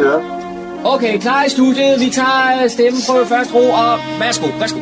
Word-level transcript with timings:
Vi 0.00 0.04
kører. 0.04 0.22
Okay, 0.84 1.18
klar 1.18 1.44
i 1.44 1.48
studiet. 1.48 2.00
Vi 2.00 2.10
tager 2.10 2.68
stemmen 2.68 3.00
på 3.08 3.24
første 3.24 3.54
ro, 3.54 3.70
og 3.70 3.98
værsgo, 4.20 4.46
værsgo. 4.58 4.80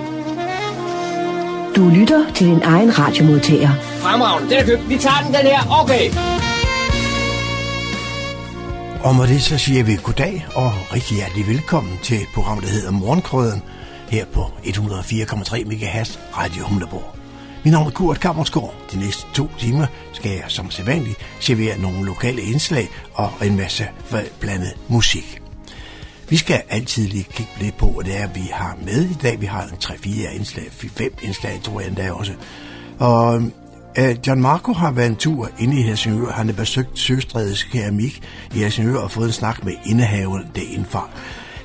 Du 1.76 1.88
lytter 1.88 2.32
til 2.34 2.46
din 2.46 2.62
egen 2.62 2.98
radiomodtager. 2.98 3.70
Fremragende, 3.80 4.50
den 4.50 4.58
er 4.58 4.64
købt. 4.64 4.88
Vi 4.88 4.98
tager 4.98 5.22
den, 5.24 5.34
den 5.34 5.46
her. 5.52 5.60
Okay. 5.82 6.04
Og 9.04 9.14
med 9.14 9.26
det 9.26 9.42
så 9.42 9.58
siger 9.58 9.84
vi 9.84 9.96
goddag 10.02 10.46
og 10.54 10.72
rigtig 10.94 11.16
hjertelig 11.16 11.46
velkommen 11.46 11.98
til 12.02 12.20
programmet, 12.34 12.64
der 12.64 12.70
hedder 12.70 12.90
Morgenkrøden 12.90 13.62
her 14.08 14.24
på 14.24 14.40
104,3 14.40 15.64
MHz 15.64 16.18
Radio 16.36 16.64
Humleborg. 16.64 17.17
Mit 17.68 17.72
navn 17.72 17.86
er 17.86 17.90
Kurt 17.90 18.20
Kammersgaard. 18.20 18.74
De 18.92 18.98
næste 18.98 19.26
to 19.34 19.48
timer 19.58 19.86
skal 20.12 20.30
jeg 20.30 20.44
som 20.48 20.70
sædvanligt 20.70 21.16
servere 21.40 21.78
nogle 21.78 22.06
lokale 22.06 22.42
indslag 22.42 22.88
og 23.14 23.32
en 23.42 23.56
masse 23.56 23.88
blandet 24.40 24.74
musik. 24.88 25.42
Vi 26.28 26.36
skal 26.36 26.62
altid 26.68 27.08
lige 27.08 27.26
kigge 27.30 27.52
lidt 27.60 27.76
på, 27.76 27.90
hvad 27.90 28.04
det 28.04 28.20
er, 28.20 28.28
vi 28.34 28.48
har 28.52 28.76
med 28.84 29.04
i 29.04 29.14
dag. 29.14 29.40
Vi 29.40 29.46
har 29.46 29.62
en 29.62 29.70
3-4 29.84 30.34
indslag, 30.34 30.64
5 30.70 31.12
indslag, 31.22 31.60
tror 31.62 31.80
jeg 31.80 31.88
endda 31.88 32.12
også. 32.12 32.32
Og 32.98 33.42
øh, 33.98 34.16
John 34.26 34.40
Marco 34.40 34.72
har 34.72 34.90
været 34.90 35.10
en 35.10 35.16
tur 35.16 35.50
inde 35.58 35.80
i 35.80 35.82
Helsingør. 35.82 36.32
Han 36.32 36.46
har 36.46 36.54
besøgt 36.54 36.98
Søstredets 36.98 37.62
keramik 37.62 38.22
i 38.54 38.58
Helsingør 38.58 38.98
og 38.98 39.10
fået 39.10 39.26
en 39.26 39.32
snak 39.32 39.64
med 39.64 39.72
indehaveren 39.86 40.46
derindfra. 40.54 41.08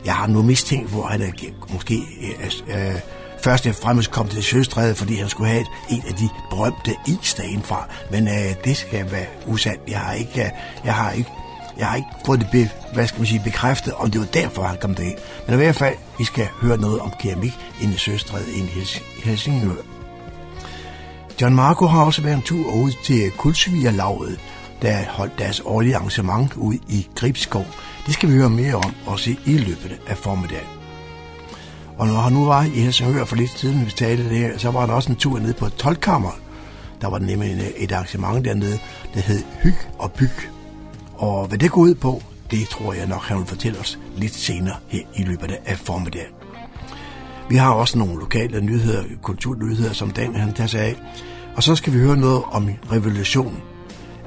Jeg 0.05 0.15
har 0.15 0.27
nu 0.27 0.41
mistænkt, 0.41 0.89
hvor 0.89 1.05
han 1.05 1.21
er 1.21 1.31
måske 1.73 1.95
øh, 1.95 2.51
øh, 2.67 2.95
først 3.43 3.67
og 3.67 3.75
fremmest 3.75 4.11
kom 4.11 4.27
til 4.27 4.43
Søstræde, 4.43 4.95
fordi 4.95 5.15
han 5.15 5.29
skulle 5.29 5.49
have 5.49 5.61
et, 5.61 5.67
en 5.89 6.03
af 6.07 6.13
de 6.13 6.29
berømte 6.49 6.95
is 7.07 7.33
derindfra. 7.33 7.87
Men 8.11 8.27
øh, 8.27 8.55
det 8.63 8.77
skal 8.77 9.11
være 9.11 9.25
usandt. 9.47 9.81
Jeg 9.87 9.99
har 9.99 10.13
ikke, 10.13 10.43
øh, 10.43 10.49
jeg 10.85 10.95
har 10.95 11.11
ikke 11.11 11.29
jeg 11.77 11.87
har 11.87 11.95
ikke 11.95 12.07
fået 12.25 12.39
det 12.39 12.47
be, 12.51 12.69
hvad 12.93 13.07
skal 13.07 13.19
man 13.19 13.27
sige, 13.27 13.41
bekræftet, 13.43 13.93
om 13.93 14.11
det 14.11 14.21
var 14.21 14.27
derfor, 14.27 14.63
han 14.63 14.77
kom 14.81 14.95
derind. 14.95 15.17
Men 15.47 15.53
i 15.53 15.57
hvert 15.57 15.75
fald, 15.75 15.95
vi 16.17 16.23
skal 16.23 16.47
høre 16.61 16.77
noget 16.77 16.99
om 16.99 17.11
keramik 17.19 17.53
inde 17.81 17.93
i 17.93 17.97
Søstræde 17.97 18.51
inde 18.55 18.69
i 18.75 18.85
Helsingør. 19.23 19.81
John 21.41 21.55
Marco 21.55 21.85
har 21.85 22.05
også 22.05 22.21
været 22.21 22.35
en 22.35 22.41
tur 22.41 22.73
ud 22.73 22.91
til 23.03 23.31
Kulsvigerlaget, 23.31 24.39
der 24.81 25.05
holdt 25.09 25.39
deres 25.39 25.61
årlige 25.65 25.95
arrangement 25.95 26.53
ud 26.53 26.73
i 26.73 27.07
Gribskov. 27.15 27.65
Det 28.05 28.13
skal 28.13 28.29
vi 28.29 28.35
høre 28.35 28.49
mere 28.49 28.75
om 28.75 28.93
også 29.05 29.35
i 29.45 29.57
løbet 29.57 29.99
af 30.07 30.17
formiddagen. 30.17 30.82
Og 31.97 32.07
når 32.07 32.21
han 32.21 32.33
nu 32.33 32.45
var 32.45 32.63
i 32.63 32.69
Helsingør 32.69 33.25
for 33.25 33.35
lidt 33.35 33.59
siden, 33.59 33.85
vi 33.85 33.91
talte 33.91 34.29
det 34.29 34.61
så 34.61 34.71
var 34.71 34.85
der 34.85 34.93
også 34.93 35.09
en 35.09 35.15
tur 35.15 35.39
ned 35.39 35.53
på 35.53 35.69
Tolkammer. 35.69 36.31
Der 37.01 37.09
var 37.09 37.19
nemlig 37.19 37.71
et 37.77 37.91
arrangement 37.91 38.45
dernede, 38.45 38.79
der 39.13 39.19
hed 39.19 39.43
Hyg 39.63 39.75
og 39.99 40.11
Byg. 40.11 40.49
Og 41.13 41.47
hvad 41.47 41.57
det 41.57 41.71
går 41.71 41.81
ud 41.81 41.95
på, 41.95 42.21
det 42.51 42.67
tror 42.67 42.93
jeg 42.93 43.07
nok, 43.07 43.21
han 43.21 43.37
vil 43.37 43.45
fortælle 43.45 43.79
os 43.79 43.99
lidt 44.17 44.35
senere 44.35 44.75
her 44.87 45.01
i 45.15 45.23
løbet 45.23 45.51
af 45.65 45.77
formiddagen. 45.77 46.33
Vi 47.49 47.55
har 47.55 47.71
også 47.71 47.97
nogle 47.97 48.19
lokale 48.19 48.61
nyheder, 48.61 49.03
kulturnyheder, 49.21 49.93
som 49.93 50.11
Dan 50.11 50.35
han 50.35 50.53
tager 50.53 50.67
sig 50.67 50.81
af. 50.81 50.95
Og 51.55 51.63
så 51.63 51.75
skal 51.75 51.93
vi 51.93 51.99
høre 51.99 52.17
noget 52.17 52.43
om 52.51 52.69
revolutionen. 52.91 53.57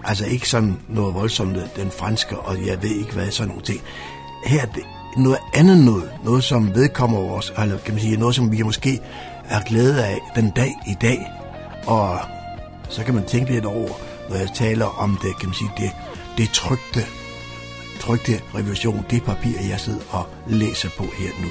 Altså 0.04 0.26
ikke 0.26 0.48
sådan 0.48 0.76
noget 0.88 1.14
voldsomt, 1.14 1.76
den 1.76 1.90
franske, 1.90 2.38
og 2.38 2.66
jeg 2.66 2.82
ved 2.82 2.90
ikke 2.90 3.12
hvad, 3.12 3.30
sådan 3.30 3.48
nogle 3.48 3.62
ting. 3.62 3.80
Her 4.44 4.66
det 4.66 4.84
noget 5.16 5.38
andet 5.54 5.84
noget, 5.84 6.10
noget 6.24 6.44
som 6.44 6.74
vedkommer 6.74 7.20
vores, 7.20 7.52
eller 7.62 7.78
kan 7.78 7.94
man 7.94 8.02
sige, 8.02 8.16
noget 8.16 8.34
som 8.34 8.52
vi 8.52 8.62
måske 8.62 9.00
er 9.48 9.60
glade 9.60 10.04
af 10.04 10.18
den 10.34 10.50
dag 10.50 10.74
i 10.86 10.94
dag. 11.00 11.32
Og 11.86 12.18
så 12.88 13.04
kan 13.04 13.14
man 13.14 13.24
tænke 13.24 13.52
lidt 13.52 13.64
over, 13.64 13.88
når 14.30 14.36
jeg 14.36 14.48
taler 14.54 14.86
om 14.86 15.18
det, 15.22 15.38
kan 15.38 15.48
man 15.48 15.54
sige, 15.54 15.70
det, 15.76 15.90
det 16.38 16.50
trygte, 16.50 17.00
trygte 18.00 18.40
revolution, 18.54 19.04
det 19.10 19.22
papir, 19.22 19.58
jeg 19.68 19.80
sidder 19.80 20.00
og 20.10 20.26
læser 20.46 20.88
på 20.98 21.02
her 21.02 21.30
nu. 21.42 21.48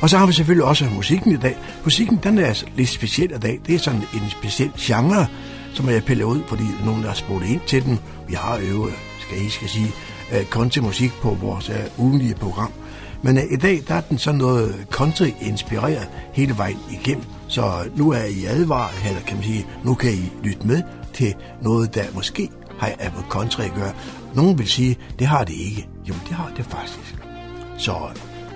Og 0.00 0.10
så 0.10 0.18
har 0.18 0.26
vi 0.26 0.32
selvfølgelig 0.32 0.64
også 0.64 0.84
musikken 0.94 1.32
i 1.32 1.36
dag. 1.36 1.56
Musikken, 1.84 2.20
den 2.22 2.38
er 2.38 2.64
lidt 2.76 2.88
speciel 2.88 3.30
i 3.30 3.38
dag. 3.38 3.60
Det 3.66 3.74
er 3.74 3.78
sådan 3.78 4.02
en 4.14 4.30
speciel 4.30 4.72
genre, 4.78 5.26
som 5.74 5.88
jeg 5.88 6.04
piller 6.04 6.24
ud, 6.24 6.40
fordi 6.48 6.64
nogen, 6.84 7.02
der 7.02 7.08
har 7.08 7.14
spurgt 7.14 7.44
ind 7.44 7.60
til 7.66 7.84
den. 7.84 8.00
Vi 8.28 8.34
har 8.34 8.58
øvet, 8.62 8.92
skal 9.20 9.46
I 9.46 9.48
skal 9.48 9.68
sige, 9.68 9.92
Øh, 10.34 10.44
country-musik 10.44 11.12
på 11.22 11.36
vores 11.40 11.68
uh, 11.68 12.04
ugenlige 12.04 12.34
program. 12.34 12.72
Men 13.22 13.38
øh, 13.38 13.44
i 13.52 13.56
dag, 13.56 13.82
der 13.88 13.94
er 13.94 14.00
den 14.00 14.18
sådan 14.18 14.38
noget 14.38 14.86
country-inspireret 14.90 16.08
hele 16.32 16.56
vejen 16.56 16.78
igennem. 16.90 17.24
Så 17.48 17.88
nu 17.96 18.10
er 18.10 18.24
I 18.24 18.44
advaret, 18.44 18.94
eller 19.08 19.20
kan 19.20 19.36
man 19.36 19.44
sige, 19.44 19.66
nu 19.84 19.94
kan 19.94 20.10
I 20.10 20.32
lytte 20.42 20.66
med 20.66 20.82
til 21.12 21.34
noget, 21.62 21.94
der 21.94 22.04
måske 22.14 22.50
har 22.78 22.88
med 22.98 23.22
Country 23.28 23.62
at 23.62 23.74
gøre. 23.74 23.92
Nogen 24.34 24.58
vil 24.58 24.68
sige, 24.68 24.98
det 25.18 25.26
har 25.26 25.44
det 25.44 25.54
ikke. 25.54 25.88
Jo, 26.08 26.14
det 26.28 26.36
har 26.36 26.52
det 26.56 26.64
faktisk. 26.64 27.16
Så 27.78 27.94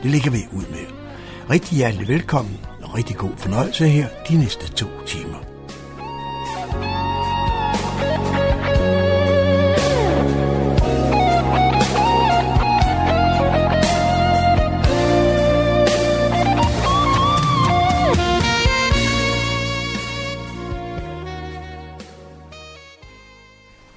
det 0.02 0.10
ligger 0.10 0.30
vi 0.30 0.38
ud 0.52 0.64
med. 0.70 0.86
Rigtig 1.50 1.76
hjertelig 1.76 2.08
velkommen 2.08 2.58
og 2.82 2.94
rigtig 2.94 3.16
god 3.16 3.30
fornøjelse 3.36 3.88
her 3.88 4.08
de 4.28 4.36
næste 4.36 4.72
to 4.72 4.86
timer. 5.06 5.47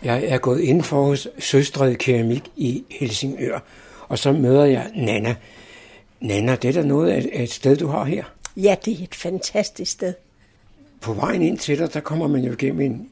Jeg 0.04 0.24
er 0.24 0.38
gået 0.38 0.62
ind 0.62 0.84
for 0.84 1.04
hos 1.04 1.28
Søstred 1.40 1.96
Keramik 1.96 2.44
i 2.56 2.84
Helsingør, 2.90 3.60
og 4.08 4.20
så 4.20 4.32
møder 4.32 4.66
jeg 4.66 4.92
Nana. 4.96 5.36
Nana, 6.20 6.56
det 6.56 6.70
er 6.70 6.82
da 6.82 6.88
noget 6.88 7.12
af 7.12 7.44
et 7.44 7.52
sted, 7.52 7.78
du 7.78 7.88
har 7.88 8.04
her. 8.04 8.24
Ja, 8.58 8.76
det 8.86 9.00
er 9.00 9.04
et 9.04 9.16
fantastisk 9.16 9.92
sted. 9.92 10.14
På 11.02 11.14
vejen 11.14 11.42
ind 11.42 11.58
til 11.58 11.80
dig, 11.80 11.94
der 11.94 12.00
kommer 12.00 12.28
man 12.28 12.44
jo 12.44 12.52
igennem 12.52 12.82
en, 12.82 13.10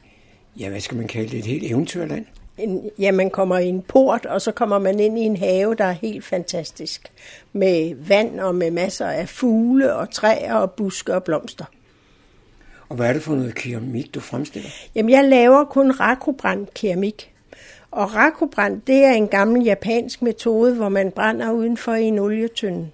ja, 0.59 0.69
hvad 0.69 0.79
skal 0.79 0.97
man 0.97 1.07
kalde 1.07 1.29
det, 1.29 1.39
et 1.39 1.45
helt 1.45 1.71
eventyrland. 1.71 2.25
En, 2.57 2.89
ja, 2.99 3.11
man 3.11 3.29
kommer 3.29 3.57
i 3.57 3.67
en 3.67 3.81
port, 3.81 4.25
og 4.25 4.41
så 4.41 4.51
kommer 4.51 4.79
man 4.79 4.99
ind 4.99 5.19
i 5.19 5.21
en 5.21 5.37
have, 5.37 5.75
der 5.75 5.85
er 5.85 5.91
helt 5.91 6.25
fantastisk. 6.25 7.11
Med 7.53 7.95
vand 8.07 8.39
og 8.39 8.55
med 8.55 8.71
masser 8.71 9.07
af 9.07 9.29
fugle 9.29 9.95
og 9.95 10.11
træer 10.11 10.53
og 10.53 10.71
buske 10.71 11.15
og 11.15 11.23
blomster. 11.23 11.65
Og 12.89 12.95
hvad 12.95 13.09
er 13.09 13.13
det 13.13 13.21
for 13.21 13.35
noget 13.35 13.55
keramik, 13.55 14.13
du 14.13 14.19
fremstiller? 14.19 14.69
Jamen, 14.95 15.09
jeg 15.09 15.23
laver 15.23 15.65
kun 15.65 15.91
rakubrændt 15.91 16.73
keramik. 16.73 17.33
Og 17.91 18.15
rakubrændt, 18.15 18.87
det 18.87 18.95
er 18.95 19.11
en 19.11 19.27
gammel 19.27 19.63
japansk 19.63 20.21
metode, 20.21 20.75
hvor 20.75 20.89
man 20.89 21.11
brænder 21.11 21.51
udenfor 21.51 21.93
i 21.93 22.03
en 22.03 22.19
olietønde. 22.19 22.89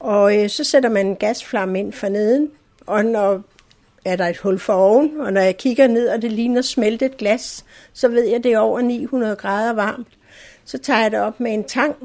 Og 0.00 0.42
øh, 0.42 0.48
så 0.48 0.64
sætter 0.64 0.88
man 0.88 1.06
en 1.06 1.16
gasflamme 1.16 1.78
ind 1.78 1.92
for 1.92 2.08
neden, 2.08 2.50
og 2.86 3.04
når 3.04 3.42
er 4.04 4.16
der 4.16 4.26
et 4.26 4.38
hul 4.38 4.58
for 4.58 4.72
oven, 4.72 5.20
og 5.20 5.32
når 5.32 5.40
jeg 5.40 5.56
kigger 5.56 5.86
ned, 5.86 6.08
og 6.08 6.22
det 6.22 6.32
ligner 6.32 6.62
smeltet 6.62 7.16
glas, 7.16 7.64
så 7.92 8.08
ved 8.08 8.24
jeg, 8.24 8.34
at 8.34 8.44
det 8.44 8.52
er 8.52 8.58
over 8.58 8.80
900 8.80 9.36
grader 9.36 9.72
varmt. 9.72 10.08
Så 10.64 10.78
tager 10.78 11.00
jeg 11.00 11.10
det 11.10 11.20
op 11.20 11.40
med 11.40 11.54
en 11.54 11.64
tang, 11.64 11.96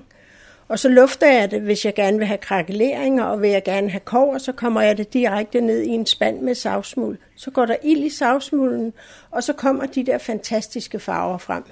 og 0.68 0.80
så 0.80 0.90
lufter 0.90 1.32
jeg 1.32 1.52
det, 1.52 1.62
hvis 1.62 1.86
jeg 1.86 1.94
gerne 1.94 2.18
vil 2.18 2.28
have 2.28 2.38
krakeleringer, 2.38 3.24
og 3.24 3.42
vil 3.42 3.50
jeg 3.50 3.64
gerne 3.64 3.90
have 3.90 4.00
kover, 4.00 4.38
så 4.38 4.52
kommer 4.52 4.82
jeg 4.82 4.98
det 4.98 5.14
direkte 5.14 5.62
ned 5.62 5.82
i 5.82 5.90
en 5.90 6.06
spand 6.06 6.40
med 6.40 6.56
savsmuld. 6.56 7.18
Så 7.36 7.52
går 7.52 7.66
der 7.66 7.76
ild 7.84 8.04
i 8.04 8.10
savsmulden, 8.10 8.94
og 9.32 9.44
så 9.44 9.54
kommer 9.54 9.86
de 9.86 10.06
der 10.06 10.18
fantastiske 10.18 11.00
farver 11.00 11.38
frem. 11.38 11.64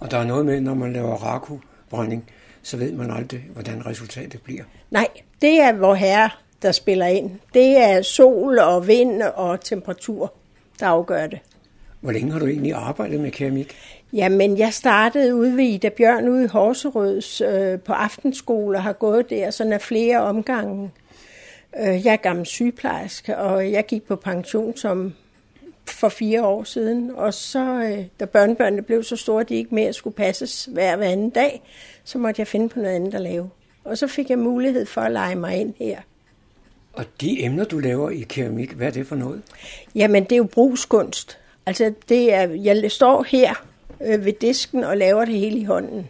Og 0.00 0.10
der 0.10 0.18
er 0.18 0.24
noget 0.24 0.46
med, 0.46 0.60
når 0.60 0.74
man 0.74 0.92
laver 0.92 1.14
rakubrænding, 1.14 2.24
så 2.62 2.76
ved 2.76 2.92
man 2.92 3.10
aldrig, 3.10 3.44
hvordan 3.52 3.86
resultatet 3.86 4.42
bliver. 4.42 4.62
Nej, 4.90 5.08
det 5.42 5.60
er 5.60 5.72
vor 5.72 5.94
herre, 5.94 6.30
der 6.62 6.72
spiller 6.72 7.06
ind. 7.06 7.30
Det 7.54 7.76
er 7.76 8.02
sol 8.02 8.58
og 8.58 8.86
vind 8.86 9.22
og 9.22 9.60
temperatur, 9.60 10.34
der 10.80 10.86
afgør 10.86 11.26
det. 11.26 11.38
Hvor 12.00 12.12
længe 12.12 12.32
har 12.32 12.38
du 12.38 12.46
egentlig 12.46 12.72
arbejdet 12.72 13.20
med 13.20 13.30
keramik? 13.30 13.76
Jamen, 14.12 14.58
jeg 14.58 14.72
startede 14.72 15.34
ude 15.34 15.56
ved 15.56 15.64
Ida 15.64 15.88
Bjørn 15.88 16.28
ude 16.28 16.44
i 16.44 16.46
Horserøds 16.46 17.40
øh, 17.40 17.80
på 17.80 17.92
aftenskole 17.92 18.78
og 18.78 18.82
har 18.82 18.92
gået 18.92 19.30
der 19.30 19.50
sådan 19.50 19.72
af 19.72 19.80
flere 19.80 20.20
omgange. 20.20 20.90
Øh, 21.78 22.06
jeg 22.06 22.12
er 22.12 22.16
gammel 22.16 22.46
sygeplejerske, 22.46 23.38
og 23.38 23.72
jeg 23.72 23.86
gik 23.86 24.02
på 24.02 24.16
pension 24.16 24.76
som 24.76 25.14
for 25.86 26.08
fire 26.08 26.44
år 26.46 26.64
siden. 26.64 27.10
Og 27.14 27.34
så, 27.34 27.64
øh, 27.64 28.04
da 28.20 28.24
børnebørnene 28.24 28.82
blev 28.82 29.02
så 29.02 29.16
store, 29.16 29.40
at 29.40 29.48
de 29.48 29.54
ikke 29.54 29.74
mere 29.74 29.92
skulle 29.92 30.14
passes 30.14 30.64
hver, 30.64 30.96
hver 30.96 31.08
anden 31.08 31.30
dag, 31.30 31.62
så 32.04 32.18
måtte 32.18 32.40
jeg 32.40 32.46
finde 32.46 32.68
på 32.68 32.78
noget 32.78 32.94
andet 32.94 33.14
at 33.14 33.20
lave. 33.20 33.50
Og 33.84 33.98
så 33.98 34.06
fik 34.06 34.30
jeg 34.30 34.38
mulighed 34.38 34.86
for 34.86 35.00
at 35.00 35.12
lege 35.12 35.34
mig 35.34 35.56
ind 35.56 35.74
her. 35.78 36.00
Og 36.92 37.04
de 37.20 37.44
emner, 37.44 37.64
du 37.64 37.78
laver 37.78 38.10
i 38.10 38.26
keramik, 38.28 38.72
hvad 38.72 38.86
er 38.86 38.90
det 38.90 39.06
for 39.06 39.16
noget? 39.16 39.42
Jamen, 39.94 40.24
det 40.24 40.32
er 40.32 40.36
jo 40.36 40.44
brugskunst. 40.44 41.38
Altså, 41.66 41.92
det 42.08 42.32
er, 42.32 42.48
jeg 42.48 42.90
står 42.90 43.22
her 43.22 43.71
øh, 44.06 44.24
ved 44.24 44.32
disken 44.32 44.84
og 44.84 44.96
laver 44.96 45.24
det 45.24 45.34
hele 45.34 45.58
i 45.58 45.64
hånden. 45.64 46.08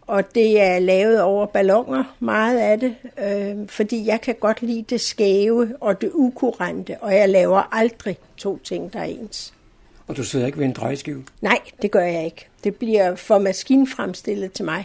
Og 0.00 0.34
det 0.34 0.60
er 0.60 0.78
lavet 0.78 1.22
over 1.22 1.46
ballonger, 1.46 2.16
meget 2.20 2.58
af 2.58 2.80
det, 2.80 2.96
øh, 3.18 3.68
fordi 3.68 4.06
jeg 4.06 4.20
kan 4.20 4.34
godt 4.40 4.62
lide 4.62 4.82
det 4.82 5.00
skæve 5.00 5.76
og 5.80 6.00
det 6.00 6.10
ukurante, 6.14 6.96
og 7.00 7.14
jeg 7.14 7.28
laver 7.28 7.74
aldrig 7.74 8.18
to 8.36 8.58
ting, 8.58 8.92
der 8.92 9.00
er 9.00 9.04
ens. 9.04 9.54
Og 10.06 10.16
du 10.16 10.24
sidder 10.24 10.46
ikke 10.46 10.58
ved 10.58 10.66
en 10.66 10.72
drejeskive? 10.72 11.24
Nej, 11.40 11.58
det 11.82 11.90
gør 11.90 12.04
jeg 12.04 12.24
ikke. 12.24 12.48
Det 12.64 12.74
bliver 12.74 13.14
for 13.14 13.38
maskinfremstillet 13.38 14.52
til 14.52 14.64
mig. 14.64 14.84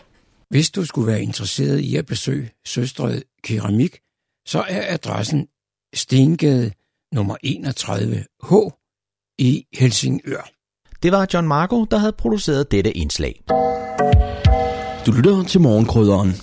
Hvis 0.49 0.69
du 0.69 0.85
skulle 0.85 1.07
være 1.07 1.21
interesseret 1.21 1.79
i 1.79 1.95
at 1.95 2.05
besøge 2.05 2.51
Søstred 2.65 3.21
Keramik, 3.43 3.99
så 4.47 4.63
er 4.69 4.93
adressen 4.93 5.47
Stengade 5.95 6.71
nummer 7.13 7.37
31H 7.45 8.71
i 9.39 9.65
Helsingør. 9.73 10.49
Det 11.03 11.11
var 11.11 11.27
John 11.33 11.47
Marco, 11.47 11.85
der 11.85 11.97
havde 11.97 12.13
produceret 12.17 12.71
dette 12.71 12.97
indslag. 12.97 13.43
Du 15.05 15.11
lytter 15.11 15.43
til 15.43 15.61
morgenkrydderen. 15.61 16.35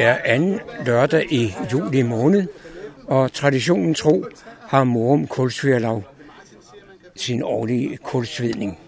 Det 0.00 0.08
er 0.08 0.16
anden 0.24 0.60
lørdag 0.86 1.32
i 1.32 1.54
juli 1.72 2.02
måned, 2.02 2.46
og 3.06 3.32
traditionen 3.32 3.94
tro 3.94 4.24
har 4.68 4.84
Morum 4.84 5.26
Kulsfjærlav 5.26 6.02
sin 7.16 7.42
årlige 7.42 7.96
kulsvidning. 7.96 8.78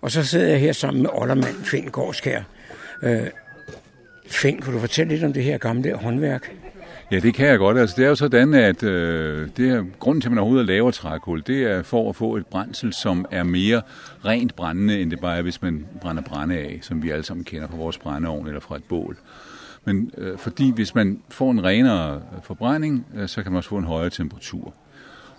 Og 0.00 0.10
så 0.10 0.24
sidder 0.24 0.48
jeg 0.48 0.60
her 0.60 0.72
sammen 0.72 1.02
med 1.02 1.10
Ollermand 1.12 1.64
Finn 1.64 1.88
Gårdskær. 1.88 2.42
Øh, 3.02 3.26
Finn, 4.26 4.62
kunne 4.62 4.74
du 4.74 4.80
fortælle 4.80 5.12
lidt 5.12 5.24
om 5.24 5.32
det 5.32 5.44
her 5.44 5.58
gamle 5.58 5.94
håndværk? 5.94 6.52
Ja, 7.12 7.18
det 7.18 7.34
kan 7.34 7.46
jeg 7.46 7.58
godt. 7.58 7.78
Altså, 7.78 7.94
det 7.96 8.04
er 8.04 8.08
jo 8.08 8.14
sådan, 8.14 8.54
at 8.54 8.82
øh, 8.82 9.48
det 9.56 9.70
er, 9.70 9.84
grunden 9.98 10.20
til, 10.20 10.28
at 10.28 10.32
man 10.32 10.38
overhovedet 10.38 10.66
laver 10.66 10.90
trækul, 10.90 11.42
det 11.46 11.62
er 11.62 11.82
for 11.82 12.08
at 12.08 12.16
få 12.16 12.36
et 12.36 12.46
brændsel, 12.46 12.92
som 12.92 13.26
er 13.30 13.42
mere 13.42 13.82
rent 14.24 14.56
brændende, 14.56 15.00
end 15.00 15.10
det 15.10 15.20
bare 15.20 15.38
er, 15.38 15.42
hvis 15.42 15.62
man 15.62 15.86
brænder 16.00 16.22
brænde 16.22 16.58
af, 16.58 16.78
som 16.82 17.02
vi 17.02 17.10
alle 17.10 17.24
sammen 17.24 17.44
kender 17.44 17.68
fra 17.68 17.76
vores 17.76 17.98
brændeovn 17.98 18.46
eller 18.46 18.60
fra 18.60 18.76
et 18.76 18.84
bål. 18.84 19.16
Men 19.86 20.10
øh, 20.18 20.38
fordi 20.38 20.70
hvis 20.70 20.94
man 20.94 21.20
får 21.28 21.50
en 21.50 21.64
renere 21.64 22.14
øh, 22.16 22.42
forbrænding, 22.42 23.06
øh, 23.16 23.28
så 23.28 23.42
kan 23.42 23.52
man 23.52 23.56
også 23.56 23.68
få 23.68 23.76
en 23.76 23.84
højere 23.84 24.10
temperatur. 24.10 24.74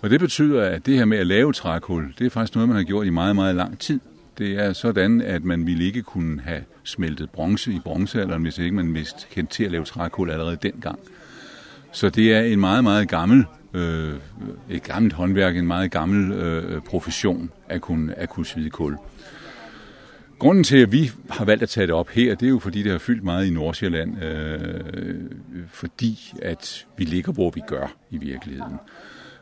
Og 0.00 0.10
det 0.10 0.20
betyder, 0.20 0.64
at 0.64 0.86
det 0.86 0.96
her 0.96 1.04
med 1.04 1.18
at 1.18 1.26
lave 1.26 1.52
trækul, 1.52 2.14
det 2.18 2.26
er 2.26 2.30
faktisk 2.30 2.54
noget, 2.54 2.68
man 2.68 2.76
har 2.76 2.84
gjort 2.84 3.06
i 3.06 3.10
meget, 3.10 3.34
meget 3.34 3.54
lang 3.54 3.78
tid. 3.78 4.00
Det 4.38 4.52
er 4.52 4.72
sådan, 4.72 5.20
at 5.20 5.44
man 5.44 5.66
ville 5.66 5.84
ikke 5.84 6.02
kunne 6.02 6.40
have 6.40 6.64
smeltet 6.84 7.30
bronze 7.30 7.72
i 7.72 7.80
bronzealderen, 7.84 8.42
hvis 8.42 8.58
ikke 8.58 8.74
man 8.76 8.94
vidste 8.94 9.26
kendt 9.30 9.50
til 9.50 9.64
at 9.64 9.70
lave 9.70 9.84
trækul 9.84 10.30
allerede 10.30 10.56
dengang. 10.62 10.98
Så 11.92 12.10
det 12.10 12.34
er 12.34 12.40
en 12.40 12.60
meget, 12.60 12.84
meget 12.84 13.08
gammel, 13.08 13.44
øh, 13.74 14.14
et 14.70 14.82
gammelt 14.82 15.14
håndværk, 15.14 15.56
en 15.56 15.66
meget 15.66 15.90
gammel 15.90 16.32
øh, 16.32 16.74
øh 16.74 16.80
profession 16.80 17.50
at 17.68 17.80
kunne, 17.80 18.18
at 18.18 18.28
kunne 18.28 18.46
svide 18.46 18.70
kul. 18.70 18.96
Grunden 20.38 20.64
til, 20.64 20.76
at 20.76 20.92
vi 20.92 21.10
har 21.30 21.44
valgt 21.44 21.62
at 21.62 21.68
tage 21.68 21.86
det 21.86 21.94
op 21.94 22.08
her, 22.08 22.34
det 22.34 22.46
er 22.46 22.50
jo 22.50 22.58
fordi, 22.58 22.82
det 22.82 22.92
har 22.92 22.98
fyldt 22.98 23.24
meget 23.24 23.46
i 23.46 23.50
Nordsjælland, 23.50 24.22
øh, 24.22 25.14
fordi 25.68 26.32
at 26.42 26.86
vi 26.96 27.04
ligger, 27.04 27.32
hvor 27.32 27.50
vi 27.50 27.62
gør 27.66 27.94
i 28.10 28.18
virkeligheden. 28.18 28.76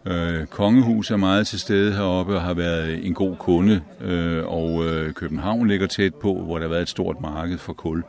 Øh, 0.06 0.46
Kongehus 0.46 1.10
er 1.10 1.16
meget 1.16 1.46
til 1.46 1.60
stede 1.60 1.92
heroppe 1.92 2.34
og 2.34 2.42
har 2.42 2.54
været 2.54 3.06
en 3.06 3.14
god 3.14 3.36
kunde, 3.36 3.80
øh, 4.00 4.44
og 4.46 4.84
øh, 4.84 5.12
København 5.12 5.68
ligger 5.68 5.86
tæt 5.86 6.14
på, 6.14 6.34
hvor 6.34 6.58
der 6.58 6.64
har 6.64 6.70
været 6.70 6.82
et 6.82 6.88
stort 6.88 7.20
marked 7.20 7.58
for 7.58 7.72
kul. 7.72 8.02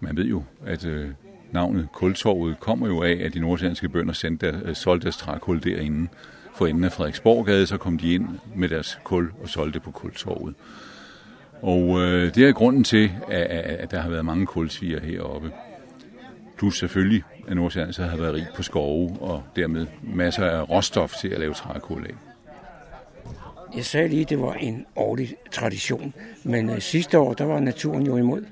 Man 0.00 0.16
ved 0.16 0.24
jo, 0.24 0.42
at 0.64 0.86
øh, 0.86 1.08
navnet 1.52 1.88
Kultorvet 1.92 2.60
kommer 2.60 2.86
jo 2.86 3.02
af, 3.02 3.20
at 3.24 3.34
de 3.34 3.40
nordsjællandske 3.40 3.88
bønder 3.88 4.12
sendte 4.12 4.46
der, 4.46 4.60
øh, 4.64 4.74
solgte 4.74 5.04
deres 5.04 5.16
trækul 5.16 5.62
derinde. 5.62 6.08
For 6.54 6.66
enden 6.66 6.84
af 6.84 6.92
Frederiksborggade, 6.92 7.66
så 7.66 7.76
kom 7.76 7.98
de 7.98 8.14
ind 8.14 8.28
med 8.54 8.68
deres 8.68 8.98
kul 9.04 9.30
og 9.42 9.48
solgte 9.48 9.80
på 9.80 9.90
Kultorvet. 9.90 10.54
Og 11.62 12.00
øh, 12.00 12.34
det 12.34 12.48
er 12.48 12.52
grunden 12.52 12.84
til, 12.84 13.10
at, 13.30 13.46
at 13.46 13.90
der 13.90 14.00
har 14.00 14.10
været 14.10 14.24
mange 14.24 14.46
kulsviger 14.46 15.00
heroppe. 15.00 15.50
Plus 16.58 16.78
selvfølgelig, 16.78 17.22
at 17.48 17.56
Nordsjælland 17.56 17.92
så 17.92 18.02
har 18.02 18.16
været 18.16 18.34
rig 18.34 18.46
på 18.56 18.62
skove, 18.62 19.16
og 19.20 19.42
dermed 19.56 19.86
masser 20.02 20.44
af 20.44 20.70
råstof 20.70 21.12
til 21.20 21.28
at 21.28 21.40
lave 21.40 21.54
trækul 21.54 22.06
af. 22.06 22.14
Jeg 23.76 23.84
sagde 23.84 24.08
lige, 24.08 24.22
at 24.22 24.30
det 24.30 24.40
var 24.40 24.52
en 24.54 24.86
årlig 24.96 25.34
tradition, 25.52 26.14
men 26.44 26.70
øh, 26.70 26.80
sidste 26.80 27.18
år, 27.18 27.34
der 27.34 27.44
var 27.44 27.60
naturen 27.60 28.06
jo 28.06 28.16
imod. 28.16 28.44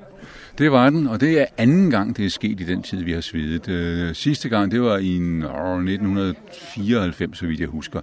Det 0.59 0.73
var 0.73 0.91
den, 0.91 1.07
og 1.07 1.21
det 1.21 1.41
er 1.41 1.47
anden 1.59 1.91
gang, 1.91 2.17
det 2.17 2.27
er 2.27 2.31
sket 2.31 2.61
i 2.61 2.65
den 2.65 2.83
tid, 2.83 3.03
vi 3.03 3.13
har 3.13 3.21
svedet. 3.21 3.69
Øh, 3.69 4.15
sidste 4.15 4.49
gang, 4.49 4.71
det 4.71 4.83
var 4.83 4.99
i 4.99 5.17
øh, 5.17 5.45
1994, 5.79 7.39
så 7.39 7.47
vidt 7.47 7.61
jeg 7.61 7.69
husker. 7.69 8.01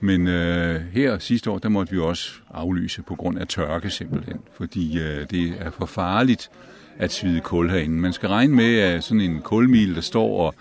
Men 0.00 0.26
øh, 0.26 0.80
her 0.92 1.18
sidste 1.18 1.50
år, 1.50 1.58
der 1.58 1.68
måtte 1.68 1.92
vi 1.92 1.98
også 1.98 2.32
aflyse 2.50 3.02
på 3.02 3.14
grund 3.14 3.38
af 3.38 3.46
tørke 3.46 3.90
simpelthen, 3.90 4.40
fordi 4.56 4.98
øh, 4.98 5.26
det 5.30 5.54
er 5.58 5.70
for 5.70 5.86
farligt 5.86 6.50
at 6.98 7.12
svide 7.12 7.40
kul 7.40 7.70
herinde. 7.70 7.96
Man 7.96 8.12
skal 8.12 8.28
regne 8.28 8.54
med, 8.54 8.78
at 8.78 9.04
sådan 9.04 9.20
en 9.20 9.40
kulmil, 9.40 9.94
der 9.94 10.00
står 10.00 10.46
og 10.46 10.54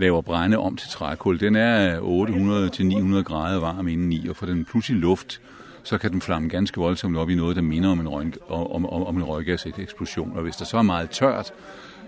laver 0.00 0.20
brænde 0.22 0.58
om 0.58 0.76
til 0.76 0.90
trækul, 0.90 1.40
den 1.40 1.56
er 1.56 2.00
800-900 2.00 3.22
grader 3.22 3.60
varm 3.60 3.88
indeni, 3.88 4.28
og 4.28 4.36
for 4.36 4.46
den 4.46 4.64
pludselig 4.64 5.00
luft, 5.00 5.40
så 5.82 5.98
kan 5.98 6.12
den 6.12 6.20
flamme 6.20 6.48
ganske 6.48 6.80
voldsomt 6.80 7.16
op 7.16 7.30
i 7.30 7.34
noget, 7.34 7.56
der 7.56 7.62
minder 7.62 7.90
om 7.90 8.00
en, 8.00 8.08
røg, 8.08 8.32
om, 8.48 8.86
om, 8.86 9.02
om 9.06 9.16
en 9.16 9.24
røggaseksplosion. 9.24 10.32
Og 10.36 10.42
hvis 10.42 10.56
der 10.56 10.64
så 10.64 10.78
er 10.78 10.82
meget 10.82 11.10
tørt, 11.10 11.52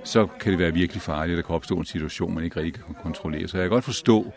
så 0.05 0.27
kan 0.41 0.53
det 0.53 0.59
være 0.59 0.73
virkelig 0.73 1.03
farligt, 1.03 1.39
at 1.39 1.43
der 1.43 1.47
kan 1.47 1.55
opstå 1.55 1.77
en 1.77 1.85
situation, 1.85 2.35
man 2.35 2.45
ikke 2.45 2.61
rigtig 2.61 2.85
kan 2.85 2.95
kontrollere. 3.03 3.49
Så 3.49 3.57
jeg 3.57 3.65
kan 3.65 3.71
godt 3.71 3.85
forstå, 3.85 4.33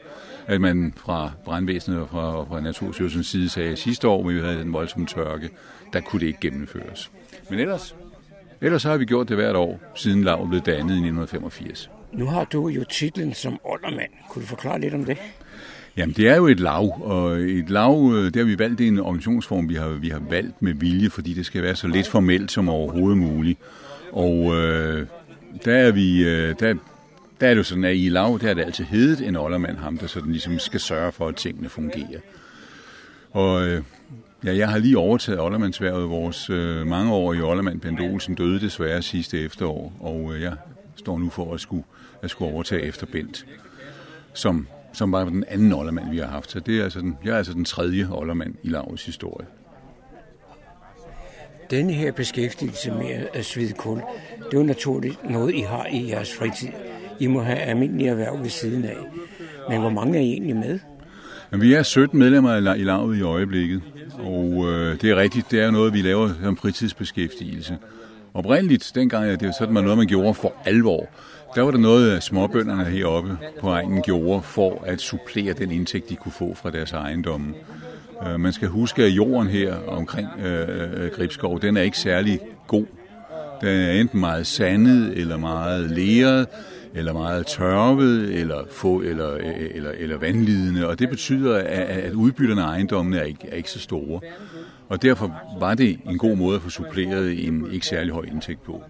at 0.47 0.61
man 0.61 0.93
fra 0.97 1.31
brandvæsenet 1.45 1.99
og 1.99 2.09
fra, 2.09 2.43
fra 2.43 2.61
Naturstyrelsens 2.61 3.27
side 3.27 3.49
sagde, 3.49 3.71
at 3.71 3.79
sidste 3.79 4.07
år, 4.07 4.21
hvor 4.21 4.31
vi 4.31 4.39
havde 4.39 4.59
den 4.59 4.73
voldsomme 4.73 5.07
tørke, 5.07 5.49
der 5.93 5.99
kunne 5.99 6.19
det 6.19 6.27
ikke 6.27 6.39
gennemføres. 6.39 7.11
Men 7.49 7.59
ellers, 7.59 7.95
ellers 8.61 8.83
har 8.83 8.97
vi 8.97 9.05
gjort 9.05 9.29
det 9.29 9.37
hvert 9.37 9.55
år, 9.55 9.79
siden 9.95 10.23
lavet 10.23 10.49
blev 10.49 10.61
dannet 10.61 10.79
i 10.79 10.99
1985. 10.99 11.89
Nu 12.13 12.25
har 12.25 12.43
du 12.43 12.67
jo 12.67 12.83
titlen 12.83 13.33
som 13.33 13.59
oldermand. 13.63 14.11
Kunne 14.29 14.41
du 14.41 14.47
forklare 14.47 14.79
lidt 14.79 14.93
om 14.93 15.05
det? 15.05 15.17
Jamen, 15.97 16.15
det 16.15 16.27
er 16.27 16.35
jo 16.35 16.47
et 16.47 16.59
lav, 16.59 17.01
og 17.01 17.31
et 17.39 17.69
lav, 17.69 18.11
øh, 18.15 18.25
det 18.25 18.35
har 18.35 18.43
vi 18.43 18.59
valgt, 18.59 18.81
en 18.81 18.99
organisationsform, 18.99 19.69
vi 19.69 19.75
har, 19.75 19.87
vi 19.89 20.09
har 20.09 20.21
valgt 20.29 20.61
med 20.61 20.73
vilje, 20.73 21.09
fordi 21.09 21.33
det 21.33 21.45
skal 21.45 21.63
være 21.63 21.75
så 21.75 21.87
lidt 21.87 22.07
formelt 22.07 22.51
som 22.51 22.69
overhovedet 22.69 23.17
muligt. 23.17 23.59
Og 24.11 24.55
øh, 24.55 25.07
der 25.65 25.73
er 25.73 25.91
vi, 25.91 26.23
øh, 26.23 26.55
der, 26.59 26.75
der 27.41 27.47
er 27.47 27.49
det 27.49 27.57
jo 27.57 27.63
sådan, 27.63 27.83
at 27.83 27.95
i 27.95 28.09
lav, 28.09 28.39
der 28.41 28.49
er 28.49 28.53
det 28.53 28.61
altid 28.61 28.85
hedet 28.85 29.27
en 29.27 29.35
oldermand 29.35 29.77
ham, 29.77 29.97
der 29.97 30.07
sådan 30.07 30.31
ligesom 30.31 30.59
skal 30.59 30.79
sørge 30.79 31.11
for, 31.11 31.27
at 31.27 31.35
tingene 31.35 31.69
fungerer. 31.69 32.19
Og 33.31 33.67
øh, 33.67 33.83
ja, 34.43 34.55
jeg 34.55 34.69
har 34.69 34.77
lige 34.77 34.97
overtaget 34.97 35.39
oldermandsværvet. 35.39 36.09
Vores 36.09 36.49
øh, 36.49 36.87
mangeårige 36.87 37.43
oldermand 37.43 37.81
Bent 37.81 38.01
Olsen 38.01 38.35
døde 38.35 38.59
desværre 38.59 39.01
sidste 39.01 39.39
efterår, 39.39 39.93
og 39.99 40.35
øh, 40.35 40.41
jeg 40.41 40.53
står 40.95 41.19
nu 41.19 41.29
for 41.29 41.53
at 41.53 41.61
skulle, 41.61 41.83
at 42.21 42.29
skulle 42.29 42.53
overtage 42.53 42.81
efter 42.81 43.05
Bent, 43.05 43.45
som, 44.33 44.67
som 44.93 45.11
var 45.11 45.23
den 45.23 45.43
anden 45.47 45.73
oldermand, 45.73 46.09
vi 46.09 46.17
har 46.17 46.27
haft. 46.27 46.51
Så 46.51 46.59
det 46.59 46.79
er 46.79 46.83
altså 46.83 46.99
den, 46.99 47.17
jeg 47.25 47.33
er 47.33 47.37
altså 47.37 47.53
den 47.53 47.65
tredje 47.65 48.07
oldermand 48.11 48.55
i 48.63 48.69
lavets 48.69 49.05
historie. 49.05 49.47
Denne 51.71 51.93
her 51.93 52.11
beskæftigelse 52.11 52.91
med 52.91 53.27
at 53.33 53.45
svide 53.45 53.73
kul, 53.73 53.97
det 54.37 54.53
er 54.53 54.57
jo 54.57 54.63
naturligt 54.63 55.29
noget, 55.29 55.55
I 55.55 55.59
har 55.59 55.85
i 55.85 56.09
jeres 56.09 56.35
fritid. 56.35 56.69
I 57.19 57.27
må 57.27 57.41
have 57.41 57.57
almindelige 57.57 58.09
erhverv 58.09 58.43
ved 58.43 58.49
siden 58.49 58.85
af. 58.85 58.97
Men 59.69 59.81
hvor 59.81 59.89
mange 59.89 60.17
er 60.17 60.21
I 60.21 60.31
egentlig 60.31 60.55
med? 60.55 60.79
Men 61.51 61.61
vi 61.61 61.73
er 61.73 61.83
17 61.83 62.19
medlemmer 62.19 62.73
i 62.73 62.83
lavet 62.83 63.17
i 63.17 63.21
øjeblikket, 63.21 63.81
og 64.19 64.65
øh, 64.67 65.01
det 65.01 65.09
er 65.09 65.15
rigtigt, 65.15 65.51
det 65.51 65.61
er 65.61 65.71
noget, 65.71 65.93
vi 65.93 66.01
laver 66.01 66.29
som 66.43 66.57
fritidsbeskæftigelse. 66.57 67.77
Oprindeligt, 68.33 68.91
dengang 68.95 69.39
det 69.39 69.45
var 69.45 69.53
sådan 69.59 69.73
noget, 69.73 69.97
man 69.97 70.07
gjorde 70.07 70.33
for 70.33 70.53
alvor, 70.65 71.09
der 71.55 71.61
var 71.61 71.71
der 71.71 71.77
noget, 71.77 72.15
øh, 72.15 72.21
småbønderne 72.21 72.83
heroppe 72.83 73.37
på 73.59 73.69
egnen 73.69 74.01
gjorde 74.01 74.41
for 74.41 74.83
at 74.85 75.01
supplere 75.01 75.53
den 75.53 75.71
indtægt, 75.71 76.09
de 76.09 76.15
kunne 76.15 76.31
få 76.31 76.53
fra 76.53 76.71
deres 76.71 76.91
ejendomme. 76.91 77.53
Øh, 78.27 78.39
man 78.39 78.53
skal 78.53 78.67
huske, 78.67 79.03
at 79.03 79.09
jorden 79.09 79.47
her 79.47 79.75
omkring 79.87 80.27
øh, 80.45 80.69
øh, 80.69 81.03
øh 81.03 81.11
Gribskov, 81.11 81.61
den 81.61 81.77
er 81.77 81.81
ikke 81.81 81.97
særlig 81.97 82.39
god. 82.67 82.85
Den 83.61 83.69
er 83.69 83.91
enten 83.91 84.19
meget 84.19 84.47
sandet, 84.47 85.17
eller 85.17 85.37
meget 85.37 85.91
leret, 85.91 86.47
eller 86.93 87.13
meget 87.13 87.47
tørvet, 87.47 88.39
eller, 88.39 88.63
få, 88.71 89.01
eller, 89.01 89.33
eller, 89.35 89.91
eller 89.91 90.17
vandlidende, 90.17 90.87
og 90.87 90.99
det 90.99 91.09
betyder, 91.09 91.57
at, 91.57 91.65
at 91.65 92.13
udbytterne 92.13 92.63
af 92.63 92.67
ejendommene 92.67 93.17
er 93.17 93.23
ikke, 93.23 93.49
er 93.49 93.55
ikke 93.55 93.71
så 93.71 93.79
store. 93.79 94.21
Og 94.89 95.01
derfor 95.01 95.41
var 95.59 95.73
det 95.73 95.99
en 96.05 96.17
god 96.17 96.35
måde 96.35 96.55
at 96.55 96.61
få 96.61 96.69
suppleret 96.69 97.47
en 97.47 97.71
ikke 97.71 97.85
særlig 97.85 98.13
høj 98.13 98.23
indtægt 98.23 98.63
på. 98.63 98.83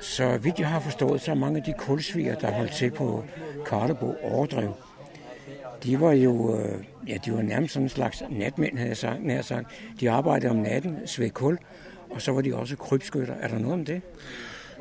Så 0.00 0.38
vidt 0.42 0.58
jeg 0.58 0.68
har 0.68 0.80
forstået, 0.80 1.20
så 1.20 1.30
er 1.30 1.34
mange 1.34 1.58
af 1.58 1.64
de 1.64 1.74
kulsviger, 1.78 2.34
der 2.34 2.50
holdt 2.50 2.72
til 2.72 2.90
på 2.90 3.24
Karlebo 3.66 4.14
overdrev, 4.22 4.74
de 5.84 6.00
var 6.00 6.12
jo 6.12 6.58
øh, 6.58 6.84
ja, 7.08 7.16
de 7.24 7.32
var 7.32 7.42
nærmest 7.42 7.74
sådan 7.74 7.84
en 7.86 7.88
slags 7.88 8.22
natmænd, 8.30 8.76
havde 8.76 8.88
jeg 8.88 8.96
sagt, 8.96 9.24
nær 9.24 9.42
sagt. 9.42 9.66
De 10.00 10.10
arbejdede 10.10 10.50
om 10.50 10.56
natten, 10.56 10.98
sved 11.06 11.30
kul, 11.30 11.58
og 12.10 12.22
så 12.22 12.32
var 12.32 12.40
de 12.40 12.54
også 12.54 12.76
krybskytter. 12.76 13.34
Er 13.34 13.48
der 13.48 13.58
noget 13.58 13.72
om 13.72 13.84
det? 13.84 14.02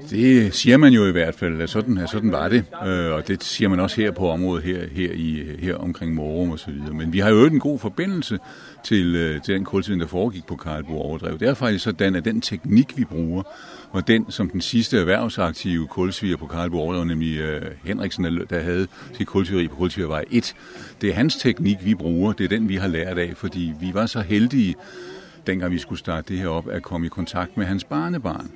Det 0.10 0.54
siger 0.54 0.78
man 0.78 0.94
jo 0.94 1.06
i 1.06 1.12
hvert 1.12 1.36
fald, 1.36 1.62
at 1.62 1.70
sådan, 1.70 1.98
at 1.98 2.10
sådan 2.10 2.32
var 2.32 2.50
det, 2.50 2.66
øh, 2.86 3.12
og 3.12 3.28
det 3.28 3.44
siger 3.44 3.70
man 3.70 3.80
også 3.80 4.02
her 4.02 4.12
på 4.12 4.30
området, 4.30 4.64
her, 4.64 4.88
her, 4.92 5.12
i, 5.14 5.44
her 5.60 5.76
omkring 5.76 6.14
Morum 6.14 6.52
og 6.52 6.60
så 6.60 6.72
videre. 6.72 6.94
Men 6.94 7.14
vi 7.14 7.20
har 7.20 7.30
jo 7.30 7.46
en 7.46 7.60
god 7.60 7.80
forbindelse 7.80 8.40
til, 8.84 9.16
øh, 9.16 9.42
til 9.42 9.54
den 9.54 9.66
kulsvin, 9.66 10.00
der 10.00 10.08
foregik 10.08 10.46
på 10.46 10.56
Karlbo 10.56 10.94
Overdrev. 10.94 11.40
Det 11.40 11.48
er 11.48 11.54
faktisk 11.54 11.84
sådan, 11.84 12.16
at 12.16 12.26
den 12.26 12.42
teknik, 12.42 12.98
vi 12.98 13.06
bruger, 13.06 13.44
og 13.92 14.08
den, 14.08 14.32
som 14.32 14.50
den 14.50 14.62
sidste 14.62 15.00
erhvervsaktive 15.00 15.88
kulsviger 15.88 16.38
på 16.38 16.48
Karlbo 16.48 16.80
Overdrev, 16.80 17.06
nemlig 17.06 17.38
øh, 17.38 17.62
Henriksen, 17.84 18.24
der 18.50 18.60
havde 18.60 18.88
sit 19.14 19.28
kulsvigeri 19.28 19.68
på 19.68 19.76
Kulsvigervej 19.76 20.24
1, 20.32 20.56
det 21.02 21.10
er 21.10 21.14
hans 21.14 21.36
teknik, 21.36 21.78
vi 21.84 21.96
bruger, 21.96 22.34
det 22.34 22.44
er 22.44 22.50
den, 22.50 22.70
vi 22.70 22.76
har 22.76 22.88
lært 22.88 23.18
af, 23.18 23.34
fordi 23.36 23.74
vi 23.80 23.94
var 23.94 24.06
så 24.06 24.22
heldige, 24.22 24.76
dengang 25.48 25.74
vi 25.74 25.80
skulle 25.80 26.00
starte 26.00 26.34
det 26.34 26.42
her 26.42 26.48
op, 26.48 26.70
at 26.70 26.84
komme 26.84 27.08
i 27.08 27.10
kontakt 27.10 27.58
med 27.58 27.66
hans 27.66 27.84
barnebarn. 27.84 28.52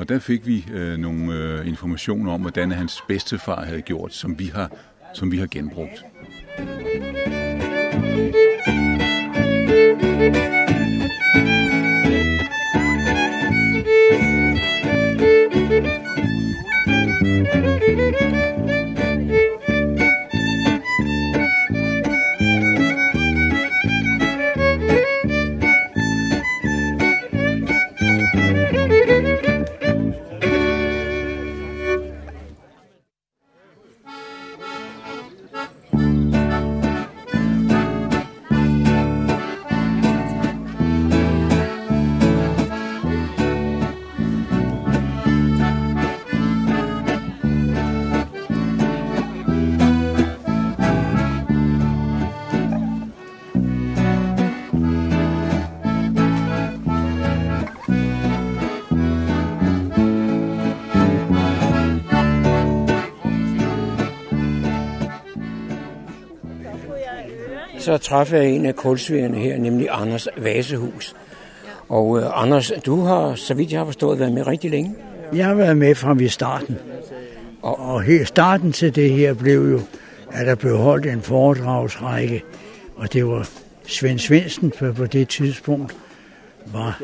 Og 0.00 0.08
der 0.08 0.18
fik 0.18 0.46
vi 0.46 0.66
øh, 0.72 0.98
nogle 0.98 1.34
øh, 1.34 1.68
informationer 1.68 2.32
om, 2.32 2.40
hvordan 2.40 2.72
hans 2.72 3.02
bedstefar 3.08 3.64
havde 3.64 3.82
gjort, 3.82 4.14
som 4.14 4.38
vi 4.38 4.44
har, 4.44 4.70
som 5.14 5.32
vi 5.32 5.38
har 5.38 5.46
genbrugt. 5.46 6.04
Så 67.90 67.98
træffede 67.98 68.42
jeg 68.42 68.50
en 68.50 68.66
af 68.66 68.76
kulsvigerne 68.76 69.38
her, 69.38 69.58
nemlig 69.58 69.88
Anders 69.90 70.28
Vasehus. 70.36 71.14
Og 71.88 72.08
uh, 72.08 72.42
Anders, 72.42 72.72
du 72.86 73.00
har, 73.00 73.34
så 73.34 73.54
vidt 73.54 73.72
jeg 73.72 73.80
har 73.80 73.84
forstået, 73.84 74.18
været 74.18 74.32
med 74.32 74.46
rigtig 74.46 74.70
længe. 74.70 74.94
Jeg 75.34 75.46
har 75.46 75.54
været 75.54 75.76
med 75.76 75.94
fra 75.94 76.14
vi 76.14 76.28
starten. 76.28 76.78
Og, 77.62 77.78
og 77.80 78.02
her, 78.02 78.24
starten 78.24 78.72
til 78.72 78.94
det 78.94 79.10
her 79.10 79.34
blev 79.34 79.70
jo, 79.70 79.80
at 80.32 80.46
der 80.46 80.54
blev 80.54 80.76
holdt 80.76 81.06
en 81.06 81.22
foredragsrække, 81.22 82.42
og 82.96 83.12
det 83.12 83.26
var 83.26 83.48
Svend 83.86 84.18
Svendsen 84.18 84.72
på, 84.78 84.92
på 84.92 85.06
det 85.06 85.28
tidspunkt 85.28 85.96
var 86.66 87.02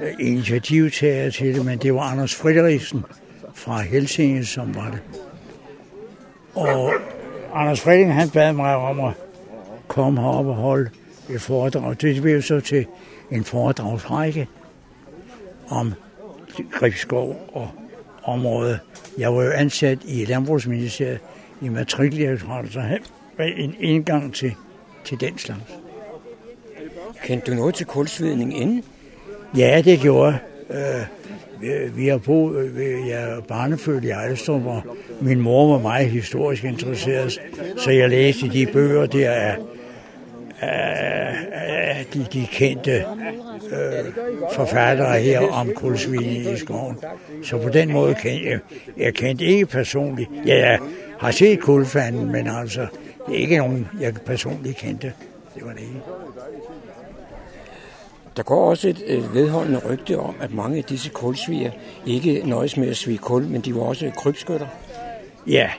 øh, 0.00 0.12
initiativtager 0.18 1.30
til 1.30 1.54
det, 1.54 1.64
men 1.64 1.78
det 1.78 1.94
var 1.94 2.00
Anders 2.00 2.34
Frederiksen 2.34 3.04
fra 3.54 3.80
Helsinge, 3.80 4.44
som 4.44 4.74
var 4.74 4.90
det. 4.90 5.00
Og 6.54 6.92
Anders 7.54 7.80
Frederiksen, 7.80 8.12
han 8.12 8.30
bad 8.30 8.52
mig 8.52 8.76
om 8.76 9.00
at 9.00 9.12
komme 9.88 10.20
herop 10.20 10.46
og 10.46 10.54
holde 10.54 10.90
et 11.30 11.40
foredrag. 11.40 11.96
Det 12.00 12.22
blev 12.22 12.42
så 12.42 12.60
til 12.60 12.86
en 13.30 13.44
foredragsrække 13.44 14.48
om 15.68 15.94
Gribskov 16.72 17.50
og 17.52 17.70
området. 18.22 18.78
Jeg 19.18 19.34
var 19.34 19.42
jo 19.42 19.50
ansat 19.50 19.98
i 20.04 20.24
Landbrugsministeriet 20.24 21.18
i 21.60 21.68
matrikeldirektoratet, 21.68 22.72
så 22.72 22.80
havde 22.80 23.00
en 23.38 23.74
indgang 23.80 24.34
til, 24.34 24.54
til 25.04 25.20
den 25.20 25.38
slags. 25.38 25.60
Kendte 27.24 27.50
du 27.50 27.56
noget 27.56 27.74
til 27.74 27.86
kulsvidning 27.86 28.60
inden? 28.60 28.84
Ja, 29.56 29.82
det 29.84 30.00
gjorde 30.00 30.38
jeg. 30.70 31.06
Øh, 31.62 31.96
vi 31.96 32.06
har 32.06 32.18
boet, 32.18 32.72
jeg 33.08 33.30
er 33.30 33.40
barnefødt 33.40 34.04
i 34.04 34.08
Ejlstrup, 34.08 34.66
og 34.66 34.82
min 35.20 35.40
mor 35.40 35.72
var 35.72 35.82
meget 35.82 36.10
historisk 36.10 36.64
interesseret, 36.64 37.40
så 37.76 37.90
jeg 37.90 38.08
læste 38.08 38.48
de 38.48 38.66
bøger 38.72 39.06
der 39.06 39.30
af 39.30 39.56
af 40.60 42.06
de, 42.14 42.26
de 42.32 42.46
kendte 42.52 43.04
øh, 43.70 44.12
forfattere 44.52 45.20
her 45.20 45.40
om 45.40 45.70
kulsvin 45.76 46.54
i 46.54 46.56
skoven. 46.56 46.98
Så 47.44 47.58
på 47.58 47.68
den 47.68 47.92
måde 47.92 48.14
kendte 48.14 48.50
jeg, 48.50 48.58
jeg 48.96 49.14
kendte 49.14 49.44
ikke 49.44 49.66
personligt. 49.66 50.30
Ja, 50.46 50.56
jeg 50.56 50.78
har 51.18 51.30
set 51.30 51.60
kulfanden, 51.60 52.32
men 52.32 52.48
altså, 52.48 52.86
det 53.26 53.34
er 53.34 53.38
ikke 53.38 53.56
nogen, 53.56 53.88
jeg 54.00 54.14
personligt 54.26 54.76
kendte. 54.76 55.12
Det 55.54 55.64
var 55.64 55.72
det 55.72 55.80
ikke. 55.80 56.00
Der 58.36 58.42
går 58.42 58.70
også 58.70 58.88
et, 58.88 59.02
et 59.06 59.34
vedholdende 59.34 59.80
rygte 59.90 60.18
om, 60.18 60.34
at 60.40 60.52
mange 60.52 60.78
af 60.78 60.84
disse 60.84 61.10
kulsviger 61.10 61.70
ikke 62.06 62.42
nøjes 62.44 62.76
med 62.76 62.88
at 62.88 62.96
svige 62.96 63.18
kul, 63.18 63.42
men 63.42 63.60
de 63.60 63.74
var 63.74 63.80
også 63.80 64.10
krybskytter. 64.16 64.66
Ja, 65.46 65.70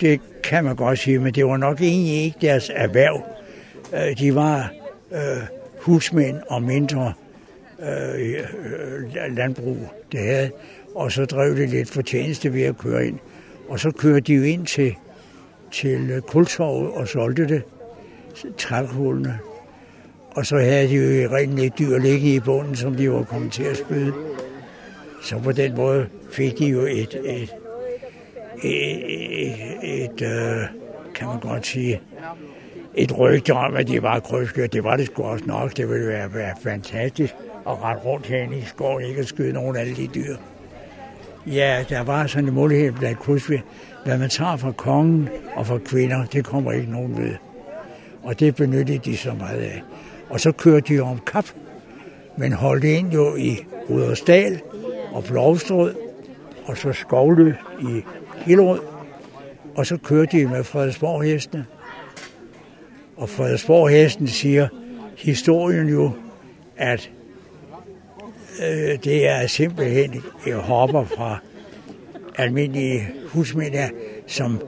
det 0.00 0.20
kan 0.42 0.64
man 0.64 0.76
godt 0.76 0.98
sige, 0.98 1.18
men 1.18 1.34
det 1.34 1.46
var 1.46 1.56
nok 1.56 1.80
egentlig 1.80 2.24
ikke 2.24 2.38
deres 2.40 2.70
erhverv. 2.74 3.22
Øh, 3.94 4.18
de 4.18 4.34
var 4.34 4.72
øh, 5.12 5.42
husmænd 5.80 6.36
og 6.48 6.62
mindre 6.62 7.12
øh, 7.82 8.30
øh 8.30 9.36
landbrug, 9.36 9.78
det 10.12 10.20
havde. 10.20 10.50
Og 10.94 11.12
så 11.12 11.24
drev 11.24 11.56
det 11.56 11.68
lidt 11.68 11.90
fortjeneste 11.90 12.54
ved 12.54 12.62
at 12.62 12.78
køre 12.78 13.06
ind. 13.06 13.18
Og 13.68 13.80
så 13.80 13.90
kørte 13.90 14.20
de 14.20 14.34
jo 14.34 14.42
ind 14.42 14.66
til, 14.66 14.94
til 15.72 16.10
øh, 16.10 16.20
kultorvet 16.20 16.90
og 16.90 17.08
solgte 17.08 17.48
det, 17.48 17.62
trækhullene. 18.58 19.38
Og 20.30 20.46
så 20.46 20.56
havde 20.58 20.88
de 20.88 20.94
jo 20.94 21.36
rent 21.36 21.56
lidt 21.56 21.78
dyr 21.78 21.98
ligge 21.98 22.34
i 22.34 22.40
bunden, 22.40 22.76
som 22.76 22.94
de 22.94 23.12
var 23.12 23.22
kommet 23.22 23.52
til 23.52 23.62
at 23.62 23.76
spyde. 23.76 24.12
Så 25.22 25.38
på 25.38 25.52
den 25.52 25.76
måde 25.76 26.06
fik 26.32 26.58
de 26.58 26.66
jo 26.66 26.80
et, 26.80 27.20
et, 27.24 27.54
et, 28.62 29.00
et, 29.42 30.02
et 30.04 30.22
øh, 30.22 30.62
kan 31.14 31.26
man 31.26 31.40
godt 31.40 31.66
sige, 31.66 32.00
et 32.94 33.18
rygte 33.18 33.50
om, 33.50 33.76
at 33.76 33.88
det 33.88 34.02
var 34.02 34.20
krydskør. 34.20 34.66
Det 34.66 34.84
var 34.84 34.96
det 34.96 35.06
sgu 35.06 35.22
også 35.22 35.44
nok. 35.46 35.76
Det 35.76 35.88
ville 35.88 36.06
være, 36.06 36.34
være 36.34 36.54
fantastisk 36.62 37.34
at 37.66 37.82
rette 37.82 38.02
rundt 38.02 38.26
herinde 38.26 38.58
i 38.58 38.62
skoven, 38.62 39.04
ikke 39.04 39.20
at 39.20 39.26
skyde 39.26 39.52
nogen 39.52 39.76
af 39.76 39.80
alle 39.80 39.96
de 39.96 40.06
dyr. 40.06 40.36
Ja, 41.46 41.84
der 41.88 42.00
var 42.00 42.26
sådan 42.26 42.48
en 42.48 42.54
mulighed 42.54 42.92
blandt 42.92 43.18
krydsfyr. 43.18 43.60
Hvad 44.04 44.18
man 44.18 44.28
tager 44.28 44.56
fra 44.56 44.72
kongen 44.72 45.28
og 45.56 45.66
fra 45.66 45.78
kvinder, 45.78 46.24
det 46.24 46.44
kommer 46.44 46.72
ikke 46.72 46.92
nogen 46.92 47.16
ved. 47.16 47.34
Og 48.22 48.40
det 48.40 48.56
benyttede 48.56 48.98
de 48.98 49.16
så 49.16 49.32
meget 49.32 49.60
af. 49.60 49.82
Og 50.30 50.40
så 50.40 50.52
kørte 50.52 50.94
de 50.94 51.00
om 51.00 51.20
kap, 51.26 51.44
men 52.36 52.52
holdt 52.52 52.84
ind 52.84 53.12
jo 53.12 53.36
i 53.36 53.58
Rudersdal 53.90 54.60
og 55.12 55.24
Blovstrød, 55.24 55.94
og 56.64 56.76
så 56.76 56.92
skovløs 56.92 57.54
i 57.80 58.04
Hillerød. 58.36 58.80
Og 59.76 59.86
så 59.86 59.96
kørte 59.96 60.38
de 60.38 60.46
med 60.46 60.64
Frederiksborg 60.64 61.22
hestene 61.22 61.66
og 63.20 63.28
Frederiksborg 63.28 63.90
Hesten 63.90 64.28
siger 64.28 64.68
historien 65.16 65.88
jo, 65.88 66.10
at 66.76 67.10
øh, 68.62 68.98
det 69.04 69.28
er 69.28 69.46
simpelthen 69.46 70.22
et 70.46 70.54
hopper 70.54 71.04
fra 71.04 71.38
almindelige 72.36 73.08
husmænd, 73.26 73.74
som 74.26 74.60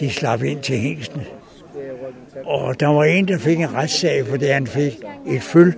de 0.00 0.10
slap 0.10 0.42
ind 0.42 0.62
til 0.62 0.78
hængsten. 0.78 1.20
Og 2.44 2.80
der 2.80 2.86
var 2.86 3.04
en, 3.04 3.28
der 3.28 3.38
fik 3.38 3.60
en 3.60 3.74
retssag, 3.74 4.26
fordi 4.26 4.44
han 4.44 4.66
fik 4.66 4.98
et 5.26 5.42
føl, 5.42 5.74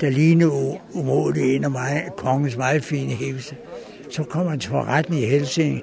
der 0.00 0.10
lignede 0.10 0.78
umådeligt 0.92 1.46
en 1.46 1.64
af 1.64 1.70
mig, 1.70 2.08
kongens 2.16 2.56
meget 2.56 2.84
fine 2.84 3.12
hævse. 3.12 3.56
Så 4.10 4.22
kom 4.22 4.46
han 4.46 4.58
til 4.58 4.70
forretten 4.70 5.14
i 5.14 5.24
Helsing, 5.24 5.82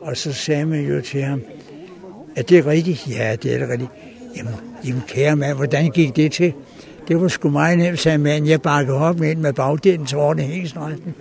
og 0.00 0.16
så 0.16 0.32
sagde 0.32 0.66
man 0.66 0.80
jo 0.80 1.00
til 1.00 1.22
ham, 1.22 1.42
at 2.36 2.48
det 2.48 2.58
er 2.58 2.66
rigtigt? 2.66 3.08
Ja, 3.08 3.36
det 3.42 3.54
er 3.54 3.58
det 3.58 3.68
rigtigt. 3.68 3.90
Jamen, 4.36 4.54
jamen 4.84 5.02
kære 5.08 5.36
mand, 5.36 5.56
hvordan 5.56 5.90
gik 5.90 6.16
det 6.16 6.32
til? 6.32 6.52
Det 7.08 7.20
var 7.20 7.28
sgu 7.28 7.50
meget 7.50 7.78
nemt, 7.78 7.98
sagde 7.98 8.18
manden. 8.18 8.50
Jeg 8.50 8.62
bakkede 8.62 8.98
op 8.98 9.22
ind 9.22 9.38
med 9.38 9.52
bagdelen 9.52 10.06
til 10.06 10.18
ordene 10.18 10.42
hængsretten. 10.42 11.14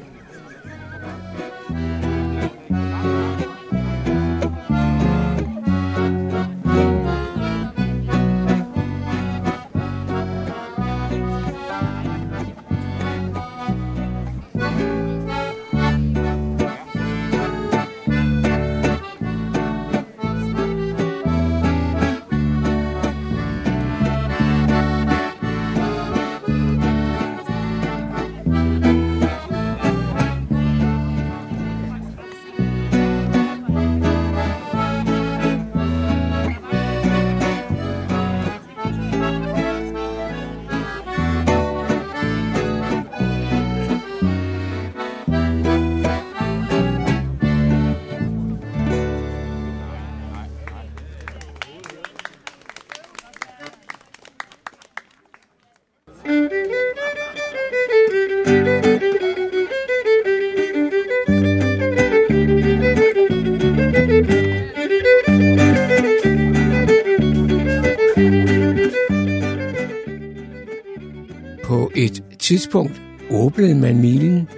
Tidspunkt 72.47 73.01
åbnede 73.31 73.75
man 73.75 73.99
milen, 73.99 74.49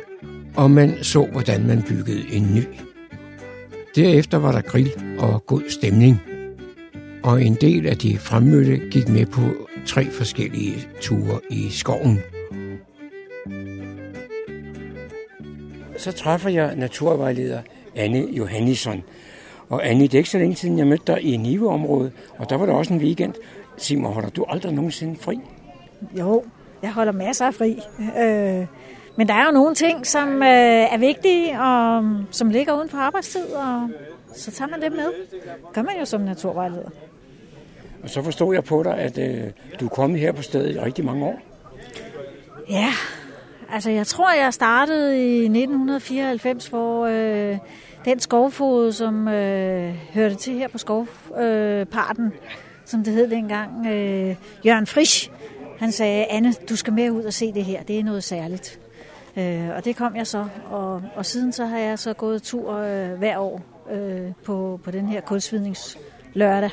og 0.56 0.72
man 0.72 1.04
så, 1.04 1.26
hvordan 1.26 1.68
man 1.68 1.84
byggede 1.88 2.34
en 2.34 2.56
ny. 2.56 2.64
Derefter 3.96 4.38
var 4.38 4.52
der 4.52 4.62
grill 4.62 4.92
og 5.20 5.46
god 5.46 5.62
stemning, 5.70 6.22
og 7.24 7.44
en 7.44 7.56
del 7.62 7.88
af 7.88 7.98
de 7.98 8.18
fremmødte 8.18 8.90
gik 8.92 9.10
med 9.10 9.26
på 9.26 9.42
tre 9.86 10.06
forskellige 10.06 10.76
ture 11.02 11.40
i 11.50 11.70
skoven. 11.70 12.20
Så 15.98 16.12
træffer 16.12 16.50
jeg 16.50 16.76
naturvejleder 16.76 17.62
Anne 17.96 18.28
Johannisson. 18.32 19.04
Og 19.70 19.90
Anne, 19.90 20.04
det 20.04 20.14
er 20.14 20.18
ikke 20.18 20.30
så 20.30 20.38
længe 20.38 20.56
siden, 20.56 20.78
jeg 20.78 20.88
mødte 20.88 21.04
dig 21.08 21.22
i 21.24 21.38
Niveområdet, 21.38 22.12
og 22.38 22.50
der 22.50 22.56
var 22.56 22.66
der 22.66 22.74
også 22.74 22.94
en 22.94 23.00
weekend. 23.00 23.34
Sig 23.78 23.98
mig, 23.98 24.12
holder 24.12 24.30
du 24.30 24.46
aldrig 24.50 24.74
nogensinde 24.74 25.16
fri? 25.16 25.40
Jo, 26.20 26.44
jeg 26.84 26.92
holder 26.92 27.12
masser 27.12 27.46
af 27.46 27.54
fri. 27.54 27.82
Øh, 28.00 28.66
men 29.16 29.28
der 29.28 29.34
er 29.34 29.46
jo 29.46 29.52
nogle 29.52 29.76
ting, 29.76 30.08
som 30.08 30.44
øh, 30.44 30.94
er 30.94 30.98
vigtige, 30.98 31.62
og 31.62 32.04
som 32.32 32.50
ligger 32.50 32.78
uden 32.78 32.90
for 32.90 32.98
arbejdstid, 32.98 33.46
og 33.46 33.90
så 34.36 34.52
tager 34.52 34.70
man 34.70 34.82
det 34.82 34.92
med. 34.92 35.06
Det 35.32 35.74
gør 35.74 35.82
man 35.82 36.00
jo 36.00 36.06
som 36.06 36.22
naturvejleder. 36.22 36.90
Og 38.04 38.10
så 38.10 38.24
forstod 38.24 38.54
jeg 38.54 38.64
på 38.64 38.84
dig, 38.84 38.98
at 38.98 39.18
øh, 39.18 39.44
du 39.80 39.86
er 39.86 39.90
kommet 39.90 40.20
her 40.20 40.32
på 40.32 40.42
stedet 40.42 40.76
i 40.76 40.80
rigtig 40.80 41.06
mange 41.06 41.26
år. 41.26 41.40
Ja, 42.70 42.94
altså 43.72 43.90
jeg 43.90 44.08
tror, 44.08 44.34
jeg 44.34 44.54
startede 44.54 45.18
i 45.18 45.40
1994, 45.40 46.68
hvor 46.68 47.06
øh, 47.06 47.58
den 48.06 48.20
skovfod, 48.20 48.92
som 48.92 49.28
øh, 49.28 49.94
hørte 50.14 50.36
til 50.36 50.54
her 50.54 50.68
på 50.68 50.78
skovparten, 50.78 52.26
øh, 52.26 52.32
som 52.86 53.04
det 53.04 53.14
hed 53.14 53.30
dengang, 53.30 53.88
øh, 53.88 54.36
Jørgen 54.66 54.88
Frisch, 54.88 55.32
han 55.80 55.92
sagde, 55.92 56.26
Anne, 56.26 56.54
du 56.70 56.76
skal 56.76 56.94
med 56.94 57.12
ud 57.12 57.24
og 57.24 57.34
se 57.34 57.54
det 57.54 57.66
her, 57.66 57.84
det 57.84 58.00
er 58.00 58.04
noget 58.04 58.24
særligt. 58.24 58.80
Øh, 59.38 59.70
og 59.76 59.86
det 59.86 59.96
kom 59.96 60.16
jeg 60.16 60.28
så, 60.28 60.48
og, 60.70 61.04
og 61.16 61.26
siden 61.26 61.54
så 61.54 61.66
har 61.66 61.78
jeg 61.78 62.00
så 62.00 62.14
gået 62.14 62.44
tur 62.44 62.74
øh, 62.74 63.12
hver 63.12 63.38
år 63.38 63.62
øh, 63.92 64.32
på, 64.46 64.80
på 64.84 64.92
den 64.92 65.08
her 65.08 65.22
kulsvidningslørdag. 65.22 66.70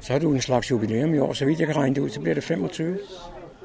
Så 0.00 0.12
har 0.12 0.20
du 0.20 0.32
en 0.32 0.40
slags 0.40 0.70
jubilæum 0.70 1.14
i 1.14 1.18
år, 1.18 1.32
så 1.32 1.44
vidt 1.44 1.58
jeg 1.58 1.66
kan 1.66 1.76
regne 1.76 1.94
det 1.94 2.00
ud, 2.00 2.08
så 2.08 2.20
bliver 2.20 2.34
det 2.34 2.44
25. 2.44 2.98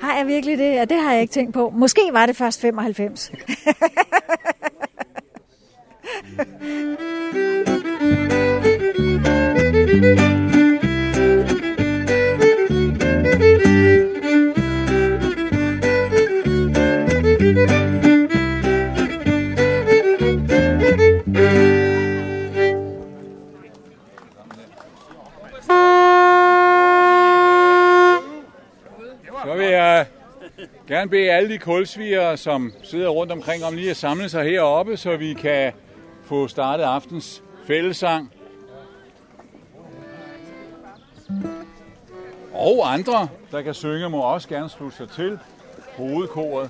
Har 0.02 0.18
jeg 0.18 0.28
virkelig 0.28 0.58
det? 0.58 0.74
Ja, 0.74 0.86
det 0.86 0.98
har 0.98 1.12
jeg 1.12 1.22
ikke 1.22 1.34
tænkt 1.34 1.54
på. 1.54 1.70
Måske 1.70 2.02
var 2.12 2.26
det 2.26 2.36
først 2.36 2.62
95. 2.62 3.32
Så 29.46 29.54
vil 29.58 29.66
jeg 29.66 30.06
gerne 30.88 31.10
bede 31.10 31.32
alle 31.32 31.50
de 31.50 31.58
kulsviger, 31.58 32.36
som 32.36 32.74
sidder 32.84 33.10
rundt 33.10 33.32
omkring, 33.32 33.64
om 33.64 33.76
lige 33.76 33.90
at 33.90 33.98
samle 33.98 34.30
sig 34.30 34.44
heroppe, 34.44 34.98
så 34.98 35.18
vi 35.18 35.34
kan 35.34 35.74
få 36.24 36.48
startet 36.48 36.84
aftens 36.84 37.44
fællesang. 37.68 38.32
Og 42.54 42.94
andre, 42.94 43.28
der 43.52 43.62
kan 43.62 43.74
synge, 43.74 44.10
må 44.10 44.22
også 44.22 44.50
gerne 44.50 44.70
slutte 44.70 44.98
sig 44.98 45.10
til 45.10 45.40
hovedkoret. 45.98 46.70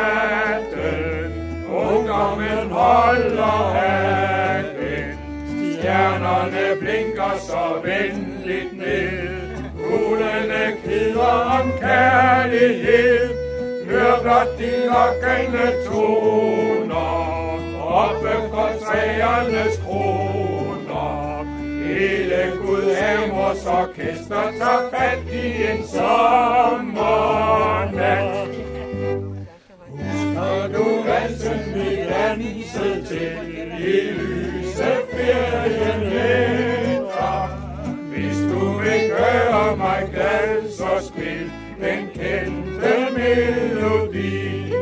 ungdommen 1.68 2.70
holder 2.70 3.59
hatten. 3.74 5.18
Stjernerne 5.79 6.66
blinker 6.81 7.35
så 7.48 7.64
venligt 7.85 8.72
ned, 8.77 9.38
fuglene 9.77 10.62
kvider 10.85 11.37
om 11.61 11.66
kærlighed. 11.81 13.29
Hør 13.90 14.14
blot 14.22 14.51
de 14.59 14.70
lokkende 14.87 15.66
toner, 15.87 17.12
oppe 17.81 18.35
fra 18.51 18.66
træernes 18.85 19.77
kroner. 19.87 20.28
Hele 21.98 22.42
Gud 22.62 22.88
Amors 22.94 23.66
orkester 23.66 24.52
tager 24.58 24.90
fat 24.90 25.18
i 25.32 25.44
en 25.70 25.82
sommernat. 25.87 26.88
Husker 29.88 30.68
du 30.74 30.84
valsen 31.06 31.61
vi 31.74 31.88
dansede 32.11 32.98
til 33.06 33.38
i 33.78 34.11
lyse 34.11 34.92
ferien 35.12 36.00
vinter? 36.00 37.40
Hvis 38.12 38.38
du 38.52 38.61
vil 38.78 39.02
gøre 39.11 39.76
mig 39.76 40.02
glad, 40.14 40.70
så 40.70 40.92
spil 41.08 41.52
den 41.80 42.00
kendte 42.14 42.94
melodi. 43.16 44.72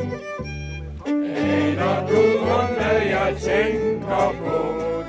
Aner 1.06 1.98
du, 2.08 2.22
om 2.38 2.66
hvad 2.74 3.00
jeg 3.08 3.30
tænker 3.40 4.34
på, 4.44 4.58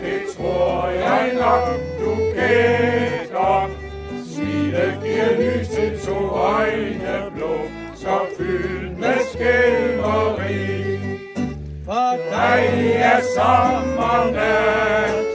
det 0.02 0.22
tror 0.38 0.90
jeg 0.90 1.32
nok, 1.34 1.87
du 2.38 2.42
gætter. 2.42 3.70
Smilet 4.34 5.00
giver 5.04 5.32
lys 5.42 5.68
til 5.68 6.00
to 6.06 6.18
øjne 6.30 7.32
blå, 7.36 7.56
så 7.96 8.20
fyldt 8.38 9.00
med 9.00 9.18
skælveri. 9.34 10.98
For 11.86 12.18
dig 12.32 12.92
er 12.96 13.20
sommernatten, 13.36 15.27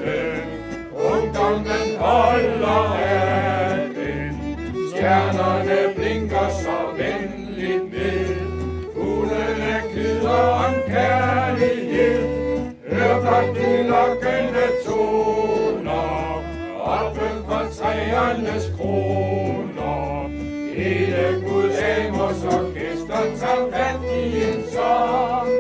træernes 17.83 18.65
kroner. 18.77 20.29
Hele 20.75 21.23
Gud 21.49 21.71
Amors 21.71 22.43
orkester 22.45 23.23
tager 23.37 23.71
fat 23.73 24.01
i 24.19 24.43
en 24.53 24.61
sommernat. 24.73 25.53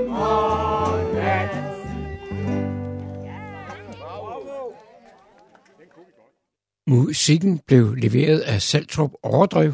Musikken 6.87 7.61
blev 7.67 7.95
leveret 7.95 8.41
af 8.41 8.63
Saltrup 8.63 9.11
Overdrev 9.23 9.73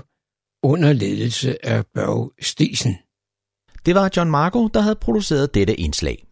under 0.62 0.92
ledelse 0.92 1.66
af 1.66 1.86
Børge 1.94 2.30
Stisen. 2.40 2.96
Det 3.86 3.94
var 3.94 4.10
John 4.16 4.30
Marco, 4.30 4.68
der 4.68 4.80
havde 4.80 4.96
produceret 4.96 5.54
dette 5.54 5.74
indslag. 5.74 6.24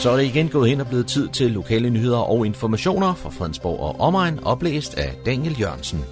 Så 0.00 0.10
er 0.10 0.16
det 0.16 0.24
igen 0.24 0.48
gået 0.48 0.68
hen 0.68 0.80
og 0.80 0.86
blevet 0.86 1.06
tid 1.06 1.28
til 1.28 1.50
lokale 1.50 1.90
nyheder 1.90 2.18
og 2.18 2.46
informationer 2.46 3.14
fra 3.14 3.30
Fredensborg 3.30 3.80
og 3.80 4.00
omegn, 4.00 4.40
oplæst 4.44 4.94
af 4.98 5.14
Daniel 5.26 5.60
Jørgensen. 5.60 6.04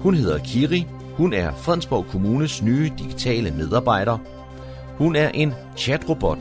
Hun 0.00 0.14
hedder 0.14 0.38
Kiri. 0.38 0.86
Hun 1.16 1.32
er 1.32 1.54
Fredensborg 1.54 2.06
Kommunes 2.06 2.62
nye 2.62 2.90
digitale 2.98 3.50
medarbejder. 3.50 4.18
Hun 4.98 5.16
er 5.16 5.28
en 5.28 5.54
chatrobot. 5.76 6.38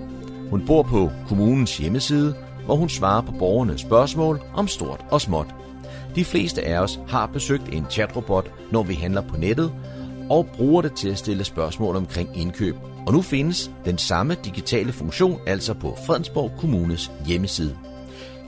Hun 0.50 0.66
bor 0.66 0.84
på 0.84 1.12
kommunens 1.28 1.78
hjemmeside, 1.78 2.36
hvor 2.66 2.76
hun 2.76 2.90
svarer 2.90 3.22
på 3.22 3.32
borgernes 3.40 3.82
spørgsmål 3.82 4.42
om 4.54 4.68
stort 4.68 5.06
og 5.12 5.22
småt. 5.22 5.56
De 6.16 6.26
fleste 6.26 6.66
af 6.66 6.80
os 6.80 7.00
har 7.08 7.26
besøgt 7.26 7.74
en 7.74 7.86
chatrobot, 7.90 8.52
når 8.72 8.84
vi 8.84 8.94
handler 8.94 9.22
på 9.22 9.38
nettet, 9.38 9.72
og 10.30 10.48
bruger 10.58 10.82
det 10.82 10.94
til 10.94 11.10
at 11.10 11.18
stille 11.18 11.44
spørgsmål 11.44 11.96
omkring 11.96 12.30
indkøb. 12.38 12.76
Og 13.06 13.14
nu 13.14 13.22
findes 13.22 13.72
den 13.86 13.98
samme 13.98 14.36
digitale 14.46 14.94
funktion 14.94 15.40
altså 15.48 15.74
på 15.74 15.98
Fredensborg 16.08 16.52
Kommunes 16.60 17.12
hjemmeside. 17.26 17.78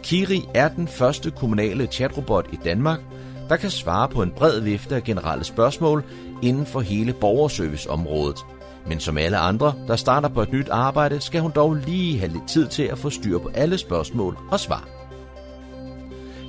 Kiri 0.03 0.41
er 0.53 0.67
den 0.67 0.87
første 0.87 1.31
kommunale 1.31 1.85
chatrobot 1.85 2.45
i 2.53 2.59
Danmark, 2.63 2.99
der 3.49 3.55
kan 3.55 3.69
svare 3.69 4.09
på 4.09 4.21
en 4.21 4.31
bred 4.31 4.59
vifte 4.59 4.95
af 4.95 5.03
generelle 5.03 5.43
spørgsmål 5.43 6.03
inden 6.41 6.65
for 6.65 6.81
hele 6.81 7.13
borgerserviceområdet. 7.13 8.45
Men 8.87 8.99
som 8.99 9.17
alle 9.17 9.37
andre, 9.37 9.73
der 9.87 9.95
starter 9.95 10.29
på 10.29 10.41
et 10.41 10.51
nyt 10.51 10.69
arbejde, 10.69 11.21
skal 11.21 11.41
hun 11.41 11.51
dog 11.55 11.73
lige 11.73 12.19
have 12.19 12.31
lidt 12.31 12.47
tid 12.47 12.67
til 12.67 12.83
at 12.83 12.97
få 12.97 13.09
styr 13.09 13.37
på 13.37 13.51
alle 13.53 13.77
spørgsmål 13.77 14.37
og 14.51 14.59
svar. 14.59 14.87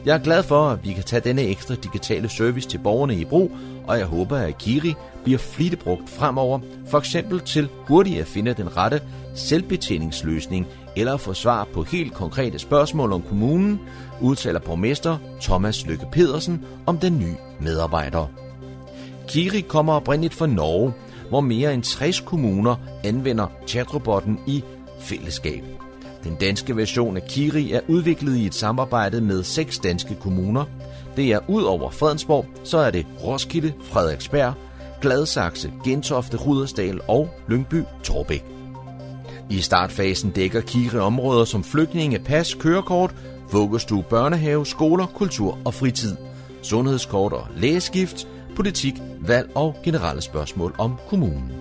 Jeg 0.05 0.15
er 0.15 0.23
glad 0.23 0.43
for, 0.43 0.69
at 0.69 0.85
vi 0.85 0.93
kan 0.93 1.05
tage 1.05 1.21
denne 1.21 1.43
ekstra 1.43 1.75
digitale 1.75 2.29
service 2.29 2.69
til 2.69 2.79
borgerne 2.79 3.15
i 3.15 3.25
brug, 3.25 3.53
og 3.89 3.99
jeg 3.99 4.07
håber, 4.07 4.37
at 4.37 4.59
Kiri 4.59 4.95
bliver 5.25 5.39
flittigt 5.39 5.83
brugt 5.83 6.11
fremover, 6.11 6.61
for 6.87 6.99
eksempel 6.99 7.41
til 7.41 7.69
hurtigt 7.89 8.21
at 8.21 8.27
finde 8.27 8.55
den 8.55 8.77
rette 8.77 9.01
selvbetjeningsløsning 9.35 10.67
eller 10.97 11.17
få 11.17 11.35
svar 11.35 11.69
på 11.75 11.83
helt 11.83 12.15
konkrete 12.15 12.59
spørgsmål 12.59 13.13
om 13.13 13.23
kommunen, 13.23 13.81
udtaler 14.21 14.61
borgmester 14.61 15.19
Thomas 15.41 15.87
Lykke 15.87 16.07
Pedersen 16.13 16.65
om 16.87 16.99
den 16.99 17.19
nye 17.19 17.37
medarbejder. 17.61 18.27
Kiri 19.29 19.61
kommer 19.61 19.93
oprindeligt 19.93 20.35
fra 20.35 20.47
Norge, 20.47 20.93
hvor 21.29 21.41
mere 21.41 21.75
end 21.75 21.83
60 21.83 22.21
kommuner 22.21 22.77
anvender 23.05 23.47
chatrobotten 23.67 24.41
i 24.47 24.65
fællesskab. 25.01 25.65
Den 26.25 26.35
danske 26.35 26.77
version 26.77 27.17
af 27.17 27.23
Kiri 27.23 27.73
er 27.73 27.81
udviklet 27.89 28.37
i 28.37 28.47
et 28.47 28.55
samarbejde 28.55 29.21
med 29.21 29.43
seks 29.43 29.79
danske 29.79 30.15
kommuner. 30.15 30.65
Det 31.17 31.33
er 31.33 31.39
ud 31.49 31.63
over 31.63 31.91
Fredensborg, 31.91 32.47
så 32.65 32.79
er 32.79 32.91
det 32.91 33.07
Roskilde, 33.23 33.73
Frederiksberg, 33.83 34.55
Gladsaxe, 35.01 35.73
Gentofte, 35.85 36.37
Rudersdal 36.37 37.01
og 37.09 37.31
Lyngby 37.49 37.83
Torbæk. 38.03 38.45
I 39.51 39.61
startfasen 39.61 40.31
dækker 40.31 40.61
Kiri 40.61 40.99
områder 40.99 41.45
som 41.45 41.65
flygtninge, 41.65 42.19
pas, 42.19 42.55
kørekort, 42.55 43.15
vuggestue, 43.53 44.03
børnehave, 44.03 44.67
skoler, 44.67 45.07
kultur 45.07 45.59
og 45.65 45.75
fritid, 45.75 46.17
sundhedskort 46.63 47.33
og 47.33 47.47
lægeskift, 47.57 48.29
politik, 48.57 48.95
valg 49.21 49.51
og 49.55 49.77
generelle 49.85 50.23
spørgsmål 50.23 50.75
om 50.79 50.95
kommunen. 51.09 51.53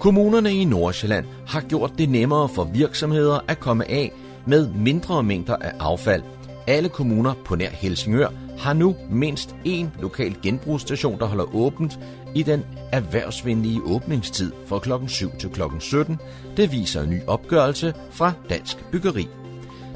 Kommunerne 0.00 0.52
i 0.52 0.64
Nordsjælland 0.64 1.26
har 1.46 1.60
gjort 1.60 1.92
det 1.98 2.08
nemmere 2.08 2.48
for 2.48 2.64
virksomheder 2.64 3.40
at 3.48 3.60
komme 3.60 3.90
af 3.90 4.12
med 4.46 4.68
mindre 4.68 5.22
mængder 5.22 5.56
af 5.56 5.72
affald. 5.80 6.22
Alle 6.70 6.88
kommuner 6.88 7.34
på 7.44 7.56
nær 7.56 7.70
Helsingør 7.70 8.28
har 8.58 8.72
nu 8.72 8.96
mindst 9.10 9.56
én 9.66 9.86
lokal 10.00 10.36
genbrugsstation, 10.42 11.18
der 11.18 11.26
holder 11.26 11.54
åbent 11.54 11.98
i 12.34 12.42
den 12.42 12.64
erhvervsvenlige 12.92 13.82
åbningstid 13.84 14.52
fra 14.66 14.78
kl. 14.78 14.92
7 15.08 15.30
til 15.38 15.50
kl. 15.50 15.62
17. 15.80 16.18
Det 16.56 16.72
viser 16.72 17.02
en 17.02 17.10
ny 17.10 17.20
opgørelse 17.26 17.94
fra 18.10 18.32
Dansk 18.50 18.90
Byggeri. 18.90 19.28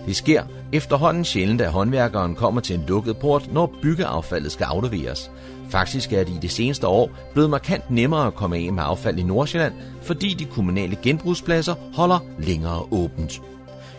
Det 0.07 0.17
sker 0.17 0.43
efterhånden 0.73 1.25
sjældent, 1.25 1.61
at 1.61 1.73
håndværkeren 1.73 2.35
kommer 2.35 2.61
til 2.61 2.77
en 2.77 2.85
lukket 2.89 3.17
port, 3.17 3.53
når 3.53 3.75
byggeaffaldet 3.83 4.53
skal 4.53 4.65
afleveres. 4.65 5.31
Faktisk 5.71 6.13
er 6.13 6.25
det 6.25 6.33
i 6.33 6.39
det 6.43 6.51
seneste 6.51 6.87
år 6.87 7.11
blevet 7.33 7.51
markant 7.51 7.91
nemmere 7.91 8.27
at 8.27 8.35
komme 8.35 8.57
af 8.57 8.73
med 8.73 8.83
affald 8.87 9.19
i 9.19 9.23
Nordsjælland, 9.23 9.73
fordi 10.03 10.35
de 10.35 10.45
kommunale 10.45 10.97
genbrugspladser 11.03 11.75
holder 11.95 12.19
længere 12.39 12.83
åbent. 12.91 13.43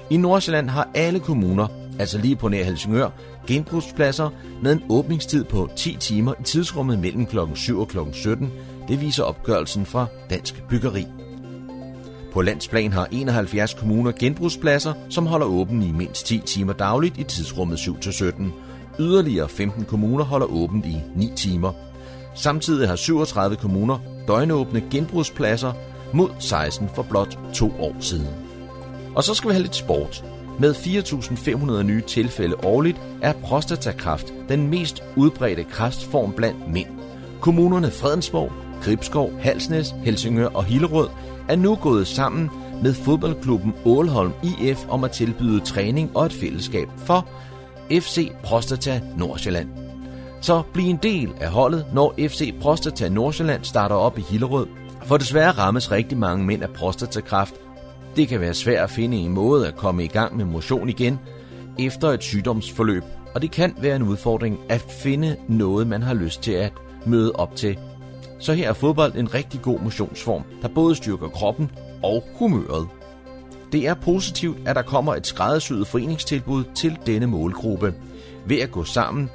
I 0.10 0.18
Nordsjælland 0.18 0.70
har 0.70 0.90
alle 0.94 1.20
kommuner, 1.20 1.68
altså 2.00 2.18
lige 2.18 2.36
på 2.36 2.48
nær 2.48 2.64
Helsingør, 2.64 3.10
genbrugspladser 3.48 4.30
med 4.64 4.72
en 4.72 4.84
åbningstid 4.90 5.44
på 5.44 5.70
10 5.76 5.98
timer 6.00 6.34
i 6.40 6.44
tidsrummet 6.44 7.00
mellem 7.00 7.26
kl. 7.26 7.38
7 7.56 7.80
og 7.80 7.88
kl. 7.88 7.98
17. 8.14 8.52
Det 8.88 9.02
viser 9.02 9.24
opgørelsen 9.24 9.86
fra 9.86 10.06
Dansk 10.30 10.64
Byggeri. 10.70 11.08
På 12.34 12.42
landsplan 12.42 12.94
har 12.94 13.08
71 13.12 13.74
kommuner 13.74 14.12
genbrugspladser, 14.12 14.94
som 15.10 15.26
holder 15.26 15.46
åben 15.46 15.84
i 15.84 15.92
mindst 15.92 16.26
10 16.26 16.42
timer 16.46 16.74
dagligt 16.74 17.18
i 17.18 17.24
tidsrummet 17.24 17.78
7-17. 17.78 18.44
Yderligere 19.00 19.50
15 19.50 19.86
kommuner 19.86 20.24
holder 20.24 20.48
åbent 20.48 20.86
i 20.86 20.98
9 21.16 21.32
timer. 21.36 21.74
Samtidig 22.36 22.88
har 22.88 22.96
37 22.96 23.56
kommuner 23.56 24.00
døgnåbne 24.28 24.84
genbrugspladser 24.92 25.74
mod 26.14 26.30
16 26.40 26.90
for 26.96 27.04
blot 27.04 27.40
to 27.54 27.72
år 27.80 27.96
siden. 28.00 28.28
Og 29.16 29.24
så 29.24 29.34
skal 29.34 29.50
vi 29.50 29.54
have 29.54 29.64
lidt 29.64 29.76
sport. 29.76 30.24
Med 30.60 30.74
4.500 30.74 31.84
nye 31.84 32.02
tilfælde 32.02 32.56
årligt 32.64 33.02
er 33.22 33.34
prostatakræft 33.34 34.34
den 34.50 34.68
mest 34.68 35.04
udbredte 35.16 35.64
kræftform 35.64 36.34
blandt 36.34 36.74
mænd. 36.74 36.88
Kommunerne 37.42 37.92
Fredensborg, 37.92 38.52
Gribskov, 38.84 39.40
Halsnæs, 39.40 39.96
Helsingør 40.04 40.48
og 40.48 40.64
Hillerød 40.64 41.10
er 41.50 41.56
nu 41.56 41.76
gået 41.76 42.08
sammen 42.08 42.50
med 42.84 42.94
fodboldklubben 42.94 43.74
Ålholm 43.86 44.32
IF 44.44 44.86
om 44.90 45.04
at 45.04 45.12
tilbyde 45.12 45.60
træning 45.60 46.18
og 46.18 46.26
et 46.26 46.34
fællesskab 46.34 46.88
for 46.98 47.28
FC 47.92 48.32
Prostata 48.44 49.02
Nordsjælland. 49.18 49.70
Så 50.42 50.62
bliv 50.74 50.86
en 50.86 51.00
del 51.04 51.34
af 51.40 51.50
holdet, 51.50 51.86
når 51.94 52.14
FC 52.18 52.54
Prostata 52.62 53.10
Nordsjælland 53.10 53.64
starter 53.64 53.96
op 53.96 54.18
i 54.18 54.22
Hillerød. 54.22 54.68
For 55.04 55.18
desværre 55.18 55.52
rammes 55.52 55.92
rigtig 55.92 56.18
mange 56.18 56.46
mænd 56.46 56.64
af 56.64 56.70
prostatakræft. 56.70 57.56
Det 58.16 58.28
kan 58.28 58.42
være 58.42 58.54
svært 58.54 58.84
at 58.84 58.90
finde 58.90 59.18
en 59.18 59.32
måde 59.32 59.68
at 59.68 59.76
komme 59.76 60.04
i 60.04 60.08
gang 60.08 60.38
med 60.38 60.46
motion 60.46 60.90
igen 60.90 61.20
efter 61.80 62.08
et 62.08 62.24
sygdomsforløb, 62.24 63.04
og 63.36 63.42
det 63.42 63.52
kan 63.52 63.76
være 63.78 63.96
en 63.96 64.02
udfordring 64.02 64.60
at 64.70 64.86
finde 64.90 65.36
noget, 65.48 65.88
man 65.88 66.02
har 66.02 66.14
lyst 66.14 66.42
til 66.42 66.52
at 66.52 66.74
møde 67.06 67.32
op 67.32 67.56
til. 67.56 67.78
Så 68.40 68.54
her 68.54 68.70
er 68.70 68.74
fodbold 68.74 69.16
en 69.16 69.34
rigtig 69.34 69.62
god 69.62 69.80
motionsform, 69.80 70.44
der 70.62 70.68
både 70.68 70.96
styrker 70.96 71.28
kroppen 71.28 71.72
og 72.04 72.24
humøret. 72.40 72.88
Det 73.72 73.88
er 73.88 73.94
positivt, 73.94 74.58
at 74.68 74.76
der 74.76 74.82
kommer 74.82 75.16
et 75.16 75.28
skræddersyet 75.28 75.88
foreningstilbud 75.88 76.64
til 76.76 76.98
denne 77.06 77.28
målgruppe. 77.28 77.94
Ved 78.46 78.60
at 78.60 78.72
gå 78.72 78.84
sammen 78.84 79.30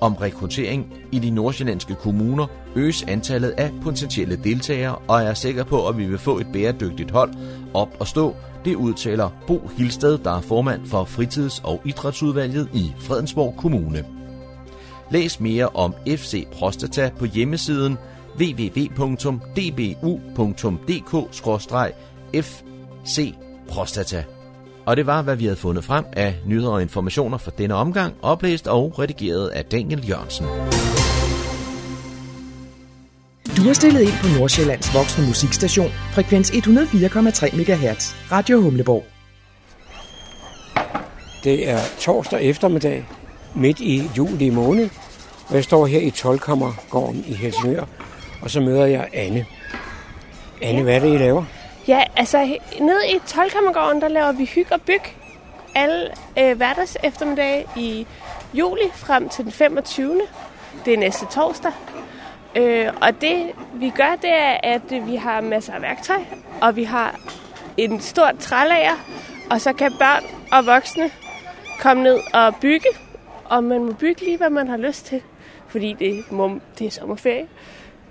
om 0.00 0.14
rekruttering 0.14 0.94
i 1.12 1.18
de 1.18 1.30
nordsjællandske 1.30 1.94
kommuner 1.94 2.46
øges 2.76 3.04
antallet 3.08 3.50
af 3.50 3.70
potentielle 3.82 4.36
deltagere, 4.36 4.96
og 5.08 5.20
jeg 5.20 5.30
er 5.30 5.34
sikker 5.34 5.64
på, 5.64 5.88
at 5.88 5.98
vi 5.98 6.06
vil 6.06 6.18
få 6.18 6.38
et 6.38 6.46
bæredygtigt 6.52 7.10
hold 7.10 7.30
op 7.74 7.96
at 8.00 8.08
stå. 8.08 8.34
Det 8.64 8.74
udtaler 8.74 9.30
Bo 9.46 9.70
Hilsted, 9.76 10.18
der 10.18 10.36
er 10.36 10.40
formand 10.40 10.86
for 10.86 11.04
fritids- 11.04 11.60
og 11.64 11.80
idrætsudvalget 11.84 12.68
i 12.74 12.92
Fredensborg 12.98 13.54
Kommune. 13.56 14.04
Læs 15.10 15.40
mere 15.40 15.68
om 15.68 15.94
FC 16.06 16.46
Prostata 16.52 17.10
på 17.18 17.24
hjemmesiden 17.24 17.98
www.dbu.dk-fc 18.38 19.34
prostata. 23.68 24.24
Og 24.86 24.96
det 24.96 25.06
var, 25.06 25.22
hvad 25.22 25.36
vi 25.36 25.44
havde 25.44 25.56
fundet 25.56 25.84
frem 25.84 26.04
af 26.12 26.34
nyheder 26.46 26.70
og 26.70 26.82
informationer 26.82 27.38
for 27.38 27.50
denne 27.50 27.74
omgang, 27.74 28.14
oplæst 28.22 28.66
og 28.66 28.98
redigeret 28.98 29.48
af 29.48 29.64
Daniel 29.64 30.08
Jørgensen. 30.08 30.46
Du 33.56 33.62
har 33.62 33.72
stillet 33.72 34.00
ind 34.00 34.12
på 34.22 34.38
Nordsjællands 34.38 34.94
voksne 34.94 35.26
musikstation, 35.26 35.90
frekvens 36.12 36.50
104,3 36.50 37.56
MHz, 37.56 38.14
Radio 38.32 38.60
Humleborg. 38.60 39.04
Det 41.44 41.68
er 41.68 41.78
torsdag 42.00 42.42
eftermiddag, 42.42 43.06
midt 43.54 43.80
i 43.80 44.02
juli 44.16 44.50
måned, 44.50 44.90
og 45.48 45.54
jeg 45.54 45.64
står 45.64 45.86
her 45.86 46.00
i 46.00 46.10
Tolkammergården 46.10 47.24
i 47.26 47.34
Helsingør, 47.34 47.84
og 48.42 48.50
så 48.50 48.60
møder 48.60 48.86
jeg 48.86 49.08
Anne. 49.12 49.46
Anne, 50.62 50.82
hvad 50.82 50.94
er 50.94 51.00
det, 51.00 51.14
I 51.14 51.18
laver? 51.18 51.44
Ja, 51.88 52.02
altså 52.16 52.58
ned 52.80 53.00
i 53.14 53.18
Tolkammergården, 53.26 54.00
der 54.00 54.08
laver 54.08 54.32
vi 54.32 54.44
hyg 54.44 54.66
og 54.70 54.80
byg 54.82 55.02
alle 55.74 56.10
øh, 56.38 56.56
hverdags 56.56 56.96
eftermiddag 57.02 57.66
i 57.76 58.06
juli 58.54 58.90
frem 58.94 59.28
til 59.28 59.44
den 59.44 59.52
25. 59.52 60.20
Det 60.84 60.94
er 60.94 60.98
næste 60.98 61.26
torsdag. 61.26 61.72
Øh, 62.56 62.92
og 63.00 63.20
det 63.20 63.52
vi 63.74 63.90
gør, 63.90 64.16
det 64.22 64.32
er, 64.32 64.58
at 64.62 65.06
vi 65.06 65.16
har 65.16 65.40
masser 65.40 65.72
af 65.72 65.82
værktøj, 65.82 66.20
og 66.62 66.76
vi 66.76 66.84
har 66.84 67.20
en 67.76 68.00
stor 68.00 68.30
trælager, 68.40 68.96
og 69.50 69.60
så 69.60 69.72
kan 69.72 69.92
børn 69.98 70.24
og 70.52 70.66
voksne 70.66 71.10
komme 71.80 72.02
ned 72.02 72.18
og 72.34 72.56
bygge, 72.56 72.88
og 73.44 73.64
man 73.64 73.84
må 73.84 73.92
bygge 73.92 74.24
lige, 74.24 74.36
hvad 74.36 74.50
man 74.50 74.68
har 74.68 74.76
lyst 74.76 75.06
til, 75.06 75.22
fordi 75.68 75.92
det, 75.92 76.32
må, 76.32 76.58
det 76.78 76.86
er 76.86 76.90
sommerferie. 76.90 77.48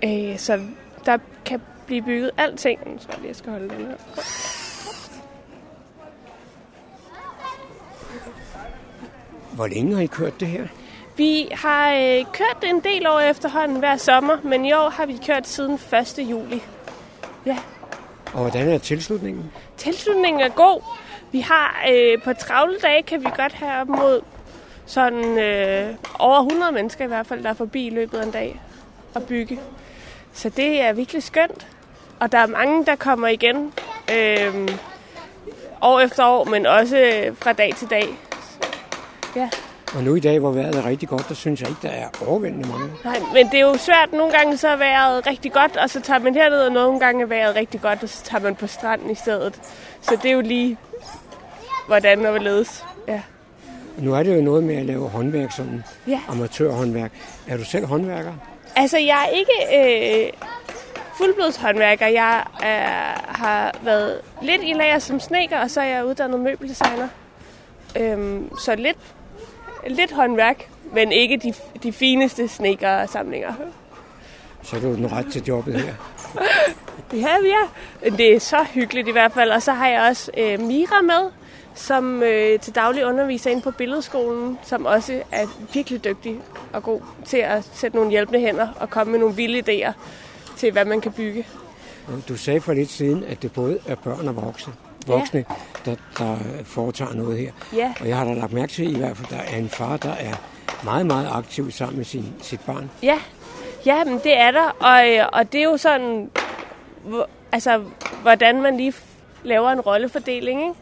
Øh, 0.04 0.38
så 0.38 0.60
der 1.06 1.18
kan 1.44 1.60
blive 1.86 2.02
bygget 2.02 2.30
alting. 2.36 2.92
Nu 2.92 2.98
tror 2.98 3.10
jeg 3.10 3.18
lige, 3.18 3.28
jeg 3.28 3.36
skal 3.36 3.52
holde 3.52 3.68
den 3.68 3.86
her. 3.86 3.96
Hvor 9.54 9.66
længe 9.66 9.94
har 9.94 10.02
I 10.02 10.06
kørt 10.06 10.40
det 10.40 10.48
her? 10.48 10.66
Vi 11.16 11.48
har 11.52 11.92
øh, 11.92 12.24
kørt 12.32 12.64
en 12.64 12.80
del 12.80 13.06
år 13.06 13.20
efterhånden 13.20 13.78
hver 13.78 13.96
sommer, 13.96 14.36
men 14.42 14.64
i 14.64 14.72
år 14.72 14.88
har 14.88 15.06
vi 15.06 15.18
kørt 15.26 15.48
siden 15.48 15.74
1. 15.74 16.18
juli. 16.18 16.62
Ja. 17.46 17.58
Og 18.32 18.40
hvordan 18.40 18.68
er 18.68 18.78
tilslutningen? 18.78 19.52
Tilslutningen 19.76 20.42
er 20.42 20.48
god. 20.48 20.82
Vi 21.32 21.40
har 21.40 21.84
øh, 21.92 22.22
på 22.22 22.32
travle 22.32 22.78
dage 22.82 23.02
kan 23.02 23.20
vi 23.20 23.28
godt 23.36 23.52
have 23.52 23.80
op 23.80 23.88
mod 23.88 24.20
sådan 24.86 25.38
øh, 25.38 25.94
over 26.18 26.38
100 26.40 26.72
mennesker 26.72 27.04
i 27.04 27.08
hvert 27.08 27.26
fald, 27.26 27.42
der 27.42 27.50
er 27.50 27.54
forbi 27.54 27.86
i 27.86 27.90
løbet 27.90 28.18
af 28.18 28.24
en 28.24 28.30
dag 28.30 28.60
og 29.14 29.22
bygge. 29.22 29.60
Så 30.32 30.48
det 30.48 30.80
er 30.80 30.92
virkelig 30.92 31.22
skønt. 31.22 31.66
Og 32.20 32.32
der 32.32 32.38
er 32.38 32.46
mange, 32.46 32.86
der 32.86 32.96
kommer 32.96 33.28
igen 33.28 33.72
øh, 34.12 34.68
år 35.82 36.00
efter 36.00 36.26
år, 36.26 36.44
men 36.44 36.66
også 36.66 36.96
øh, 36.98 37.36
fra 37.36 37.52
dag 37.52 37.74
til 37.76 37.90
dag. 37.90 38.08
Ja. 39.36 39.48
Og 39.96 40.02
nu 40.02 40.14
i 40.14 40.20
dag, 40.20 40.38
hvor 40.38 40.50
vejret 40.50 40.74
er 40.74 40.84
rigtig 40.86 41.08
godt, 41.08 41.28
der 41.28 41.34
synes 41.34 41.60
jeg 41.60 41.68
ikke, 41.68 41.80
der 41.82 41.88
er 41.88 42.08
overvældende 42.26 42.68
mange. 42.68 42.90
Nej, 43.04 43.18
men 43.34 43.46
det 43.46 43.54
er 43.54 43.60
jo 43.60 43.76
svært. 43.76 44.12
Nogle 44.12 44.32
gange 44.32 44.56
så 44.56 44.68
er 44.68 44.76
vejret 44.76 45.26
rigtig 45.26 45.52
godt, 45.52 45.76
og 45.76 45.90
så 45.90 46.00
tager 46.00 46.18
man 46.20 46.34
herned, 46.34 46.60
og 46.60 46.72
nogle 46.72 47.00
gange 47.00 47.22
er 47.22 47.26
vejret 47.26 47.56
rigtig 47.56 47.80
godt, 47.80 48.02
og 48.02 48.08
så 48.08 48.24
tager 48.24 48.42
man 48.42 48.54
på 48.56 48.66
stranden 48.66 49.10
i 49.10 49.14
stedet. 49.14 49.54
Så 50.00 50.16
det 50.22 50.28
er 50.30 50.34
jo 50.34 50.40
lige, 50.40 50.78
hvordan 51.86 52.24
og 52.26 52.30
hvorledes. 52.30 52.84
Ja. 53.08 53.20
Nu 53.98 54.14
er 54.14 54.22
det 54.22 54.36
jo 54.36 54.42
noget 54.42 54.64
med 54.64 54.76
at 54.76 54.86
lave 54.86 55.08
håndværk, 55.08 55.52
sådan 55.52 55.84
Ja. 56.06 56.20
amatørhåndværk. 56.28 57.12
Er 57.48 57.56
du 57.56 57.64
selv 57.64 57.86
håndværker? 57.86 58.32
Altså, 58.76 58.98
jeg 58.98 59.28
er 59.28 59.36
ikke 59.36 59.52
øh, 60.26 60.32
fuldblodshåndværker. 61.18 62.06
Jeg 62.06 62.44
er, 62.62 63.32
har 63.38 63.74
været 63.82 64.20
lidt 64.42 64.62
i 64.62 64.72
lager 64.72 64.98
som 64.98 65.20
sneker, 65.20 65.60
og 65.60 65.70
så 65.70 65.80
er 65.80 65.84
jeg 65.84 66.06
uddannet 66.06 66.40
møbeldesigner. 66.40 67.08
Øhm, 68.00 68.58
så 68.58 68.74
lidt, 68.74 68.98
lidt 69.86 70.12
håndværk, 70.12 70.68
men 70.92 71.12
ikke 71.12 71.36
de, 71.36 71.54
de 71.82 71.92
fineste 71.92 72.48
snekersamlinger. 72.48 73.54
Så 74.62 74.76
er 74.76 74.80
du 74.80 74.94
den 74.94 75.12
ret 75.12 75.26
til 75.32 75.44
jobbet 75.44 75.80
her. 75.80 75.94
Ja, 77.12 77.40
vi 77.42 77.48
er. 77.48 77.70
Det 78.10 78.34
er 78.34 78.40
så 78.40 78.66
hyggeligt 78.74 79.08
i 79.08 79.10
hvert 79.10 79.32
fald. 79.32 79.50
Og 79.50 79.62
så 79.62 79.72
har 79.72 79.88
jeg 79.88 80.08
også 80.08 80.30
øh, 80.38 80.60
Mira 80.60 81.02
med, 81.02 81.30
som 81.74 82.22
øh, 82.22 82.60
til 82.60 82.74
daglig 82.74 83.06
underviser 83.06 83.50
ind 83.50 83.62
på 83.62 83.70
billedskolen, 83.70 84.58
som 84.62 84.86
også 84.86 85.22
er 85.32 85.46
virkelig 85.72 86.04
dygtig 86.04 86.40
og 86.72 86.82
god 86.82 87.00
til 87.26 87.36
at 87.36 87.64
sætte 87.74 87.96
nogle 87.96 88.10
hjælpende 88.10 88.40
hænder 88.40 88.68
og 88.80 88.90
komme 88.90 89.10
med 89.10 89.20
nogle 89.20 89.36
vilde 89.36 89.58
idéer 89.58 89.92
til, 90.56 90.72
hvad 90.72 90.84
man 90.84 91.00
kan 91.00 91.12
bygge. 91.12 91.46
Du 92.28 92.36
sagde 92.36 92.60
for 92.60 92.72
lidt 92.72 92.90
siden, 92.90 93.24
at 93.24 93.42
det 93.42 93.52
både 93.52 93.78
er 93.86 93.94
børn 93.94 94.28
og 94.28 94.36
voksne, 94.36 94.72
voksne 95.06 95.44
der, 95.84 95.96
der 96.18 96.36
foretager 96.64 97.14
noget 97.14 97.38
her. 97.38 97.52
Ja. 97.76 97.94
Og 98.00 98.08
jeg 98.08 98.16
har 98.16 98.24
da 98.24 98.34
lagt 98.34 98.52
mærke 98.52 98.72
til 98.72 98.96
i 98.96 98.98
hvert 98.98 99.16
fald, 99.16 99.26
at 99.32 99.38
der 99.38 99.52
er 99.54 99.58
en 99.58 99.68
far, 99.68 99.96
der 99.96 100.12
er 100.12 100.34
meget, 100.84 101.06
meget 101.06 101.28
aktiv 101.32 101.70
sammen 101.70 101.96
med 101.96 102.04
sin, 102.04 102.34
sit 102.40 102.60
barn. 102.66 102.90
Ja, 103.02 103.18
ja 103.86 104.04
men 104.04 104.18
det 104.18 104.38
er 104.38 104.50
der. 104.50 104.76
Og, 104.80 105.10
øh, 105.12 105.26
og 105.32 105.52
det 105.52 105.60
er 105.60 105.64
jo 105.64 105.76
sådan, 105.76 106.30
altså, 107.52 107.82
hvordan 108.22 108.62
man 108.62 108.76
lige 108.76 108.94
laver 109.44 109.70
en 109.70 109.80
rollefordeling, 109.80 110.60
ikke? 110.60 110.74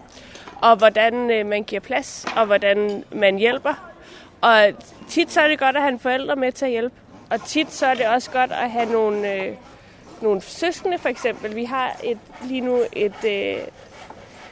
og 0.60 0.76
hvordan 0.76 1.30
øh, 1.30 1.46
man 1.46 1.62
giver 1.62 1.80
plads, 1.80 2.26
og 2.36 2.46
hvordan 2.46 3.04
man 3.12 3.38
hjælper. 3.38 3.74
Og 4.40 4.72
tit 5.08 5.32
så 5.32 5.40
er 5.40 5.48
det 5.48 5.58
godt 5.58 5.76
at 5.76 5.82
have 5.82 5.92
en 5.92 5.98
forælder 5.98 6.34
med 6.34 6.52
til 6.52 6.64
at 6.64 6.70
hjælpe. 6.70 6.94
Og 7.32 7.44
tit 7.44 7.72
så 7.72 7.86
er 7.86 7.94
det 7.94 8.06
også 8.06 8.30
godt 8.30 8.52
at 8.52 8.70
have 8.70 8.92
nogle, 8.92 9.34
øh, 9.34 9.54
nogle 10.20 10.40
søskende, 10.40 10.98
for 10.98 11.08
eksempel. 11.08 11.56
Vi 11.56 11.64
har 11.64 12.00
et, 12.04 12.18
lige 12.44 12.60
nu 12.60 12.78
et, 12.92 13.24
øh, 13.24 13.56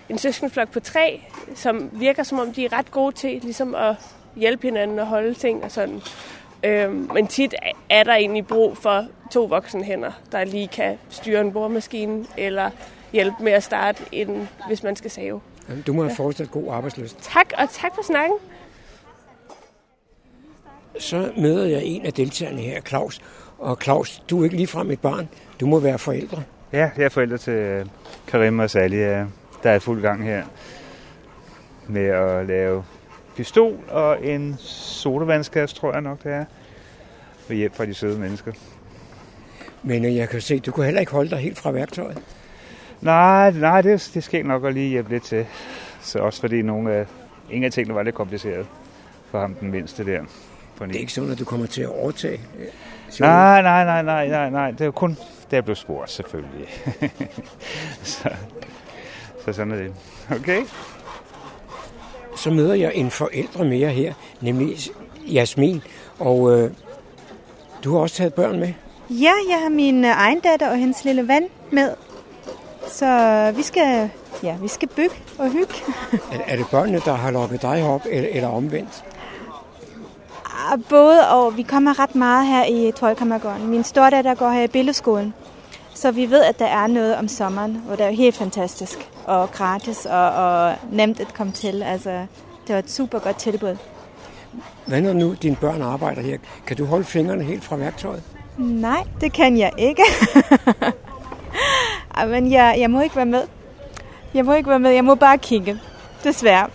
en 0.09 0.19
søskendeflok 0.19 0.71
på 0.71 0.81
tre, 0.81 1.23
som 1.55 1.91
virker 1.93 2.23
som 2.23 2.39
om, 2.39 2.53
de 2.53 2.65
er 2.65 2.73
ret 2.73 2.91
gode 2.91 3.13
til 3.13 3.41
ligesom 3.43 3.75
at 3.75 3.95
hjælpe 4.37 4.67
hinanden 4.67 4.99
og 4.99 5.07
holde 5.07 5.35
ting 5.35 5.65
og 5.65 5.71
sådan. 5.71 6.01
Øhm, 6.63 7.11
men 7.15 7.27
tit 7.27 7.55
er 7.91 8.05
der 8.05 8.15
egentlig 8.15 8.47
brug 8.47 8.77
for 8.77 9.07
to 9.31 9.45
voksne 9.45 9.85
hænder, 9.85 10.13
der 10.33 10.45
lige 10.45 10.69
kan 10.69 10.99
styre 11.09 11.41
en 11.41 11.53
boremaskine 11.53 12.27
eller 12.37 12.71
hjælpe 13.13 13.37
med 13.41 13.53
at 13.53 13.63
starte, 13.63 14.05
en, 14.13 14.49
hvis 14.67 14.83
man 14.83 14.97
skal 14.97 15.11
save. 15.11 15.41
Du 15.87 15.93
må 15.93 16.03
have 16.03 16.17
fortsat 16.17 16.51
god 16.51 16.73
arbejdsløst. 16.73 17.19
Tak, 17.21 17.53
og 17.59 17.71
tak 17.71 17.95
for 17.95 18.03
snakken. 18.03 18.37
Så 20.99 21.33
møder 21.37 21.67
jeg 21.67 21.85
en 21.85 22.07
af 22.07 22.13
deltagerne 22.13 22.61
her, 22.61 22.81
Claus. 22.81 23.21
Og 23.59 23.79
Claus, 23.83 24.23
du 24.31 24.41
er 24.41 24.45
ikke 24.45 24.57
ligefrem 24.57 24.91
et 24.91 25.01
barn. 25.01 25.29
Du 25.61 25.67
må 25.67 25.79
være 25.79 25.99
forældre. 25.99 26.43
Ja, 26.73 26.91
jeg 26.97 27.05
er 27.05 27.09
forældre 27.09 27.39
til 27.39 27.91
Karim 28.27 28.59
og 28.59 28.71
Sally, 28.71 29.25
der 29.63 29.71
er 29.71 29.79
fuld 29.79 30.03
gang 30.03 30.25
her 30.25 30.45
med 31.89 32.07
at 32.07 32.47
lave 32.47 32.85
pistol 33.37 33.79
og 33.89 34.27
en 34.27 34.57
sodavandskasse, 34.59 35.77
tror 35.77 35.93
jeg 35.93 36.01
nok 36.01 36.23
det 36.23 36.33
er, 36.33 36.45
med 37.49 37.57
hjælp 37.57 37.75
fra 37.75 37.87
de 37.87 37.95
søde 37.95 38.19
mennesker. 38.19 38.53
Men 39.83 40.05
øh, 40.05 40.17
jeg 40.17 40.29
kan 40.29 40.41
se, 40.41 40.59
du 40.59 40.73
kunne 40.73 40.85
heller 40.85 41.01
ikke 41.01 41.13
holde 41.13 41.31
dig 41.31 41.39
helt 41.39 41.59
fra 41.59 41.71
værktøjet. 41.71 42.19
Nej, 43.01 43.51
nej 43.51 43.83
det, 43.83 44.11
det 44.15 44.25
skal 44.25 44.47
nok 44.47 44.65
at 44.65 44.75
lige 44.75 44.89
hjælpe 44.89 45.11
lidt 45.11 45.23
til. 45.23 45.47
Så 46.01 46.19
også 46.19 46.41
fordi 46.41 46.63
nogle 46.63 46.93
af, 46.93 47.07
ingen 47.51 47.65
af 47.65 47.73
tingene 47.73 47.95
var 47.95 48.03
lidt 48.03 48.15
kompliceret 48.15 48.67
for 49.31 49.41
ham, 49.41 49.55
den 49.55 49.71
mindste 49.71 50.05
der. 50.05 50.23
På 50.81 50.87
Det 50.87 50.97
er 50.97 51.01
ikke 51.01 51.13
sådan, 51.13 51.31
at 51.31 51.39
du 51.39 51.45
kommer 51.45 51.67
til 51.67 51.83
at 51.83 51.89
overtage. 51.89 52.41
øh. 52.59 52.67
Nej, 53.21 53.63
nej, 53.63 53.85
nej, 53.85 54.03
nej, 54.03 54.29
nej, 54.29 54.51
nej. 54.51 54.71
Det 54.71 54.81
er 54.81 54.85
jo 54.85 54.91
kun, 54.91 55.17
da 55.51 55.57
jeg 55.57 55.65
blev 55.65 55.77
spurgt, 55.77 56.11
selvfølgelig. 56.11 56.69
så, 58.03 58.29
så 59.45 59.53
sådan 59.53 59.73
er 59.73 59.77
det. 59.77 59.95
Okay? 60.31 60.63
Så 62.37 62.51
møder 62.51 62.75
jeg 62.75 62.93
en 62.95 63.11
forældre 63.11 63.65
mere 63.65 63.89
her, 63.89 64.15
nemlig 64.41 64.77
Jasmin. 65.27 65.83
Og 66.19 66.59
øh, 66.59 66.71
du 67.85 67.93
har 67.93 68.01
også 68.01 68.17
taget 68.17 68.35
børn 68.35 68.61
med. 68.61 68.73
Ja, 69.11 69.33
jeg 69.51 69.61
har 69.63 69.69
min 69.69 70.05
øh, 70.05 70.11
egen 70.11 70.41
datter 70.41 70.71
og 70.71 70.77
hendes 70.77 71.05
lille 71.05 71.29
ven 71.29 71.43
med. 71.73 71.95
Så 72.89 73.53
vi 73.57 73.63
skal, 73.63 74.11
ja, 74.43 74.57
vi 74.63 74.69
skal 74.69 74.89
bygge 74.89 75.15
og 75.39 75.51
hygge. 75.51 75.75
Er, 76.33 76.39
er 76.47 76.57
det 76.57 76.67
børnene, 76.71 77.01
der 77.05 77.15
har 77.15 77.31
lukket 77.31 77.63
dig 77.63 77.83
op, 77.85 78.03
eller, 78.11 78.29
eller 78.33 78.49
omvendt? 78.49 79.05
Ah, 80.69 80.79
Både 80.89 81.29
og. 81.29 81.57
Vi 81.57 81.63
kommer 81.63 81.99
ret 81.99 82.15
meget 82.15 82.47
her 82.47 82.65
i 82.65 82.93
Troldkammergården. 82.93 83.67
Min 83.69 83.83
datter 83.83 84.35
går 84.35 84.51
her 84.51 84.63
i 84.63 84.67
billedskolen. 84.69 85.35
Så 85.95 86.11
vi 86.11 86.31
ved, 86.31 86.45
at 86.45 86.59
der 86.59 86.67
er 86.67 86.87
noget 86.87 87.17
om 87.17 87.29
sommeren, 87.29 87.83
hvor 87.87 87.97
det 87.97 88.07
er 88.07 88.11
helt 88.11 88.37
fantastisk 88.37 89.11
og 89.27 89.51
gratis 89.51 90.07
og, 90.07 90.31
og 90.31 90.75
nemt 90.93 91.21
at 91.21 91.35
komme 91.35 91.53
til. 91.53 91.83
Altså, 91.83 92.11
det 92.67 92.75
var 92.75 92.79
et 92.79 92.91
super 92.91 93.19
godt 93.19 93.37
tilbud. 93.37 93.77
Hvad 94.87 95.01
når 95.01 95.13
nu 95.13 95.35
dine 95.43 95.57
børn 95.57 95.83
arbejder 95.83 96.23
her? 96.23 96.39
Kan 96.67 96.77
du 96.77 96.85
holde 96.85 97.05
fingrene 97.05 97.45
helt 97.45 97.65
fra 97.65 97.77
værktøjet? 97.77 98.23
Nej, 98.59 99.05
det 99.21 99.33
kan 99.33 99.59
jeg 99.59 99.73
ikke. 99.79 100.03
Ej, 102.15 102.27
Men 102.33 102.53
jeg, 102.53 102.77
jeg 102.79 102.91
må 102.91 103.01
ikke 103.01 103.17
være 103.17 103.27
med. 103.27 103.43
Jeg 104.35 104.45
må 104.45 104.55
ikke 104.55 104.71
være 104.71 104.79
med. 104.79 104.91
Jeg 104.91 105.05
må 105.05 105.15
bare 105.15 105.39
kigge. 105.39 105.81
Desværre. 106.25 106.69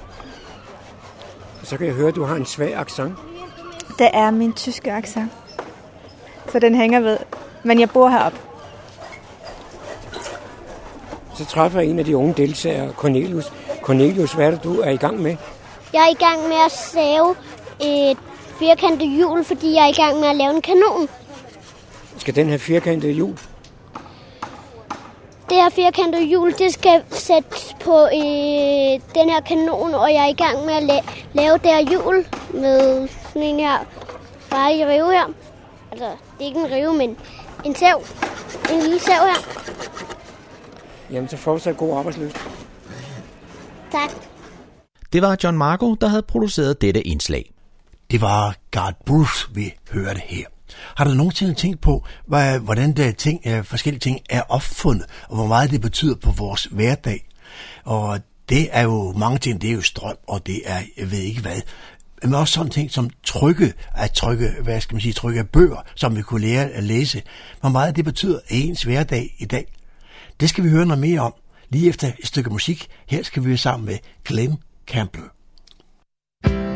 Så 1.64 1.78
kan 1.78 1.88
jeg 1.88 1.96
høre, 1.96 2.08
at 2.08 2.16
du 2.16 2.24
har 2.24 2.36
en 2.36 2.46
svag 2.46 2.76
accent. 2.76 3.14
Det 4.00 4.10
er 4.14 4.32
min 4.32 4.54
tyske 4.54 4.92
accent. 4.92 5.32
Så 6.52 6.60
den 6.60 6.76
hænger 6.76 7.00
ved. 7.00 7.18
Men 7.64 7.80
jeg 7.80 7.90
bor 7.90 8.10
heroppe. 8.10 8.38
Så 11.36 11.46
træffer 11.46 11.80
jeg 11.80 11.90
en 11.90 12.00
af 12.00 12.06
de 12.06 12.18
unge 12.18 12.34
deltagere, 12.38 12.92
Cornelius. 12.94 13.54
Cornelius, 13.82 14.34
hvad 14.34 14.48
er 14.48 14.52
det, 14.52 14.64
du 14.64 14.80
er 14.82 14.90
i 14.90 14.98
gang 14.98 15.20
med? 15.22 15.36
Jeg 15.94 16.02
er 16.04 16.10
i 16.12 16.24
gang 16.26 16.48
med 16.48 16.56
at 16.66 16.72
save 16.72 17.36
et 17.82 18.18
firkantet 18.60 19.10
hjul, 19.10 19.44
fordi 19.44 19.74
jeg 19.74 19.84
er 19.84 19.90
i 19.90 20.02
gang 20.02 20.20
med 20.20 20.28
at 20.28 20.36
lave 20.36 20.56
en 20.56 20.62
kanon. 20.62 21.10
Skal 22.18 22.36
den 22.36 22.48
have 22.48 22.60
firkantede 22.60 23.12
hjul? 23.14 23.38
Det 25.50 25.58
her 25.58 25.70
firkantede 25.70 26.24
hjul, 26.26 26.54
det 26.58 26.74
skal 26.74 27.02
sættes 27.12 27.76
på 27.84 28.04
øh, 28.06 29.00
den 29.16 29.30
her 29.30 29.42
kanon, 29.46 29.94
og 29.96 30.10
jeg 30.14 30.24
er 30.24 30.30
i 30.30 30.34
gang 30.44 30.66
med 30.66 30.74
at 30.74 30.84
la- 30.84 31.12
lave 31.34 31.54
det 31.54 31.66
her 31.72 31.90
hjul 31.90 32.28
med 32.54 33.08
sådan 33.36 33.50
en 33.50 33.60
her 33.60 33.86
farlig 34.40 34.88
rive 34.88 35.12
her. 35.12 35.34
Altså, 35.92 36.06
det 36.06 36.42
er 36.42 36.46
ikke 36.46 36.60
en 36.60 36.72
rive, 36.72 36.94
men 36.94 37.18
en 37.66 37.76
sav. 37.76 38.04
En 38.74 38.82
lille 38.82 39.00
sav 39.00 39.16
her. 39.16 39.40
Jamen, 41.12 41.30
så 41.30 41.38
fortsat 41.38 41.78
god 41.78 41.98
arbejdsløst. 41.98 42.36
Tak. 43.92 44.10
Det 45.14 45.22
var 45.22 45.38
John 45.44 45.58
Marco, 45.58 45.96
der 45.96 46.08
havde 46.08 46.22
produceret 46.22 46.82
dette 46.82 47.08
indslag. 47.08 47.54
Det 48.12 48.22
var 48.22 48.56
Garth 48.72 48.98
Bruce, 49.06 49.48
vi 49.54 49.74
hørte 49.92 50.22
her. 50.26 50.46
Har 50.96 51.06
du 51.06 51.12
nogensinde 51.12 51.54
tænkt 51.54 51.82
på, 51.82 52.04
hvad, 52.26 52.60
hvordan 52.60 52.94
der 52.94 53.12
ting, 53.12 53.42
øh, 53.48 53.64
forskellige 53.64 54.00
ting 54.00 54.20
er 54.30 54.42
opfundet, 54.50 55.06
og 55.30 55.36
hvor 55.36 55.48
meget 55.48 55.72
det 55.72 55.82
betyder 55.82 56.16
på 56.16 56.32
vores 56.32 56.64
hverdag? 56.64 57.28
Og 57.84 58.20
det 58.50 58.70
er 58.72 58.82
jo 58.82 59.14
mange 59.18 59.38
ting, 59.38 59.62
det 59.62 59.70
er 59.70 59.74
jo 59.74 59.82
strøm, 59.82 60.16
og 60.28 60.48
det 60.48 60.62
er, 60.66 60.80
jeg 60.98 61.12
ved 61.12 61.20
ikke 61.20 61.42
hvad, 61.42 61.62
men 62.26 62.34
også 62.34 62.54
sådan 62.54 62.72
ting 62.72 62.92
som 62.92 63.10
trykke, 63.24 63.74
at 63.96 64.12
trykke, 64.12 64.50
hvad 64.64 64.82
skal 64.82 64.96
man 64.96 65.02
sige, 65.02 65.14
trykke 65.14 65.44
bøger, 65.44 65.86
som 65.96 66.16
vi 66.16 66.22
kunne 66.22 66.42
lære 66.42 66.70
at 66.70 66.84
læse. 66.84 67.22
Hvor 67.62 67.70
meget 67.70 67.96
det 67.96 68.06
betyder 68.06 68.40
i 68.50 68.68
ens 68.68 68.84
hverdag 68.84 69.36
i 69.38 69.46
dag. 69.46 69.66
Det 70.40 70.50
skal 70.50 70.64
vi 70.64 70.70
høre 70.70 70.86
noget 70.86 71.02
mere 71.02 71.20
om, 71.20 71.34
lige 71.70 71.90
efter 71.90 72.08
et 72.20 72.28
stykke 72.28 72.50
musik. 72.50 72.88
Her 73.08 73.24
skal 73.24 73.44
vi 73.44 73.48
være 73.50 73.58
sammen 73.58 73.86
med 73.86 73.98
Glenn 74.26 74.58
Campbell. 74.88 75.26
I've 76.48 76.75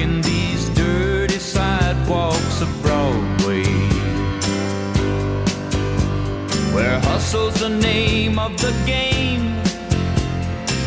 in 0.00 0.20
these 0.20 0.68
dirty 0.70 1.38
sidewalks 1.38 2.60
of 2.60 2.68
Broadway. 2.82 3.64
Where 6.74 6.98
hustle's 7.00 7.54
the 7.60 7.68
name 7.68 8.38
of 8.38 8.52
the 8.60 8.72
game, 8.84 9.42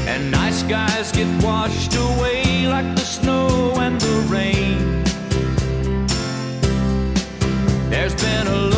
and 0.07 0.29
nice 0.31 0.63
guys 0.63 1.11
get 1.13 1.29
washed 1.41 1.95
away 1.95 2.67
like 2.67 2.93
the 2.95 3.05
snow 3.05 3.73
and 3.79 3.99
the 4.01 4.15
rain. 4.29 5.03
There's 7.89 8.15
been 8.15 8.47
a 8.47 8.76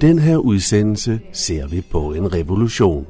den 0.00 0.18
her 0.18 0.36
udsendelse 0.36 1.20
ser 1.32 1.66
vi 1.66 1.82
på 1.90 2.12
en 2.12 2.34
revolution. 2.34 3.06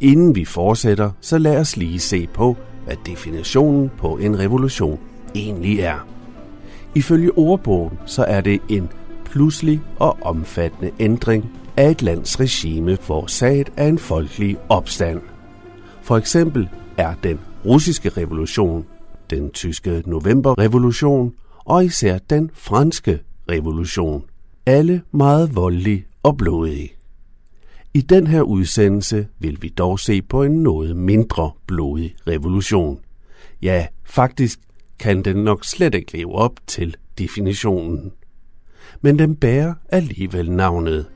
Inden 0.00 0.34
vi 0.34 0.44
fortsætter, 0.44 1.10
så 1.20 1.38
lad 1.38 1.56
os 1.60 1.76
lige 1.76 1.98
se 1.98 2.26
på, 2.26 2.56
hvad 2.84 2.96
definitionen 3.06 3.90
på 3.98 4.16
en 4.16 4.38
revolution 4.38 4.98
egentlig 5.34 5.80
er. 5.80 6.06
Ifølge 6.94 7.38
ordbogen 7.38 7.98
så 8.06 8.24
er 8.24 8.40
det 8.40 8.60
en 8.68 8.88
pludselig 9.24 9.80
og 9.98 10.18
omfattende 10.22 10.90
ændring 11.00 11.50
af 11.76 11.90
et 11.90 12.02
lands 12.02 12.40
regime 12.40 12.96
forårsaget 12.96 13.72
af 13.76 13.86
en 13.86 13.98
folkelig 13.98 14.56
opstand. 14.68 15.20
For 16.02 16.16
eksempel 16.16 16.68
er 16.96 17.14
den 17.22 17.40
russiske 17.64 18.08
revolution, 18.08 18.84
den 19.30 19.50
tyske 19.50 20.02
novemberrevolution 20.06 21.32
og 21.64 21.84
især 21.84 22.18
den 22.18 22.50
franske 22.54 23.18
revolution. 23.50 24.22
Alle 24.66 25.02
meget 25.12 25.56
voldelige 25.56 26.07
og 26.22 26.36
blodige. 26.36 26.92
I 27.94 28.00
den 28.00 28.26
her 28.26 28.42
udsendelse 28.42 29.28
vil 29.38 29.58
vi 29.62 29.68
dog 29.68 30.00
se 30.00 30.22
på 30.22 30.42
en 30.42 30.62
noget 30.62 30.96
mindre 30.96 31.50
blodig 31.66 32.14
revolution. 32.26 33.00
Ja, 33.62 33.86
faktisk 34.04 34.60
kan 34.98 35.22
den 35.22 35.36
nok 35.36 35.64
slet 35.64 35.94
ikke 35.94 36.12
leve 36.12 36.34
op 36.34 36.52
til 36.66 36.96
definitionen. 37.18 38.12
Men 39.00 39.18
den 39.18 39.36
bærer 39.36 39.74
alligevel 39.88 40.52
navnet. 40.52 41.06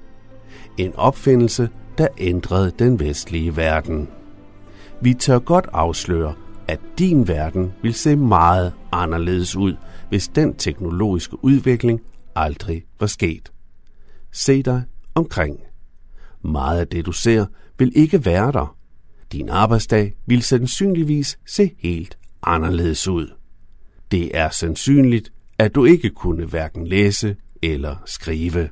En 0.79 0.95
opfindelse, 0.95 1.69
der 1.99 2.09
ændrede 2.19 2.73
den 2.79 3.01
vestlige 3.01 3.57
verden. 3.57 4.09
Vi 5.01 5.15
tør 5.15 5.39
godt 5.39 5.69
afsløre, 5.73 6.35
at 6.69 6.81
din 6.99 7.29
verden 7.29 7.73
vil 7.83 7.95
se 7.95 8.17
meget 8.17 8.73
anderledes 8.93 9.57
ud, 9.57 9.75
hvis 10.09 10.29
den 10.29 10.55
teknologiske 10.55 11.45
udvikling 11.45 12.01
aldrig 12.35 12.85
var 13.01 13.07
sket. 13.07 13.53
Se 14.33 14.63
dig 14.63 14.83
omkring. 15.15 15.61
Meget 16.45 16.81
af 16.81 16.89
det, 16.89 17.07
du 17.07 17.13
ser, 17.13 17.47
vil 17.79 17.93
ikke 17.95 18.25
være 18.25 18.53
der. 18.53 18.77
Din 19.33 19.49
arbejdsdag 19.49 20.15
vil 20.27 20.43
sandsynligvis 20.43 21.39
se 21.47 21.71
helt 21.79 22.19
anderledes 22.43 23.09
ud. 23.09 23.33
Det 24.11 24.39
er 24.39 24.51
sandsynligt, 24.51 25.33
at 25.59 25.75
du 25.75 25.85
ikke 25.85 26.11
kunne 26.11 26.45
hverken 26.45 26.87
læse 26.87 27.37
eller 27.63 27.97
skrive. 28.07 28.69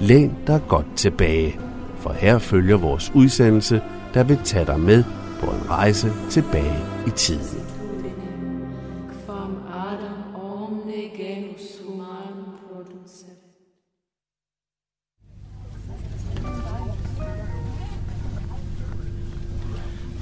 læn 0.00 0.36
dig 0.46 0.62
godt 0.68 0.86
tilbage, 0.96 1.60
for 1.96 2.12
her 2.12 2.38
følger 2.38 2.76
vores 2.76 3.12
udsendelse, 3.14 3.82
der 4.14 4.24
vil 4.24 4.38
tage 4.44 4.66
dig 4.66 4.80
med 4.80 5.04
på 5.40 5.46
en 5.46 5.70
rejse 5.70 6.12
tilbage 6.30 6.78
i 7.06 7.10
tiden. 7.10 7.55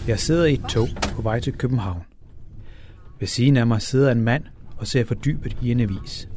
Jeg 0.09 0.19
sidder 0.19 0.45
i 0.45 0.55
et 0.55 0.65
tog 0.69 0.89
på 1.03 1.23
vej 1.23 1.41
til 1.41 1.53
København. 1.53 2.03
Ved 3.21 3.29
siden 3.29 3.57
af 3.57 3.67
mig 3.67 3.83
sidder 3.83 4.13
en 4.13 4.21
mand 4.21 4.45
og 4.77 4.87
ser 4.87 5.05
fordybet 5.05 5.57
i 5.63 5.71
en 5.71 5.81
avis. 5.81 6.29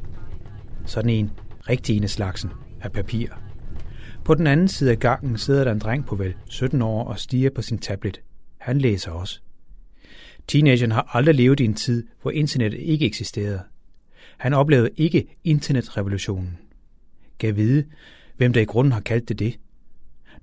Sådan 0.86 1.10
en, 1.10 1.32
rigtig 1.70 1.98
en 1.98 2.04
af 2.04 2.10
slagsen, 2.10 2.50
af 2.82 2.92
papir. 2.92 3.30
På 4.26 4.34
den 4.34 4.48
anden 4.48 4.68
side 4.68 4.92
af 4.92 5.00
gangen 5.00 5.38
sidder 5.38 5.64
der 5.64 5.72
en 5.72 5.80
dreng 5.80 6.06
på 6.06 6.16
vel 6.16 6.34
17 6.50 6.82
år 6.82 7.04
og 7.04 7.20
stiger 7.20 7.50
på 7.50 7.62
sin 7.62 7.78
tablet. 7.78 8.22
Han 8.58 8.78
læser 8.78 9.12
også. 9.12 9.42
Teenageren 10.48 10.92
har 10.92 11.10
aldrig 11.14 11.36
levet 11.36 11.60
i 11.60 11.66
en 11.66 11.74
tid, 11.74 12.08
hvor 12.22 12.32
internettet 12.32 12.80
ikke 12.80 13.06
eksisterede. 13.06 13.62
Han 14.38 14.54
oplevede 14.54 14.90
ikke 14.96 15.38
internetrevolutionen. 15.44 16.58
Gav 17.38 17.56
vide, 17.56 17.86
hvem 18.38 18.54
der 18.54 18.62
i 18.62 18.66
grunden 18.66 18.92
har 18.92 19.02
kaldt 19.02 19.30
det 19.30 19.40
det. 19.40 19.60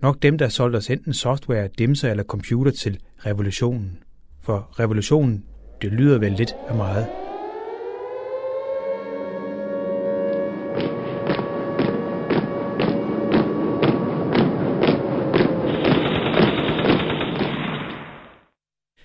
Nok 0.00 0.22
dem, 0.22 0.38
der 0.38 0.48
solgte 0.48 0.76
os 0.76 0.90
enten 0.90 1.12
software, 1.12 1.68
dimser 1.78 2.10
eller 2.10 2.24
computer 2.24 2.72
til 2.72 2.98
revolutionen. 3.26 3.98
For 4.42 4.80
revolutionen, 4.80 5.44
det 5.82 5.92
lyder 5.92 6.18
vel 6.18 6.32
lidt 6.32 6.54
af 6.68 6.76
meget. 6.76 7.06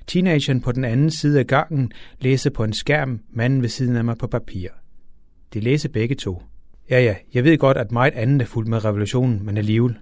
Teenageren 0.07 0.61
på 0.61 0.71
den 0.71 0.83
anden 0.83 1.11
side 1.11 1.39
af 1.39 1.47
gangen 1.47 1.91
læser 2.19 2.49
på 2.49 2.63
en 2.63 2.73
skærm, 2.73 3.19
manden 3.29 3.61
ved 3.61 3.69
siden 3.69 3.95
af 3.95 4.05
mig 4.05 4.17
på 4.17 4.27
papir. 4.27 4.69
De 5.53 5.59
læser 5.59 5.89
begge 5.89 6.15
to. 6.15 6.41
Ja, 6.89 7.01
ja, 7.01 7.15
jeg 7.33 7.43
ved 7.43 7.57
godt, 7.57 7.77
at 7.77 7.91
meget 7.91 8.13
andet 8.13 8.41
er 8.41 8.45
fuldt 8.45 8.69
med 8.69 8.85
revolutionen, 8.85 9.45
men 9.45 9.57
alligevel. 9.57 9.97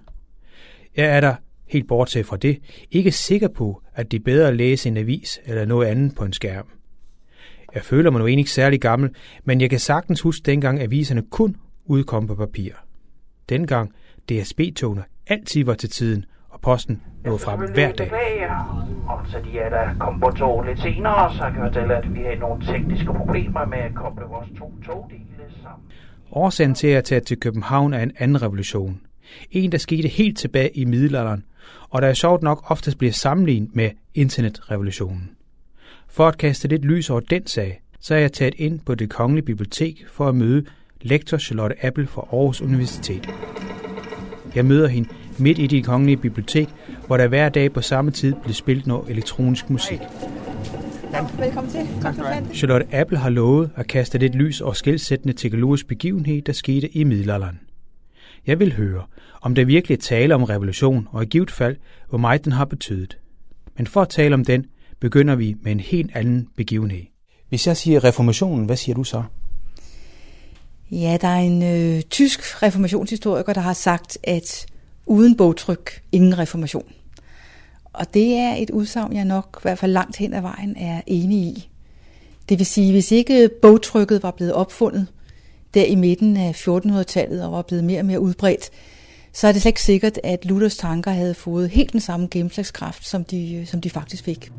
Jeg 0.98 1.16
er 1.16 1.20
der, 1.20 1.34
helt 1.66 1.88
bortset 1.88 2.26
fra 2.26 2.36
det, 2.36 2.58
ikke 2.90 3.10
sikker 3.10 3.48
på, 3.48 3.82
at 3.94 4.10
det 4.10 4.18
er 4.18 4.24
bedre 4.24 4.48
at 4.48 4.56
læse 4.56 4.88
en 4.88 4.96
avis 4.96 5.40
eller 5.44 5.64
noget 5.64 5.86
andet 5.86 6.14
på 6.16 6.24
en 6.24 6.32
skærm. 6.32 6.66
Jeg 7.74 7.82
føler 7.82 8.10
mig 8.10 8.18
nu 8.18 8.26
egentlig 8.26 8.42
ikke 8.42 8.50
særlig 8.50 8.80
gammel, 8.80 9.10
men 9.44 9.60
jeg 9.60 9.70
kan 9.70 9.78
sagtens 9.78 10.20
huske 10.20 10.42
dengang 10.46 10.80
aviserne 10.80 11.22
kun 11.30 11.56
udkom 11.84 12.26
på 12.26 12.34
papir. 12.34 12.72
Dengang 13.48 13.92
DSB-togene 14.28 15.04
altid 15.26 15.64
var 15.64 15.74
til 15.74 15.90
tiden, 15.90 16.24
og 16.48 16.60
posten 16.60 17.02
nåede 17.24 17.38
frem 17.38 17.60
hver 17.60 17.92
dag. 17.92 18.10
Og 19.08 19.20
så 19.26 19.38
de 19.44 19.58
er 19.58 19.68
der 19.68 19.98
kom 19.98 20.20
på 20.20 20.30
toget 20.30 20.66
lidt 20.66 20.80
senere, 20.82 21.34
så 21.34 21.42
kan 21.42 21.62
jeg 21.62 21.72
fortælle, 21.72 21.96
at 21.96 22.14
vi 22.14 22.20
har 22.20 22.36
nogle 22.40 22.66
tekniske 22.66 23.12
problemer 23.12 23.66
med 23.66 23.78
at 23.78 23.94
koble 23.94 24.24
vores 24.24 24.48
to 24.58 24.72
togdele 24.86 25.22
sammen. 25.62 25.88
Årsagen 26.32 26.74
til 26.74 26.88
at 26.88 27.04
tage 27.04 27.20
til 27.20 27.40
København 27.40 27.94
er 27.94 28.02
en 28.02 28.12
anden 28.18 28.42
revolution. 28.42 29.00
En, 29.50 29.72
der 29.72 29.78
skete 29.78 30.08
helt 30.08 30.38
tilbage 30.38 30.70
i 30.76 30.84
middelalderen, 30.84 31.44
og 31.90 32.02
der 32.02 32.08
er 32.08 32.14
sjovt 32.14 32.42
nok 32.42 32.64
oftest 32.70 32.98
bliver 32.98 33.12
sammenlignet 33.12 33.76
med 33.76 33.90
internetrevolutionen. 34.14 35.30
For 36.08 36.28
at 36.28 36.38
kaste 36.38 36.68
lidt 36.68 36.84
lys 36.84 37.10
over 37.10 37.20
den 37.20 37.46
sag, 37.46 37.80
så 38.00 38.14
er 38.14 38.18
jeg 38.18 38.32
taget 38.32 38.54
ind 38.58 38.80
på 38.80 38.94
det 38.94 39.10
kongelige 39.10 39.44
bibliotek 39.44 40.04
for 40.08 40.28
at 40.28 40.34
møde 40.34 40.64
lektor 41.02 41.38
Charlotte 41.38 41.84
Appel 41.84 42.06
fra 42.06 42.26
Aarhus 42.32 42.60
Universitet. 42.60 43.28
Jeg 44.54 44.64
møder 44.64 44.88
hende 44.88 45.08
midt 45.38 45.58
i 45.58 45.66
det 45.66 45.84
kongelige 45.84 46.16
bibliotek, 46.16 46.68
hvor 47.06 47.16
der 47.16 47.28
hver 47.28 47.48
dag 47.48 47.72
på 47.72 47.80
samme 47.80 48.10
tid 48.10 48.34
bliver 48.42 48.54
spillet 48.54 48.86
noget 48.86 49.10
elektronisk 49.10 49.70
musik. 49.70 50.00
Velkommen 51.38 51.72
til. 51.72 51.80
Tak. 52.02 52.14
Charlotte 52.54 52.86
Apple 52.92 53.18
har 53.18 53.30
lovet 53.30 53.70
at 53.76 53.86
kaste 53.86 54.18
lidt 54.18 54.34
lys 54.34 54.60
over 54.60 54.72
skældsættende 54.72 55.34
teknologisk 55.34 55.86
begivenhed, 55.86 56.42
der 56.42 56.52
skete 56.52 56.96
i 56.96 57.04
middelalderen. 57.04 57.60
Jeg 58.46 58.58
vil 58.58 58.72
høre, 58.76 59.02
om 59.42 59.54
der 59.54 59.64
virkelig 59.64 59.96
er 59.96 60.00
tale 60.00 60.34
om 60.34 60.44
revolution, 60.44 61.08
og 61.10 61.22
i 61.22 61.26
givet 61.26 61.50
fald, 61.50 61.76
hvor 62.08 62.18
meget 62.18 62.44
den 62.44 62.52
har 62.52 62.64
betydet. 62.64 63.18
Men 63.76 63.86
for 63.86 64.02
at 64.02 64.08
tale 64.08 64.34
om 64.34 64.44
den, 64.44 64.66
begynder 65.00 65.34
vi 65.34 65.56
med 65.62 65.72
en 65.72 65.80
helt 65.80 66.10
anden 66.14 66.48
begivenhed. 66.56 67.02
Hvis 67.48 67.66
jeg 67.66 67.76
siger 67.76 68.04
reformationen, 68.04 68.66
hvad 68.66 68.76
siger 68.76 68.94
du 68.94 69.04
så? 69.04 69.22
Ja, 70.90 71.18
der 71.20 71.28
er 71.28 71.40
en 71.40 71.62
øh, 71.62 72.02
tysk 72.02 72.62
reformationshistoriker, 72.62 73.52
der 73.52 73.60
har 73.60 73.72
sagt, 73.72 74.18
at 74.22 74.66
uden 75.06 75.36
bogtryk, 75.36 76.02
ingen 76.12 76.38
reformation. 76.38 76.92
Og 77.92 78.14
det 78.14 78.34
er 78.34 78.54
et 78.54 78.70
udsagn, 78.70 79.12
jeg 79.12 79.24
nok 79.24 79.58
i 79.60 79.62
hvert 79.62 79.78
fald 79.78 79.92
langt 79.92 80.16
hen 80.16 80.34
ad 80.34 80.40
vejen 80.40 80.76
er 80.76 81.00
enig 81.06 81.38
i. 81.38 81.70
Det 82.48 82.58
vil 82.58 82.66
sige, 82.66 82.92
hvis 82.92 83.12
ikke 83.12 83.50
bogtrykket 83.62 84.22
var 84.22 84.30
blevet 84.30 84.52
opfundet 84.52 85.06
der 85.74 85.84
i 85.84 85.94
midten 85.94 86.36
af 86.36 86.68
1400-tallet 86.68 87.44
og 87.44 87.52
var 87.52 87.62
blevet 87.62 87.84
mere 87.84 88.00
og 88.00 88.06
mere 88.06 88.20
udbredt, 88.20 88.70
så 89.32 89.48
er 89.48 89.52
det 89.52 89.62
slet 89.62 89.70
ikke 89.70 89.82
sikkert, 89.82 90.18
at 90.24 90.44
Luthers 90.44 90.76
tanker 90.76 91.10
havde 91.10 91.34
fået 91.34 91.70
helt 91.70 91.92
den 91.92 92.00
samme 92.00 92.28
gennemslagskraft, 92.30 93.06
som 93.06 93.24
de, 93.24 93.54
øh, 93.54 93.66
som 93.66 93.80
de 93.80 93.90
faktisk 93.90 94.24
fik. 94.24 94.52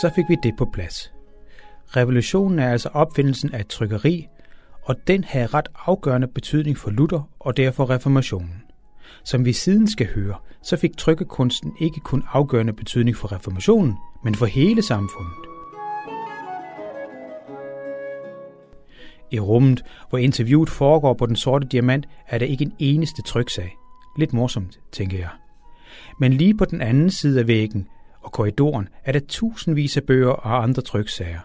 Så 0.00 0.10
fik 0.14 0.24
vi 0.28 0.36
det 0.42 0.56
på 0.58 0.68
plads. 0.72 1.12
Revolutionen 1.96 2.58
er 2.58 2.70
altså 2.70 2.88
opfindelsen 2.88 3.54
af 3.54 3.60
et 3.60 3.66
trykkeri, 3.66 4.28
og 4.82 4.96
den 5.06 5.24
havde 5.24 5.46
ret 5.46 5.68
afgørende 5.86 6.28
betydning 6.28 6.78
for 6.78 6.90
Luther 6.90 7.30
og 7.40 7.56
derfor 7.56 7.90
reformationen. 7.90 8.64
Som 9.24 9.44
vi 9.44 9.52
siden 9.52 9.88
skal 9.88 10.06
høre, 10.14 10.34
så 10.62 10.76
fik 10.76 10.96
trykkekunsten 10.96 11.72
ikke 11.80 12.00
kun 12.00 12.22
afgørende 12.32 12.72
betydning 12.72 13.16
for 13.16 13.32
reformationen, 13.32 13.94
men 14.24 14.34
for 14.34 14.46
hele 14.46 14.82
samfundet. 14.82 15.34
I 19.30 19.38
rummet, 19.38 19.84
hvor 20.08 20.18
interviewet 20.18 20.70
foregår 20.70 21.14
på 21.14 21.26
den 21.26 21.36
sorte 21.36 21.66
diamant, 21.66 22.08
er 22.28 22.38
der 22.38 22.46
ikke 22.46 22.64
en 22.64 22.72
eneste 22.78 23.22
tryksag. 23.22 23.76
Lidt 24.18 24.32
morsomt, 24.32 24.80
tænker 24.92 25.18
jeg. 25.18 25.30
Men 26.20 26.32
lige 26.32 26.56
på 26.56 26.64
den 26.64 26.80
anden 26.80 27.10
side 27.10 27.40
af 27.40 27.46
væggen 27.46 27.88
og 28.22 28.32
korridoren 28.32 28.88
er 29.04 29.12
der 29.12 29.20
tusindvis 29.28 29.96
af 29.96 30.02
bøger 30.02 30.30
og 30.30 30.62
andre 30.62 30.82
tryksager. 30.82 31.40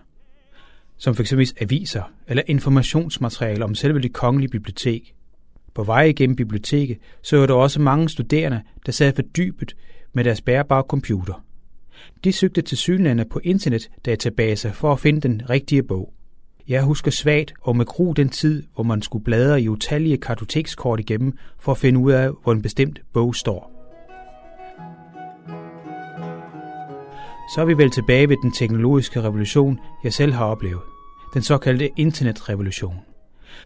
Som 0.97 1.15
f.eks. 1.15 1.33
aviser 1.61 2.03
eller 2.27 2.43
informationsmateriale 2.47 3.63
om 3.63 3.75
selve 3.75 4.01
det 4.01 4.13
kongelige 4.13 4.49
bibliotek. 4.49 5.15
På 5.73 5.83
vej 5.83 6.03
igennem 6.03 6.35
biblioteket 6.35 6.97
så 7.21 7.45
der 7.45 7.53
også 7.53 7.81
mange 7.81 8.09
studerende, 8.09 8.61
der 8.85 8.91
sad 8.91 9.13
fordybet 9.13 9.75
med 10.13 10.23
deres 10.23 10.41
bærbare 10.41 10.83
computer. 10.87 11.43
De 12.23 12.33
søgte 12.33 12.61
til 12.61 12.77
synlande 12.77 13.25
på 13.25 13.39
internetdatabaser 13.43 14.71
for 14.71 14.91
at 14.91 14.99
finde 14.99 15.21
den 15.21 15.41
rigtige 15.49 15.83
bog. 15.83 16.13
Jeg 16.67 16.83
husker 16.83 17.11
svagt 17.11 17.53
og 17.61 17.75
med 17.77 17.85
gru 17.85 18.11
den 18.11 18.29
tid, 18.29 18.63
hvor 18.75 18.83
man 18.83 19.01
skulle 19.01 19.23
bladre 19.23 19.61
i 19.61 19.69
utallige 19.69 20.17
kartotekskort 20.17 20.99
igennem 20.99 21.37
for 21.59 21.71
at 21.71 21.77
finde 21.77 21.99
ud 21.99 22.11
af, 22.11 22.29
hvor 22.43 22.51
en 22.51 22.61
bestemt 22.61 23.01
bog 23.13 23.35
står. 23.35 23.79
så 27.49 27.61
er 27.61 27.65
vi 27.65 27.77
vel 27.77 27.91
tilbage 27.91 28.29
ved 28.29 28.37
den 28.43 28.51
teknologiske 28.51 29.21
revolution, 29.21 29.79
jeg 30.03 30.13
selv 30.13 30.33
har 30.33 30.45
oplevet. 30.45 30.81
Den 31.33 31.41
såkaldte 31.41 31.89
internetrevolution. 31.97 32.95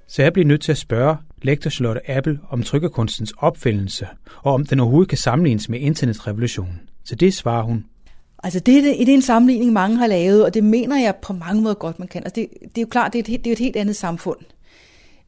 Så 0.08 0.22
jeg 0.22 0.34
bliver 0.34 0.48
nødt 0.48 0.62
til 0.62 0.72
at 0.72 0.78
spørge 0.78 1.18
lektor 1.44 1.70
Charlotte 1.70 2.10
Apple 2.10 2.40
om 2.50 2.64
trykkerkunstens 2.64 3.34
opfindelse, 3.38 4.08
og 4.42 4.54
om 4.54 4.66
den 4.66 4.80
overhovedet 4.80 5.10
kan 5.10 5.18
sammenlignes 5.18 5.70
med 5.70 5.80
internetrevolutionen. 5.80 6.80
Så 7.04 7.16
det 7.16 7.34
svarer 7.34 7.64
hun. 7.64 7.86
Altså 8.44 8.60
det, 8.60 8.78
er, 8.78 8.82
det 8.82 9.10
er 9.10 9.14
en 9.14 9.22
sammenligning, 9.22 9.74
mange 9.74 9.98
har 9.98 10.08
lavet, 10.08 10.46
og 10.46 10.54
det 10.54 10.64
mener 10.64 11.00
jeg 11.00 11.16
på 11.16 11.34
mange 11.34 11.62
måder 11.62 11.76
godt, 11.76 12.00
man 12.00 12.08
kan. 12.08 12.24
Altså 12.24 12.36
det, 12.36 12.50
det 12.62 12.78
er 12.78 12.82
jo 12.82 12.88
klart, 12.88 13.14
det 13.14 13.30
er, 13.30 13.34
et, 13.34 13.44
det 13.44 13.48
er 13.48 13.52
et 13.52 13.60
helt 13.60 13.76
andet 13.76 13.96
samfund. 13.96 14.38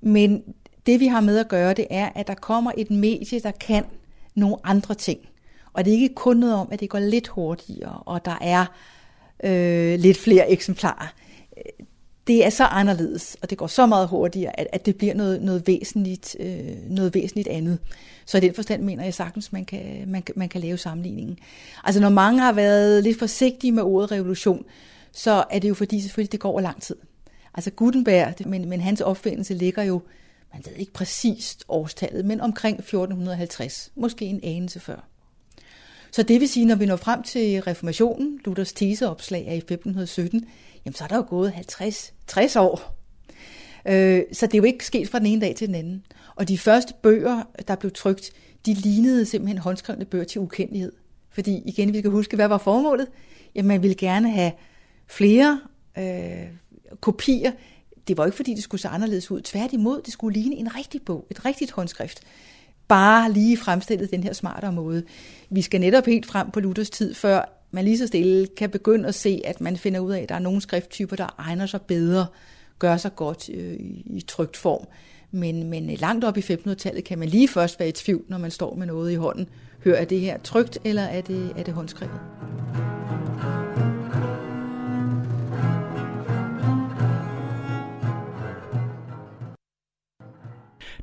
Men 0.01 0.41
det 0.85 0.99
vi 0.99 1.07
har 1.07 1.21
med 1.21 1.37
at 1.37 1.47
gøre, 1.47 1.73
det 1.73 1.87
er, 1.89 2.09
at 2.15 2.27
der 2.27 2.33
kommer 2.33 2.71
et 2.77 2.91
medie, 2.91 3.39
der 3.39 3.51
kan 3.51 3.83
nogle 4.35 4.55
andre 4.63 4.93
ting. 4.93 5.19
Og 5.73 5.85
det 5.85 5.93
er 5.93 5.97
ikke 5.97 6.15
kun 6.15 6.37
noget 6.37 6.55
om, 6.55 6.67
at 6.71 6.79
det 6.79 6.89
går 6.89 6.99
lidt 6.99 7.27
hurtigere, 7.27 8.03
og 8.05 8.25
der 8.25 8.37
er 8.41 8.65
øh, 9.43 9.99
lidt 9.99 10.17
flere 10.17 10.51
eksemplarer. 10.51 11.13
Det 12.27 12.45
er 12.45 12.49
så 12.49 12.63
anderledes, 12.63 13.37
og 13.41 13.49
det 13.49 13.57
går 13.57 13.67
så 13.67 13.85
meget 13.85 14.07
hurtigere, 14.07 14.59
at, 14.59 14.67
at 14.73 14.85
det 14.85 14.95
bliver 14.97 15.13
noget, 15.13 15.41
noget, 15.41 15.67
væsentligt, 15.67 16.35
øh, 16.39 16.89
noget 16.89 17.13
væsentligt 17.13 17.47
andet. 17.47 17.79
Så 18.25 18.37
i 18.37 18.41
den 18.41 18.53
forstand 18.53 18.83
mener 18.83 19.03
jeg 19.03 19.13
sagtens, 19.13 19.51
man 19.51 19.65
kan, 19.65 20.03
man, 20.07 20.23
man 20.35 20.49
kan 20.49 20.61
lave 20.61 20.77
sammenligningen. 20.77 21.37
Altså 21.83 22.01
når 22.01 22.09
mange 22.09 22.41
har 22.41 22.53
været 22.53 23.03
lidt 23.03 23.19
forsigtige 23.19 23.71
med 23.71 23.83
ordet 23.83 24.11
revolution, 24.11 24.65
så 25.11 25.43
er 25.51 25.59
det 25.59 25.69
jo 25.69 25.73
fordi 25.73 26.01
selvfølgelig, 26.01 26.31
det 26.31 26.39
går 26.39 26.51
over 26.51 26.61
lang 26.61 26.81
tid. 26.81 26.95
Altså 27.53 27.71
Gutenberg, 27.71 28.33
men, 28.45 28.69
men 28.69 28.81
hans 28.81 29.01
opfindelse 29.01 29.53
ligger 29.53 29.83
jo, 29.83 30.01
man 30.53 30.63
ved 30.65 30.73
ikke 30.75 30.93
præcist 30.93 31.65
årstallet, 31.67 32.25
men 32.25 32.41
omkring 32.41 32.79
1450, 32.79 33.91
måske 33.95 34.25
en 34.25 34.39
anelse 34.43 34.79
før. 34.79 35.07
Så 36.11 36.23
det 36.23 36.41
vil 36.41 36.49
sige, 36.49 36.65
når 36.65 36.75
vi 36.75 36.85
når 36.85 36.95
frem 36.95 37.23
til 37.23 37.61
reformationen, 37.61 38.39
Luthers 38.45 38.73
teseopslag 38.73 39.47
er 39.47 39.53
i 39.53 39.57
1517, 39.57 40.45
jamen 40.85 40.95
så 40.95 41.03
er 41.03 41.07
der 41.07 41.15
jo 41.15 41.25
gået 41.29 41.51
50-60 41.51 42.59
år. 42.59 42.95
Øh, 43.87 44.23
så 44.33 44.45
det 44.45 44.53
er 44.53 44.57
jo 44.57 44.63
ikke 44.63 44.85
sket 44.85 45.09
fra 45.09 45.19
den 45.19 45.27
ene 45.27 45.41
dag 45.41 45.55
til 45.55 45.67
den 45.67 45.75
anden. 45.75 46.05
Og 46.35 46.47
de 46.47 46.57
første 46.57 46.93
bøger, 47.03 47.43
der 47.67 47.75
blev 47.75 47.91
trygt, 47.91 48.31
de 48.65 48.73
lignede 48.73 49.25
simpelthen 49.25 49.57
håndskrevne 49.57 50.05
bøger 50.05 50.23
til 50.23 50.41
ukendelighed. 50.41 50.91
Fordi 51.29 51.61
igen, 51.65 51.93
vi 51.93 52.01
kan 52.01 52.11
huske, 52.11 52.35
hvad 52.35 52.47
var 52.47 52.57
formålet? 52.57 53.07
Jamen, 53.55 53.67
man 53.67 53.81
ville 53.81 53.95
gerne 53.95 54.31
have 54.31 54.51
flere 55.07 55.61
øh, 55.97 56.47
kopier. 57.01 57.51
Det 58.07 58.17
var 58.17 58.25
ikke, 58.25 58.35
fordi 58.35 58.53
det 58.53 58.63
skulle 58.63 58.81
se 58.81 58.87
anderledes 58.87 59.31
ud. 59.31 59.41
Tværtimod, 59.41 60.01
det 60.01 60.13
skulle 60.13 60.39
ligne 60.39 60.55
en 60.55 60.75
rigtig 60.75 61.01
bog, 61.01 61.27
et 61.31 61.45
rigtigt 61.45 61.71
håndskrift. 61.71 62.19
Bare 62.87 63.31
lige 63.31 63.57
fremstillet 63.57 64.11
den 64.11 64.23
her 64.23 64.33
smartere 64.33 64.71
måde. 64.71 65.03
Vi 65.49 65.61
skal 65.61 65.81
netop 65.81 66.05
helt 66.05 66.25
frem 66.25 66.51
på 66.51 66.59
Luthers 66.59 66.89
tid, 66.89 67.13
før 67.13 67.54
man 67.75 67.85
lige 67.85 67.97
så 67.97 68.07
stille 68.07 68.47
kan 68.57 68.69
begynde 68.69 69.07
at 69.07 69.15
se, 69.15 69.41
at 69.45 69.61
man 69.61 69.77
finder 69.77 69.99
ud 69.99 70.11
af, 70.11 70.21
at 70.21 70.29
der 70.29 70.35
er 70.35 70.39
nogle 70.39 70.61
skrifttyper, 70.61 71.15
der 71.15 71.35
egner 71.37 71.65
sig 71.65 71.81
bedre, 71.81 72.25
gør 72.79 72.97
sig 72.97 73.15
godt 73.15 73.49
øh, 73.49 73.75
i 74.05 74.23
trygt 74.27 74.57
form. 74.57 74.87
Men, 75.31 75.69
men 75.69 75.89
øh, 75.89 75.99
langt 75.99 76.25
op 76.25 76.37
i 76.37 76.39
1500-tallet 76.39 77.03
kan 77.03 77.19
man 77.19 77.29
lige 77.29 77.47
først 77.47 77.79
være 77.79 77.89
i 77.89 77.91
tvivl, 77.91 78.23
når 78.27 78.37
man 78.37 78.51
står 78.51 78.75
med 78.75 78.87
noget 78.87 79.11
i 79.11 79.15
hånden. 79.15 79.49
Hør, 79.83 79.93
er 79.93 80.05
det 80.05 80.19
her 80.19 80.37
trygt, 80.37 80.77
eller 80.83 81.01
er 81.01 81.21
det, 81.21 81.51
er 81.57 81.63
det 81.63 81.73
håndskrevet? 81.73 82.19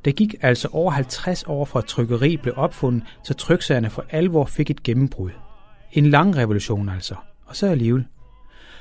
Der 0.05 0.11
gik 0.11 0.35
altså 0.41 0.67
over 0.71 0.91
50 0.91 1.43
år 1.43 1.65
fra 1.65 1.81
trykkeri 1.81 2.37
blev 2.37 2.53
opfundet, 2.57 3.03
så 3.23 3.33
tryksagerne 3.33 3.89
for 3.89 4.05
alvor 4.09 4.45
fik 4.45 4.69
et 4.69 4.83
gennembrud. 4.83 5.31
En 5.95 6.09
lang 6.09 6.37
revolution 6.37 6.89
altså, 6.89 7.15
og 7.45 7.55
så 7.55 7.67
alligevel. 7.67 8.05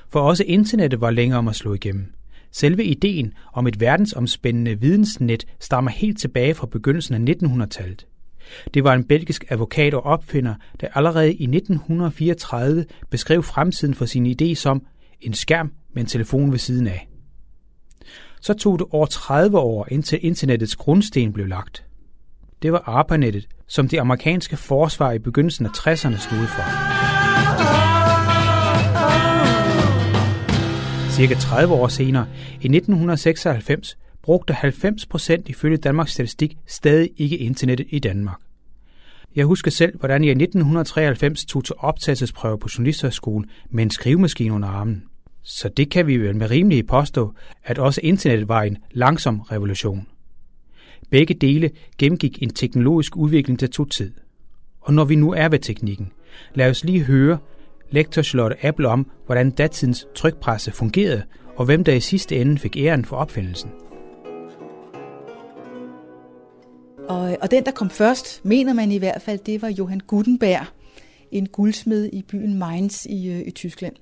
For 0.09 0.21
også 0.21 0.45
internettet 0.47 1.01
var 1.01 1.11
længere 1.11 1.39
om 1.39 1.49
at 1.49 1.57
slå 1.57 1.75
igennem. 1.75 2.13
Selve 2.51 2.85
ideen 2.85 3.33
om 3.53 3.67
et 3.67 3.81
verdensomspændende 3.81 4.81
vidensnet 4.81 5.45
stammer 5.61 5.91
helt 5.91 6.19
tilbage 6.19 6.55
fra 6.55 6.67
begyndelsen 6.67 7.29
af 7.29 7.35
1900-tallet. 7.35 8.07
Det 8.75 8.85
var 8.85 8.95
en 8.95 9.05
belgisk 9.05 9.45
advokat 9.49 9.95
og 9.95 10.03
opfinder, 10.03 10.55
der 10.81 10.89
allerede 10.95 11.35
i 11.35 11.43
1934 11.43 12.85
beskrev 13.11 13.43
fremtiden 13.43 13.95
for 13.95 14.05
sin 14.05 14.27
idé 14.27 14.55
som 14.55 14.87
en 15.21 15.35
skærm 15.35 15.73
med 15.95 16.03
en 16.03 16.09
telefon 16.09 16.53
ved 16.53 16.59
siden 16.59 16.87
af. 16.87 17.09
Så 18.41 18.55
tog 18.55 18.79
det 18.79 18.87
over 18.91 19.07
30 19.07 19.59
år, 19.59 19.89
indtil 19.91 20.19
internettets 20.23 20.77
grundsten 20.77 21.33
blev 21.33 21.47
lagt. 21.47 21.85
Det 22.63 22.73
var 22.73 22.79
ARPANET'et, 22.79 23.49
som 23.69 23.89
det 23.89 23.99
amerikanske 23.99 24.57
forsvar 24.57 25.13
i 25.13 25.19
begyndelsen 25.19 25.67
af 25.67 25.71
60'erne 25.71 26.19
stod 26.19 26.47
for. 26.47 27.02
Cirka 31.11 31.35
30 31.35 31.75
år 31.75 31.89
senere, 31.89 32.27
i 32.51 32.67
1996, 32.67 33.99
brugte 34.23 34.53
90 34.53 35.07
procent 35.07 35.49
ifølge 35.49 35.77
Danmarks 35.77 36.13
Statistik 36.13 36.57
stadig 36.67 37.11
ikke 37.17 37.37
internettet 37.37 37.87
i 37.91 37.99
Danmark. 37.99 38.41
Jeg 39.37 39.47
husker 39.47 39.71
selv, 39.71 39.99
hvordan 39.99 40.25
jeg 40.25 40.29
i 40.29 40.43
1993 40.43 41.45
tog 41.45 41.65
til 41.65 41.75
optagelsesprøve 41.79 42.59
på 42.59 42.69
Journalisthøjskolen 42.79 43.51
med 43.71 43.83
en 43.83 43.91
skrivemaskine 43.91 44.55
under 44.55 44.69
armen. 44.69 45.05
Så 45.43 45.69
det 45.69 45.91
kan 45.91 46.07
vi 46.07 46.17
vel 46.17 46.37
med 46.37 46.51
rimelighed 46.51 46.85
påstå, 46.85 47.35
at 47.65 47.79
også 47.79 48.01
internettet 48.05 48.49
var 48.49 48.63
en 48.63 48.79
langsom 48.91 49.41
revolution. 49.41 50.07
Begge 51.11 51.35
dele 51.35 51.71
gennemgik 51.99 52.43
en 52.43 52.51
teknologisk 52.51 53.17
udvikling, 53.17 53.61
der 53.61 53.67
tog 53.67 53.91
tid. 53.91 54.13
Og 54.81 54.95
når 54.95 55.05
vi 55.05 55.15
nu 55.15 55.33
er 55.33 55.49
ved 55.49 55.59
teknikken, 55.59 56.13
lad 56.55 56.71
os 56.71 56.85
lige 56.85 57.03
høre 57.03 57.39
lektor 57.91 58.23
Charlotte 58.23 58.67
Apple 58.67 58.89
om, 58.89 59.11
hvordan 59.27 59.51
datidens 59.51 60.07
trykpresse 60.15 60.73
fungerede, 60.73 61.23
og 61.57 61.65
hvem 61.65 61.85
der 61.85 61.93
i 61.93 62.01
sidste 62.01 62.37
ende 62.37 62.59
fik 62.59 62.77
æren 62.77 63.05
for 63.05 63.17
opfindelsen. 63.17 63.71
Og, 67.09 67.37
og 67.41 67.51
den, 67.51 67.65
der 67.65 67.71
kom 67.71 67.91
først, 67.91 68.45
mener 68.45 68.73
man 68.73 68.93
i 68.93 68.99
hvert 68.99 69.23
fald, 69.23 69.39
det 69.39 69.63
var 69.63 69.69
Johann 69.69 70.01
Gutenberg, 70.01 70.67
en 71.31 71.49
guldsmed 71.49 72.11
i 72.13 72.23
byen 72.23 72.59
Mainz 72.59 73.07
i, 73.07 73.29
øh, 73.29 73.47
i 73.47 73.51
Tyskland. 73.51 73.95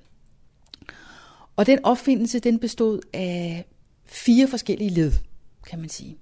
Og 1.55 1.65
den 1.65 1.79
opfindelse, 1.85 2.39
den 2.39 2.59
bestod 2.59 2.99
af 3.13 3.65
fire 4.05 4.47
forskellige 4.47 4.89
led, 4.89 5.11
kan 5.69 5.79
man 5.79 5.89
sige. 5.89 6.17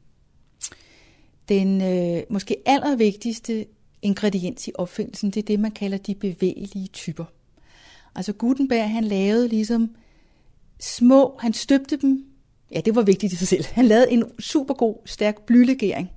Den 1.49 1.81
øh, 1.81 2.23
måske 2.29 2.55
allervigtigste 2.65 3.65
ingrediens 4.01 4.67
i 4.67 4.71
opfindelsen, 4.75 5.31
det 5.31 5.37
er 5.37 5.45
det, 5.45 5.59
man 5.59 5.71
kalder 5.71 5.97
de 5.97 6.15
bevægelige 6.15 6.87
typer. 6.87 7.25
Altså 8.15 8.33
Gutenberg, 8.33 8.89
han 8.89 9.03
lavede 9.03 9.47
ligesom 9.47 9.95
små, 10.79 11.37
han 11.39 11.53
støbte 11.53 11.97
dem, 11.97 12.25
ja, 12.71 12.81
det 12.81 12.95
var 12.95 13.01
vigtigt 13.01 13.33
i 13.33 13.35
sig 13.35 13.47
selv. 13.47 13.65
Han 13.71 13.85
lavede 13.85 14.11
en 14.11 14.23
super 14.39 14.73
god, 14.73 14.95
stærk 15.05 15.41
blylegering, 15.41 16.11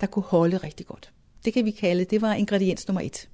der 0.00 0.06
kunne 0.06 0.22
holde 0.22 0.56
rigtig 0.56 0.86
godt. 0.86 1.12
Det 1.44 1.52
kan 1.52 1.64
vi 1.64 1.70
kalde, 1.70 2.04
det 2.04 2.22
var 2.22 2.34
ingrediens 2.34 2.88
nummer 2.88 3.00
et. 3.00 3.28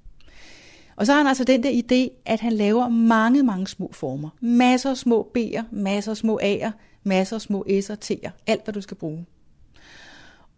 Og 0.96 1.06
så 1.06 1.12
har 1.12 1.18
han 1.18 1.26
altså 1.26 1.44
den 1.44 1.62
der 1.62 1.70
idé, 1.70 2.22
at 2.26 2.40
han 2.40 2.52
laver 2.52 2.88
mange, 2.88 3.42
mange 3.42 3.66
små 3.66 3.90
former. 3.92 4.28
Masser 4.40 4.90
af 4.90 4.96
små 4.96 5.32
B'er, 5.38 5.62
masser 5.70 6.10
af 6.10 6.16
små 6.16 6.40
A'er, 6.42 6.70
masser 7.02 7.36
af 7.36 7.42
små 7.42 7.64
S'er, 7.68 7.96
T'er, 8.04 8.30
alt 8.46 8.64
hvad 8.64 8.74
du 8.74 8.80
skal 8.80 8.96
bruge. 8.96 9.26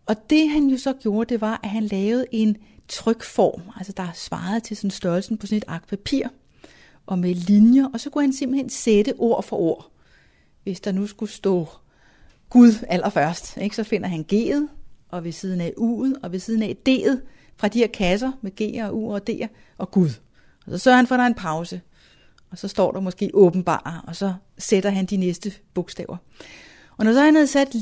Og 0.07 0.31
det 0.31 0.49
han 0.49 0.67
jo 0.67 0.77
så 0.77 0.93
gjorde, 0.93 1.33
det 1.33 1.41
var, 1.41 1.61
at 1.63 1.71
han 1.71 1.83
lavede 1.83 2.27
en 2.33 2.57
trykform, 2.89 3.63
altså 3.77 3.93
der 3.97 4.09
svarede 4.15 4.61
til 4.61 4.77
sådan 4.77 4.91
størrelsen 4.91 5.39
på 5.39 5.47
sådan 5.47 5.59
et 5.59 5.65
ark 5.67 5.89
papir, 5.89 6.27
og 7.07 7.19
med 7.19 7.35
linjer, 7.35 7.89
og 7.93 8.01
så 8.01 8.11
kunne 8.11 8.25
han 8.25 8.33
simpelthen 8.33 8.71
sætte 8.71 9.15
ord 9.19 9.43
for 9.43 9.57
ord. 9.57 9.91
Hvis 10.63 10.81
der 10.81 10.93
nu 10.93 11.07
skulle 11.07 11.33
stå 11.33 11.69
Gud 12.51 12.73
allerførst, 12.89 13.57
ikke, 13.57 13.77
så 13.77 13.85
finder 13.85 14.09
han 14.09 14.27
G'et, 14.33 14.69
og 15.09 15.25
ved 15.25 15.33
siden 15.33 15.61
af 15.61 15.73
U'et, 15.79 16.21
og 16.23 16.33
ved 16.33 16.39
siden 16.39 16.63
af 16.63 16.77
D'et, 16.89 17.19
fra 17.57 17.69
de 17.69 17.79
her 17.79 17.87
kasser 17.87 18.33
med 18.43 18.61
G'er 18.61 18.85
og 18.85 18.91
U'er 18.91 19.15
og 19.15 19.23
D'er, 19.31 19.47
og 19.79 19.91
Gud. 19.91 20.11
Og 20.67 20.73
så 20.73 20.79
sørger 20.79 20.97
han 20.97 21.07
for, 21.07 21.15
at 21.15 21.19
der 21.19 21.25
er 21.25 21.29
en 21.29 21.35
pause, 21.35 21.81
og 22.51 22.59
så 22.59 22.69
står 22.69 22.93
der 22.93 23.01
måske 23.01 23.31
åbenbar, 23.35 24.05
og 24.07 24.17
så 24.17 24.35
sætter 24.59 24.91
han 24.91 25.07
de 25.07 25.17
næste 25.17 25.53
bogstaver. 25.75 26.17
Og 26.97 27.05
når 27.05 27.13
så 27.13 27.21
han 27.21 27.35
havde 27.35 27.47
sat 27.47 27.77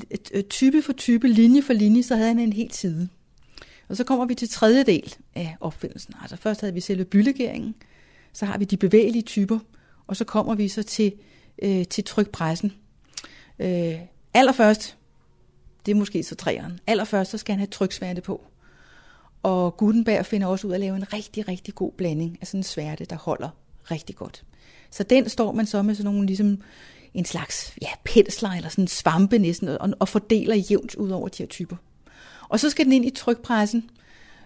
type 0.49 0.83
for 0.83 0.93
type, 0.93 1.29
linje 1.29 1.63
for 1.63 1.73
linje, 1.73 2.03
så 2.03 2.17
havde 2.17 2.29
han 2.29 2.39
en 2.39 2.53
hel 2.53 2.73
side. 2.73 3.09
Og 3.93 3.97
så 3.97 4.05
kommer 4.05 4.25
vi 4.25 4.35
til 4.35 4.49
tredje 4.49 4.85
del 4.85 5.15
af 5.35 5.57
opfindelsen. 5.61 6.15
Altså 6.23 6.37
først 6.37 6.61
havde 6.61 6.75
vi 6.75 6.81
selve 6.81 7.05
bylegeringen, 7.05 7.75
så 8.33 8.47
har 8.47 8.59
vi 8.59 8.65
de 8.65 8.77
bevægelige 8.77 9.23
typer, 9.23 9.59
og 10.07 10.17
så 10.17 10.25
kommer 10.25 10.55
vi 10.55 10.69
så 10.69 10.83
til, 10.83 11.13
øh, 11.63 11.87
til 11.87 12.05
trykpressen. 12.05 12.73
Øh, 13.59 13.95
allerførst, 14.35 14.97
det 15.87 15.93
er 15.93 15.97
måske 15.97 16.23
så 16.23 16.35
træeren, 16.35 16.81
allerførst 16.87 17.31
så 17.31 17.39
skal 17.39 17.53
han 17.53 17.59
have 17.59 17.67
tryksværte 17.67 18.21
på. 18.21 18.45
Og 19.43 19.77
Gutenberg 19.77 20.27
finder 20.27 20.47
også 20.47 20.67
ud 20.67 20.73
af 20.73 20.77
at 20.77 20.81
lave 20.81 20.97
en 20.97 21.13
rigtig, 21.13 21.49
rigtig 21.49 21.75
god 21.75 21.93
blanding 21.93 22.39
af 22.41 22.47
sådan 22.47 22.61
en 22.61 22.65
sværte, 22.65 23.05
der 23.05 23.17
holder 23.17 23.49
rigtig 23.91 24.17
godt. 24.17 24.45
Så 24.91 25.03
den 25.03 25.29
står 25.29 25.53
man 25.53 25.67
så 25.67 25.83
med 25.83 25.95
sådan 25.95 26.13
nogle 26.13 26.27
ligesom 26.27 26.63
en 27.15 27.25
slags 27.25 27.77
ja, 27.83 27.91
pensler 28.05 28.51
eller 28.51 28.69
sådan 28.69 28.89
svampe 28.89 29.39
næsten, 29.39 29.69
og, 29.69 29.91
og 30.01 30.09
fordeler 30.09 30.55
jævnt 30.55 30.95
ud 30.95 31.11
over 31.11 31.29
de 31.29 31.43
her 31.43 31.49
typer. 31.49 31.77
Og 32.53 32.61
så 32.61 32.71
skal 32.71 32.85
den 32.85 32.93
ind 32.93 33.05
i 33.05 33.11
trykpressen, 33.11 33.91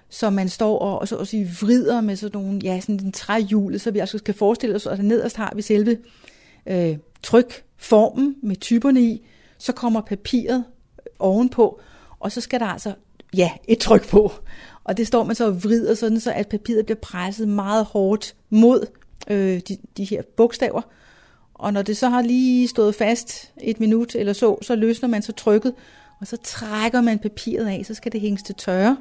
så 0.08 0.30
man 0.30 0.48
står 0.48 0.78
og, 0.78 0.98
og 0.98 1.08
så 1.08 1.16
at 1.16 1.28
sige, 1.28 1.50
vrider 1.60 2.00
med 2.00 2.16
sådan 2.16 2.42
nogle, 2.42 2.60
ja, 2.62 2.80
sådan 2.80 3.00
en 3.00 3.12
træhjul, 3.12 3.80
så 3.80 3.90
vi 3.90 3.98
altså 3.98 4.18
skal 4.18 4.34
forestille 4.34 4.76
os, 4.76 4.86
at 4.86 5.04
nederst 5.04 5.36
har 5.36 5.52
vi 5.56 5.62
selve 5.62 5.98
øh, 6.66 6.98
trykformen 7.22 8.36
med 8.42 8.56
typerne 8.56 9.02
i, 9.02 9.26
så 9.58 9.72
kommer 9.72 10.00
papiret 10.00 10.64
ovenpå, 11.18 11.80
og 12.20 12.32
så 12.32 12.40
skal 12.40 12.60
der 12.60 12.66
altså, 12.66 12.92
ja, 13.36 13.50
et 13.68 13.78
tryk 13.78 14.08
på. 14.08 14.32
Og 14.84 14.96
det 14.96 15.06
står 15.06 15.24
man 15.24 15.36
så 15.36 15.46
og 15.46 15.64
vrider 15.64 15.94
sådan, 15.94 16.20
så 16.20 16.32
at 16.32 16.48
papiret 16.48 16.86
bliver 16.86 16.98
presset 17.02 17.48
meget 17.48 17.84
hårdt 17.84 18.34
mod 18.50 18.86
øh, 19.30 19.60
de, 19.68 19.76
de 19.96 20.04
her 20.04 20.22
bogstaver, 20.36 20.82
og 21.54 21.72
når 21.72 21.82
det 21.82 21.96
så 21.96 22.08
har 22.08 22.22
lige 22.22 22.68
stået 22.68 22.94
fast 22.94 23.52
et 23.62 23.80
minut 23.80 24.14
eller 24.14 24.32
så, 24.32 24.58
så 24.62 24.74
løsner 24.74 25.08
man 25.08 25.22
så 25.22 25.32
trykket, 25.32 25.74
og 26.20 26.26
så 26.26 26.36
trækker 26.36 27.00
man 27.00 27.18
papiret 27.18 27.66
af, 27.66 27.82
så 27.86 27.94
skal 27.94 28.12
det 28.12 28.20
hænges 28.20 28.42
til 28.42 28.54
tørre. 28.54 28.96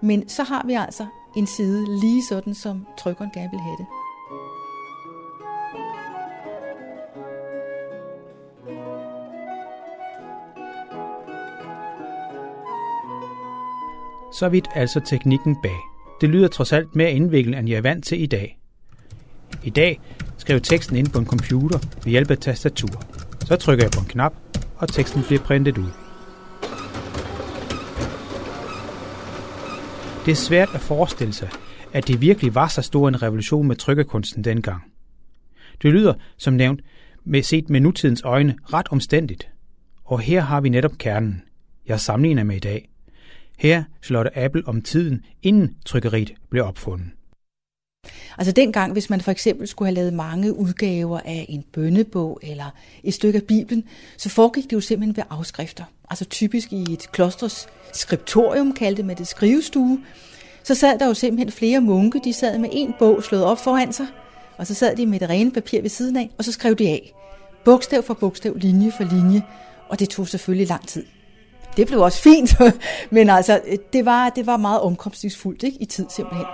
Men 0.00 0.28
så 0.28 0.42
har 0.42 0.66
vi 0.66 0.72
altså 0.72 1.06
en 1.36 1.46
side 1.46 2.00
lige 2.00 2.22
sådan, 2.28 2.54
som 2.54 2.86
trykkeren 2.98 3.30
gerne 3.34 3.50
vil 3.50 3.60
have 3.60 3.76
det. 3.78 3.86
Så 14.32 14.48
vidt 14.48 14.68
altså 14.74 15.00
teknikken 15.00 15.56
bag. 15.62 15.78
Det 16.20 16.28
lyder 16.28 16.48
trods 16.48 16.72
alt 16.72 16.96
mere 16.96 17.12
indviklet, 17.12 17.58
end 17.58 17.68
jeg 17.68 17.76
er 17.76 17.82
vant 17.82 18.04
til 18.04 18.22
i 18.22 18.26
dag. 18.26 18.58
I 19.62 19.70
dag 19.70 20.00
skriver 20.38 20.60
teksten 20.60 20.96
ind 20.96 21.08
på 21.08 21.18
en 21.18 21.26
computer 21.26 21.78
ved 21.78 22.10
hjælp 22.10 22.30
af 22.30 22.38
tastatur. 22.38 23.02
Så 23.46 23.56
trykker 23.56 23.84
jeg 23.84 23.90
på 23.90 24.00
en 24.00 24.06
knap, 24.06 24.34
og 24.76 24.88
teksten 24.88 25.22
bliver 25.22 25.42
printet 25.42 25.78
ud. 25.78 26.03
Det 30.24 30.32
er 30.32 30.36
svært 30.36 30.68
at 30.74 30.80
forestille 30.80 31.32
sig, 31.32 31.48
at 31.92 32.08
det 32.08 32.20
virkelig 32.20 32.54
var 32.54 32.68
så 32.68 32.82
stor 32.82 33.08
en 33.08 33.22
revolution 33.22 33.68
med 33.68 33.76
trykkekunsten 33.76 34.44
dengang. 34.44 34.82
Det 35.82 35.92
lyder, 35.92 36.14
som 36.36 36.54
nævnt, 36.54 36.80
med 37.24 37.42
set 37.42 37.70
med 37.70 37.80
nutidens 37.80 38.22
øjne 38.22 38.56
ret 38.72 38.88
omstændigt. 38.90 39.48
Og 40.04 40.20
her 40.20 40.40
har 40.40 40.60
vi 40.60 40.68
netop 40.68 40.98
kernen, 40.98 41.42
jeg 41.86 42.00
sammenligner 42.00 42.44
med 42.44 42.56
i 42.56 42.58
dag. 42.58 42.90
Her 43.58 43.84
slår 44.02 44.22
det 44.22 44.32
Apple 44.34 44.62
om 44.66 44.82
tiden, 44.82 45.24
inden 45.42 45.76
trykkeriet 45.86 46.34
blev 46.50 46.64
opfundet. 46.64 47.06
Altså 48.38 48.52
dengang, 48.52 48.92
hvis 48.92 49.10
man 49.10 49.20
for 49.20 49.30
eksempel 49.30 49.68
skulle 49.68 49.86
have 49.86 49.94
lavet 49.94 50.12
mange 50.12 50.56
udgaver 50.56 51.20
af 51.24 51.46
en 51.48 51.64
bønnebog 51.72 52.40
eller 52.42 52.70
et 53.02 53.14
stykke 53.14 53.36
af 53.38 53.44
Bibelen, 53.44 53.84
så 54.16 54.28
foregik 54.28 54.64
det 54.64 54.72
jo 54.72 54.80
simpelthen 54.80 55.16
ved 55.16 55.24
afskrifter. 55.30 55.84
Altså 56.10 56.24
typisk 56.24 56.72
i 56.72 56.92
et 56.92 57.12
klosters 57.12 57.66
skriptorium, 57.92 58.72
kaldte 58.72 59.02
man 59.02 59.16
det 59.16 59.28
skrivestue. 59.28 60.00
Så 60.62 60.74
sad 60.74 60.98
der 60.98 61.06
jo 61.06 61.14
simpelthen 61.14 61.52
flere 61.52 61.80
munke, 61.80 62.20
de 62.24 62.32
sad 62.32 62.58
med 62.58 62.68
en 62.72 62.94
bog 62.98 63.22
slået 63.22 63.44
op 63.44 63.58
foran 63.58 63.92
sig, 63.92 64.06
og 64.58 64.66
så 64.66 64.74
sad 64.74 64.96
de 64.96 65.06
med 65.06 65.20
det 65.20 65.28
rene 65.28 65.50
papir 65.50 65.82
ved 65.82 65.90
siden 65.90 66.16
af, 66.16 66.30
og 66.38 66.44
så 66.44 66.52
skrev 66.52 66.74
de 66.74 66.88
af. 66.88 67.12
Bogstav 67.64 68.02
for 68.02 68.14
bogstav, 68.14 68.52
linje 68.56 68.92
for 68.96 69.04
linje, 69.04 69.42
og 69.88 69.98
det 69.98 70.08
tog 70.08 70.28
selvfølgelig 70.28 70.68
lang 70.68 70.88
tid. 70.88 71.04
Det 71.76 71.86
blev 71.86 72.00
også 72.00 72.22
fint, 72.22 72.54
men 73.10 73.30
altså, 73.30 73.60
det 73.92 74.04
var, 74.04 74.30
det 74.30 74.46
var 74.46 74.56
meget 74.56 74.80
omkostningsfuldt 74.80 75.62
ikke, 75.62 75.78
i 75.80 75.84
tid 75.84 76.06
simpelthen. 76.10 76.46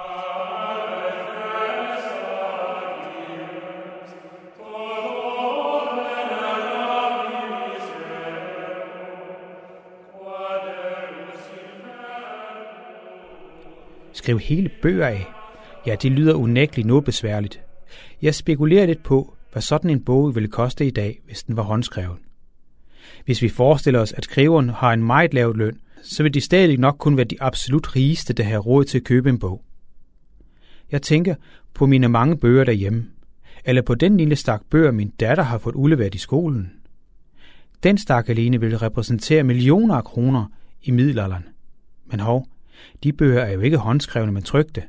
Skrive 14.20 14.40
hele 14.40 14.70
bøger 14.82 15.06
af. 15.06 15.26
Ja, 15.86 15.96
det 16.02 16.12
lyder 16.12 16.34
unægteligt 16.34 16.86
noget 16.86 17.04
besværligt. 17.04 17.60
Jeg 18.22 18.34
spekulerer 18.34 18.86
lidt 18.86 19.02
på, 19.02 19.36
hvad 19.52 19.62
sådan 19.62 19.90
en 19.90 20.04
bog 20.04 20.34
ville 20.34 20.48
koste 20.48 20.86
i 20.86 20.90
dag, 20.90 21.20
hvis 21.26 21.42
den 21.42 21.56
var 21.56 21.62
håndskrevet. 21.62 22.16
Hvis 23.24 23.42
vi 23.42 23.48
forestiller 23.48 24.00
os, 24.00 24.12
at 24.12 24.24
skriveren 24.24 24.68
har 24.68 24.92
en 24.92 25.02
meget 25.02 25.34
lav 25.34 25.56
løn, 25.56 25.80
så 26.02 26.22
vil 26.22 26.34
de 26.34 26.40
stadig 26.40 26.78
nok 26.78 26.96
kun 26.98 27.16
være 27.16 27.24
de 27.24 27.42
absolut 27.42 27.96
rigeste, 27.96 28.32
der 28.32 28.44
har 28.44 28.58
råd 28.58 28.84
til 28.84 28.98
at 28.98 29.04
købe 29.04 29.28
en 29.28 29.38
bog. 29.38 29.64
Jeg 30.90 31.02
tænker 31.02 31.34
på 31.74 31.86
mine 31.86 32.08
mange 32.08 32.36
bøger 32.36 32.64
derhjemme, 32.64 33.06
eller 33.64 33.82
på 33.82 33.94
den 33.94 34.16
lille 34.16 34.36
stak 34.36 34.62
bøger, 34.70 34.90
min 34.90 35.10
datter 35.20 35.44
har 35.44 35.58
fået 35.58 35.74
udleveret 35.74 36.14
i 36.14 36.18
skolen. 36.18 36.72
Den 37.82 37.98
stak 37.98 38.28
alene 38.28 38.60
vil 38.60 38.78
repræsentere 38.78 39.42
millioner 39.42 39.94
af 39.94 40.04
kroner 40.04 40.46
i 40.82 40.90
middelalderen. 40.90 41.44
Men 42.06 42.20
hov, 42.20 42.46
de 43.04 43.12
bøger 43.12 43.40
er 43.40 43.52
jo 43.52 43.60
ikke 43.60 43.76
håndskrevne, 43.76 44.32
men 44.32 44.42
trygte. 44.42 44.82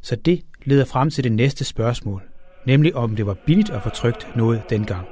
Så 0.00 0.16
det 0.16 0.42
leder 0.64 0.84
frem 0.84 1.10
til 1.10 1.24
det 1.24 1.32
næste 1.32 1.64
spørgsmål, 1.64 2.22
nemlig 2.66 2.96
om 2.96 3.16
det 3.16 3.26
var 3.26 3.36
billigt 3.46 3.70
at 3.70 3.82
få 3.82 3.88
trygt 3.88 4.36
noget 4.36 4.62
dengang. 4.70 5.06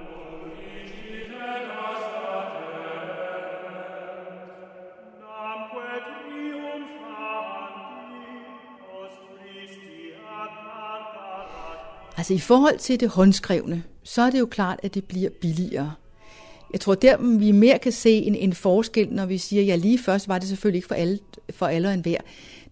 Altså 12.16 12.34
i 12.34 12.38
forhold 12.38 12.78
til 12.78 13.00
det 13.00 13.08
håndskrevne, 13.08 13.82
så 14.02 14.22
er 14.22 14.30
det 14.30 14.40
jo 14.40 14.46
klart, 14.46 14.80
at 14.82 14.94
det 14.94 15.04
bliver 15.04 15.30
billigere. 15.40 15.92
Jeg 16.72 16.80
tror, 16.80 16.94
der 16.94 17.16
mm, 17.16 17.40
vi 17.40 17.52
mere 17.52 17.78
kan 17.78 17.92
se 17.92 18.10
en, 18.10 18.34
en 18.34 18.52
forskel, 18.52 19.08
når 19.12 19.26
vi 19.26 19.38
siger, 19.38 19.62
ja 19.62 19.76
lige 19.76 19.98
først 19.98 20.28
var 20.28 20.38
det 20.38 20.48
selvfølgelig 20.48 20.78
ikke 20.78 20.88
for 20.88 20.94
alle, 20.94 21.18
for 21.50 21.66
alle 21.66 21.88
og 21.88 21.94
enhver. 21.94 22.18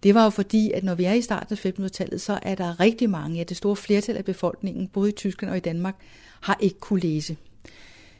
Det 0.03 0.15
var 0.15 0.23
jo 0.23 0.29
fordi, 0.29 0.71
at 0.71 0.83
når 0.83 0.95
vi 0.95 1.03
er 1.03 1.13
i 1.13 1.21
starten 1.21 1.57
af 1.57 1.65
1500-tallet, 1.65 2.21
så 2.21 2.39
er 2.41 2.55
der 2.55 2.79
rigtig 2.79 3.09
mange, 3.09 3.37
ja 3.37 3.43
det 3.43 3.57
store 3.57 3.75
flertal 3.75 4.17
af 4.17 4.25
befolkningen, 4.25 4.87
både 4.87 5.09
i 5.09 5.13
Tyskland 5.13 5.51
og 5.51 5.57
i 5.57 5.59
Danmark, 5.59 5.95
har 6.41 6.57
ikke 6.59 6.79
kunne 6.79 6.99
læse. 6.99 7.37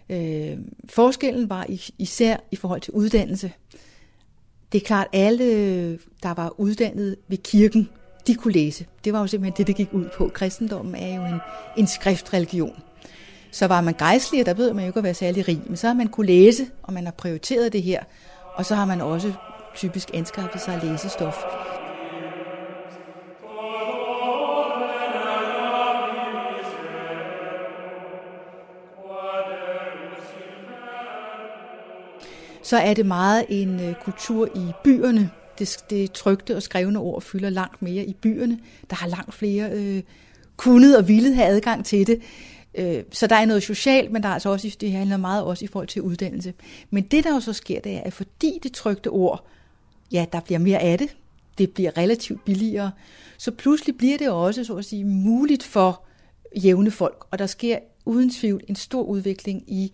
Øh, 0.09 0.57
forskellen 0.89 1.49
var 1.49 1.65
især 1.97 2.37
i 2.51 2.55
forhold 2.55 2.81
til 2.81 2.93
uddannelse. 2.93 3.51
Det 4.71 4.81
er 4.81 4.85
klart, 4.85 5.07
alle, 5.13 5.91
der 6.23 6.33
var 6.33 6.59
uddannet 6.59 7.15
ved 7.27 7.37
kirken, 7.37 7.89
de 8.27 8.35
kunne 8.35 8.53
læse. 8.53 8.85
Det 9.05 9.13
var 9.13 9.19
jo 9.19 9.27
simpelthen 9.27 9.57
det, 9.57 9.67
det 9.67 9.75
gik 9.75 9.93
ud 9.93 10.05
på. 10.17 10.31
Kristendommen 10.33 10.95
er 10.95 11.15
jo 11.15 11.25
en, 11.25 11.39
en 11.77 11.87
skriftreligion. 11.87 12.75
Så 13.51 13.67
var 13.67 13.81
man 13.81 13.93
gejstlig, 13.93 14.39
og 14.39 14.45
der 14.45 14.53
ved 14.53 14.73
man 14.73 14.83
jo 14.83 14.89
ikke 14.89 14.97
at 14.97 15.03
være 15.03 15.13
særlig 15.13 15.47
rig, 15.47 15.61
men 15.67 15.77
så 15.77 15.87
har 15.87 15.93
man 15.93 16.07
kunne 16.07 16.27
læse, 16.27 16.65
og 16.83 16.93
man 16.93 17.05
har 17.05 17.11
prioriteret 17.11 17.73
det 17.73 17.83
her, 17.83 18.03
og 18.55 18.65
så 18.65 18.75
har 18.75 18.85
man 18.85 19.01
også 19.01 19.33
typisk 19.75 20.09
anskaffet 20.13 20.61
sig 20.61 20.79
læsestof. 20.83 21.35
Så 32.63 32.77
er 32.77 32.93
det 32.93 33.05
meget 33.05 33.45
en 33.49 33.79
øh, 33.79 33.93
kultur 34.03 34.49
i 34.55 34.71
byerne, 34.83 35.31
det, 35.59 35.77
det 35.89 36.11
trygte 36.11 36.55
og 36.55 36.63
skrevne 36.63 36.99
ord 36.99 37.21
fylder 37.21 37.49
langt 37.49 37.81
mere 37.81 38.05
i 38.05 38.13
byerne. 38.13 38.59
Der 38.89 38.95
har 38.95 39.07
langt 39.07 39.33
flere 39.33 39.71
øh, 39.71 40.03
kunnet 40.57 40.97
og 40.97 41.07
ville 41.07 41.33
have 41.33 41.47
adgang 41.47 41.85
til 41.85 42.07
det. 42.07 42.21
Øh, 42.75 43.03
så 43.11 43.27
der 43.27 43.35
er 43.35 43.45
noget 43.45 43.63
socialt, 43.63 44.11
men 44.11 44.23
der 44.23 44.29
er 44.29 44.33
altså 44.33 44.49
også, 44.49 44.77
det 44.81 44.91
handler 44.91 45.17
meget 45.17 45.43
også 45.43 45.65
i 45.65 45.67
forhold 45.67 45.87
til 45.87 46.01
uddannelse. 46.01 46.53
Men 46.89 47.03
det, 47.03 47.23
der 47.23 47.33
jo 47.33 47.39
så 47.39 47.53
sker, 47.53 47.81
det 47.81 47.91
er, 47.91 48.01
at 48.01 48.13
fordi 48.13 48.59
det 48.63 48.73
trygte 48.73 49.07
ord, 49.07 49.45
ja, 50.11 50.25
der 50.33 50.39
bliver 50.39 50.59
mere 50.59 50.79
af 50.79 50.97
det, 50.97 51.15
det 51.57 51.71
bliver 51.71 51.97
relativt 51.97 52.45
billigere, 52.45 52.91
så 53.37 53.51
pludselig 53.51 53.97
bliver 53.97 54.17
det 54.17 54.29
også, 54.29 54.63
så 54.63 54.75
at 54.75 54.85
sige, 54.85 55.05
muligt 55.05 55.63
for 55.63 56.03
jævne 56.63 56.91
folk, 56.91 57.25
og 57.31 57.39
der 57.39 57.45
sker 57.45 57.79
uden 58.05 58.29
tvivl 58.29 58.63
en 58.67 58.75
stor 58.75 59.03
udvikling 59.03 59.63
i 59.67 59.91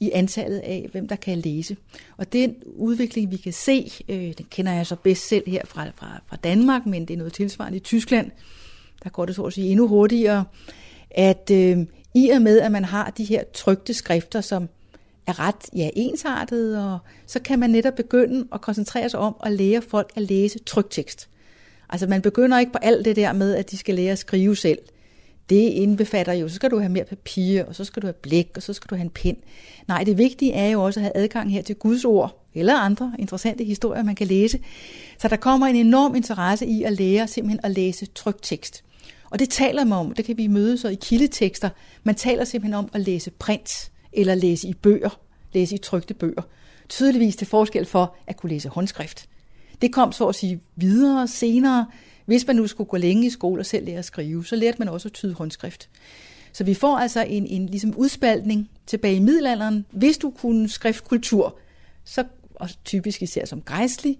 i 0.00 0.10
antallet 0.14 0.58
af, 0.58 0.88
hvem 0.92 1.08
der 1.08 1.16
kan 1.16 1.38
læse. 1.38 1.76
Og 2.16 2.32
den 2.32 2.54
udvikling, 2.64 3.30
vi 3.30 3.36
kan 3.36 3.52
se, 3.52 3.92
øh, 4.08 4.32
den 4.38 4.46
kender 4.50 4.72
jeg 4.72 4.86
så 4.86 4.96
bedst 4.96 5.28
selv 5.28 5.50
her 5.50 5.62
fra, 5.64 5.86
fra, 5.96 6.20
fra 6.26 6.36
Danmark, 6.36 6.86
men 6.86 7.04
det 7.04 7.14
er 7.14 7.18
noget 7.18 7.32
tilsvarende 7.32 7.76
i 7.76 7.80
Tyskland. 7.80 8.30
Der 9.04 9.10
går 9.10 9.26
det 9.26 9.34
så 9.34 9.42
at 9.42 9.52
sige 9.52 9.70
endnu 9.70 9.88
hurtigere, 9.88 10.44
at 11.10 11.50
øh, 11.52 11.78
i 12.14 12.28
og 12.28 12.42
med, 12.42 12.60
at 12.60 12.72
man 12.72 12.84
har 12.84 13.10
de 13.10 13.24
her 13.24 13.44
trygte 13.54 13.94
skrifter, 13.94 14.40
som 14.40 14.68
er 15.26 15.40
ret 15.40 15.68
ja, 15.76 15.90
ensartede, 15.96 16.92
og 16.92 16.98
så 17.26 17.40
kan 17.40 17.58
man 17.58 17.70
netop 17.70 17.94
begynde 17.94 18.48
at 18.52 18.60
koncentrere 18.60 19.10
sig 19.10 19.20
om 19.20 19.36
at 19.44 19.52
lære 19.52 19.82
folk 19.82 20.12
at 20.16 20.22
læse 20.22 20.58
trygtekst. 20.58 21.28
Altså 21.88 22.06
man 22.06 22.22
begynder 22.22 22.58
ikke 22.58 22.72
på 22.72 22.78
alt 22.82 23.04
det 23.04 23.16
der 23.16 23.32
med, 23.32 23.54
at 23.54 23.70
de 23.70 23.76
skal 23.76 23.94
lære 23.94 24.12
at 24.12 24.18
skrive 24.18 24.56
selv 24.56 24.78
det 25.50 25.56
indbefatter 25.56 26.32
jo, 26.32 26.48
så 26.48 26.54
skal 26.54 26.70
du 26.70 26.78
have 26.78 26.92
mere 26.92 27.04
papir, 27.04 27.64
og 27.64 27.74
så 27.74 27.84
skal 27.84 28.02
du 28.02 28.06
have 28.06 28.14
blæk, 28.14 28.50
og 28.56 28.62
så 28.62 28.72
skal 28.72 28.90
du 28.90 28.94
have 28.94 29.04
en 29.04 29.10
pind. 29.10 29.36
Nej, 29.88 30.04
det 30.04 30.18
vigtige 30.18 30.52
er 30.52 30.68
jo 30.68 30.82
også 30.82 31.00
at 31.00 31.04
have 31.04 31.16
adgang 31.16 31.52
her 31.52 31.62
til 31.62 31.76
Guds 31.76 32.04
ord, 32.04 32.46
eller 32.54 32.76
andre 32.76 33.12
interessante 33.18 33.64
historier, 33.64 34.02
man 34.02 34.14
kan 34.14 34.26
læse. 34.26 34.58
Så 35.18 35.28
der 35.28 35.36
kommer 35.36 35.66
en 35.66 35.76
enorm 35.76 36.14
interesse 36.14 36.66
i 36.66 36.82
at 36.82 36.92
lære 36.92 37.28
simpelthen 37.28 37.60
at 37.64 37.70
læse 37.70 38.06
trygtekst. 38.06 38.72
tekst. 38.72 38.89
Og 39.30 39.38
det 39.38 39.50
taler 39.50 39.84
man 39.84 39.98
om, 39.98 40.12
det 40.12 40.24
kan 40.24 40.36
vi 40.36 40.46
møde 40.46 40.78
så 40.78 40.88
i 40.88 40.94
kildetekster. 40.94 41.70
Man 42.04 42.14
taler 42.14 42.44
simpelthen 42.44 42.74
om 42.74 42.90
at 42.92 43.00
læse 43.00 43.30
print, 43.30 43.90
eller 44.12 44.34
læse 44.34 44.68
i 44.68 44.74
bøger, 44.74 45.20
læse 45.52 45.74
i 45.74 45.78
trygte 45.78 46.14
bøger. 46.14 46.42
Tydeligvis 46.88 47.36
til 47.36 47.46
forskel 47.46 47.86
for 47.86 48.16
at 48.26 48.36
kunne 48.36 48.50
læse 48.50 48.68
håndskrift. 48.68 49.28
Det 49.82 49.92
kom 49.92 50.12
så 50.12 50.26
at 50.26 50.34
sige 50.34 50.60
videre 50.76 51.28
senere, 51.28 51.86
hvis 52.26 52.46
man 52.46 52.56
nu 52.56 52.66
skulle 52.66 52.88
gå 52.88 52.96
længe 52.96 53.26
i 53.26 53.30
skole 53.30 53.62
og 53.62 53.66
selv 53.66 53.86
lære 53.86 53.98
at 53.98 54.04
skrive, 54.04 54.46
så 54.46 54.56
lærte 54.56 54.78
man 54.78 54.88
også 54.88 55.08
at 55.08 55.12
tyde 55.12 55.34
håndskrift. 55.34 55.88
Så 56.52 56.64
vi 56.64 56.74
får 56.74 56.98
altså 56.98 57.22
en, 57.22 57.46
en 57.46 57.66
ligesom 57.66 57.94
udspaltning 57.96 58.70
tilbage 58.86 59.16
i 59.16 59.20
middelalderen. 59.20 59.86
Hvis 59.90 60.18
du 60.18 60.30
kunne 60.30 60.68
skriftkultur, 60.68 61.58
så, 62.04 62.24
og 62.54 62.68
typisk 62.84 63.22
især 63.22 63.44
som 63.44 63.62
grejslig, 63.62 64.18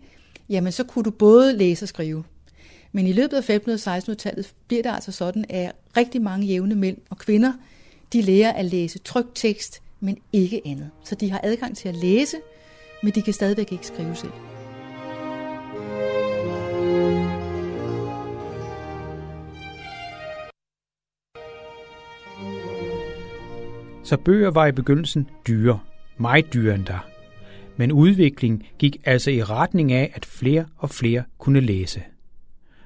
jamen 0.48 0.72
så 0.72 0.84
kunne 0.84 1.02
du 1.02 1.10
både 1.10 1.52
læse 1.52 1.84
og 1.84 1.88
skrive. 1.88 2.24
Men 2.92 3.06
i 3.06 3.12
løbet 3.12 3.36
af 3.36 3.58
1500- 3.58 3.88
og 3.88 3.96
1600-tallet 3.96 4.52
bliver 4.68 4.82
det 4.82 4.90
altså 4.90 5.12
sådan, 5.12 5.44
at 5.48 5.72
rigtig 5.96 6.22
mange 6.22 6.46
jævne 6.46 6.74
mænd 6.74 6.96
og 7.10 7.18
kvinder, 7.18 7.52
de 8.12 8.22
lærer 8.22 8.52
at 8.52 8.64
læse 8.64 8.98
trygt 8.98 9.30
tekst, 9.34 9.82
men 10.00 10.18
ikke 10.32 10.60
andet. 10.64 10.90
Så 11.04 11.14
de 11.14 11.30
har 11.30 11.40
adgang 11.42 11.76
til 11.76 11.88
at 11.88 11.96
læse, 11.96 12.36
men 13.02 13.12
de 13.12 13.22
kan 13.22 13.32
stadigvæk 13.32 13.72
ikke 13.72 13.86
skrive 13.86 14.16
selv. 14.16 14.32
Så 24.04 24.16
bøger 24.16 24.50
var 24.50 24.66
i 24.66 24.72
begyndelsen 24.72 25.28
dyre, 25.48 25.80
meget 26.18 26.54
dyre 26.54 26.74
end 26.74 26.84
der. 26.84 27.08
Men 27.76 27.92
udviklingen 27.92 28.62
gik 28.78 28.96
altså 29.04 29.30
i 29.30 29.42
retning 29.42 29.92
af, 29.92 30.12
at 30.14 30.24
flere 30.24 30.66
og 30.76 30.90
flere 30.90 31.24
kunne 31.38 31.60
læse. 31.60 32.02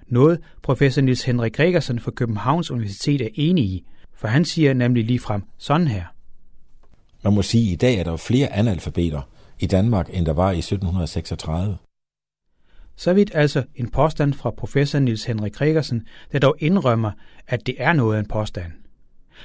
Noget 0.08 0.40
professor 0.62 1.02
Niels 1.02 1.22
Henrik 1.22 1.52
Gregersen 1.52 2.00
fra 2.00 2.10
Københavns 2.10 2.70
Universitet 2.70 3.20
er 3.20 3.28
enig 3.34 3.64
i, 3.64 3.84
for 4.16 4.28
han 4.28 4.44
siger 4.44 4.74
nemlig 4.74 5.04
lige 5.04 5.18
frem 5.18 5.42
sådan 5.58 5.88
her. 5.88 6.04
Man 7.24 7.34
må 7.34 7.42
sige, 7.42 7.66
at 7.66 7.72
i 7.72 7.76
dag 7.76 7.98
er 7.98 8.04
der 8.04 8.16
flere 8.16 8.52
analfabeter 8.52 9.28
i 9.60 9.66
Danmark, 9.66 10.08
end 10.12 10.26
der 10.26 10.32
var 10.32 10.50
i 10.50 10.58
1736. 10.58 11.76
Så 12.96 13.12
vidt 13.12 13.30
altså 13.34 13.62
en 13.74 13.90
påstand 13.90 14.34
fra 14.34 14.50
professor 14.50 14.98
Niels 14.98 15.24
Henrik 15.24 15.52
Gregersen, 15.52 16.06
der 16.32 16.38
dog 16.38 16.56
indrømmer, 16.58 17.10
at 17.46 17.66
det 17.66 17.74
er 17.78 17.92
noget 17.92 18.16
af 18.16 18.20
en 18.20 18.28
påstand. 18.28 18.72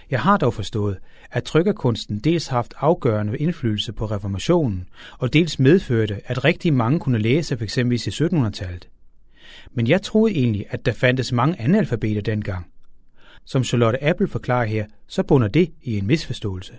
Jeg 0.09 0.21
har 0.21 0.37
dog 0.37 0.53
forstået, 0.53 0.97
at 1.31 1.43
trykkerkunsten 1.43 2.19
dels 2.19 2.47
haft 2.47 2.73
afgørende 2.77 3.37
indflydelse 3.37 3.93
på 3.93 4.05
reformationen, 4.05 4.87
og 5.17 5.33
dels 5.33 5.59
medførte, 5.59 6.21
at 6.25 6.45
rigtig 6.45 6.73
mange 6.73 6.99
kunne 6.99 7.17
læse 7.17 7.57
f.eks. 7.57 7.77
i 7.77 7.81
1700-tallet. 7.81 8.89
Men 9.71 9.87
jeg 9.87 10.01
troede 10.01 10.35
egentlig, 10.35 10.65
at 10.69 10.85
der 10.85 10.91
fandtes 10.91 11.31
mange 11.31 11.61
analfabeter 11.61 12.21
dengang, 12.21 12.65
Som 13.45 13.63
Charlotte 13.63 14.03
Apple 14.03 14.27
forklarer 14.27 14.65
her, 14.65 14.85
så 15.07 15.23
bunder 15.23 15.47
det 15.47 15.71
i 15.83 15.97
en 15.97 16.07
misforståelse. 16.07 16.73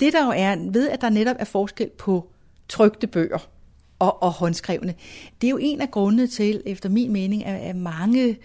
Det 0.00 0.12
der 0.12 0.24
jo 0.24 0.32
er, 0.36 0.72
ved 0.72 0.90
at 0.90 1.00
der 1.00 1.10
netop 1.10 1.36
er 1.38 1.44
forskel 1.44 1.90
på 1.98 2.30
trygte 2.68 3.06
bøger 3.06 3.48
og, 3.98 4.22
og 4.22 4.32
håndskrevne, 4.32 4.94
det 5.40 5.46
er 5.46 5.50
jo 5.50 5.58
en 5.60 5.80
af 5.80 5.90
grundene 5.90 6.26
til, 6.26 6.62
efter 6.66 6.88
min 6.88 7.12
mening, 7.12 7.44
at, 7.44 7.60
at 7.60 7.76
mange 7.76 8.38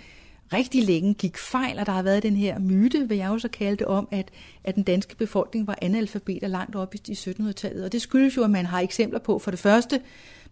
rigtig 0.54 0.84
længe 0.84 1.14
gik 1.14 1.38
fejl, 1.38 1.80
og 1.80 1.86
der 1.86 1.92
har 1.92 2.04
været 2.04 2.24
den 2.24 2.36
her 2.36 2.60
myte, 2.60 3.10
vil 3.10 3.18
jeg 3.18 3.28
jo 3.28 3.40
så 3.40 3.48
kalde 3.48 3.78
det 3.78 3.88
om, 3.88 4.08
at, 4.12 4.30
at 4.64 4.76
den 4.76 4.84
danske 4.84 5.16
befolkning 5.16 5.68
var 5.68 5.78
analfabeter 5.82 6.48
langt 6.48 6.76
op 6.76 6.96
i 6.96 7.12
1700-tallet. 7.12 7.84
Og 7.84 7.92
det 7.92 8.02
skyldes 8.02 8.38
jo, 8.38 8.44
at 8.44 8.50
man 8.50 8.66
har 8.66 8.80
eksempler 8.80 9.20
på, 9.20 9.40
for 9.40 9.52
det 9.52 9.60
første, 9.60 10.02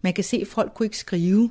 man 0.02 0.12
kan 0.12 0.24
se, 0.24 0.36
at 0.36 0.46
folk 0.46 0.74
kunne 0.74 0.86
ikke 0.86 0.98
skrive. 0.98 1.50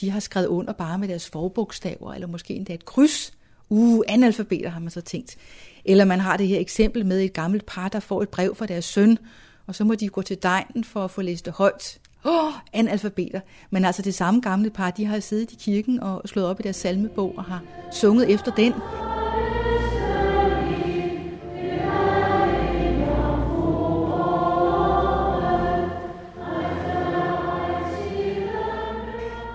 De 0.00 0.10
har 0.10 0.20
skrevet 0.20 0.46
under 0.46 0.72
bare 0.72 0.98
med 0.98 1.08
deres 1.08 1.30
forbogstaver, 1.30 2.14
eller 2.14 2.26
måske 2.26 2.54
endda 2.54 2.74
et 2.74 2.84
kryds. 2.84 3.32
Uh, 3.68 4.02
analfabeter 4.08 4.68
har 4.68 4.80
man 4.80 4.90
så 4.90 5.00
tænkt. 5.00 5.36
Eller 5.84 6.04
man 6.04 6.20
har 6.20 6.36
det 6.36 6.48
her 6.48 6.60
eksempel 6.60 7.06
med 7.06 7.20
et 7.20 7.32
gammelt 7.32 7.66
par, 7.66 7.88
der 7.88 8.00
får 8.00 8.22
et 8.22 8.28
brev 8.28 8.54
fra 8.54 8.66
deres 8.66 8.84
søn, 8.84 9.18
og 9.66 9.74
så 9.74 9.84
må 9.84 9.94
de 9.94 10.08
gå 10.08 10.22
til 10.22 10.42
dejen 10.42 10.84
for 10.84 11.04
at 11.04 11.10
få 11.10 11.22
læst 11.22 11.44
det 11.44 11.52
højt. 11.52 11.98
Åh, 12.24 12.46
oh, 12.46 12.52
analfabeter. 12.72 13.40
Men 13.70 13.84
altså 13.84 14.02
det 14.02 14.14
samme 14.14 14.40
gamle 14.40 14.70
par, 14.70 14.90
de 14.90 15.04
har 15.04 15.20
siddet 15.20 15.52
i 15.52 15.56
kirken 15.60 16.00
og 16.00 16.22
slået 16.24 16.46
op 16.46 16.60
i 16.60 16.62
deres 16.62 16.76
salmebog 16.76 17.34
og 17.36 17.44
har 17.44 17.62
sunget 17.92 18.30
efter 18.30 18.54
den. 18.54 18.72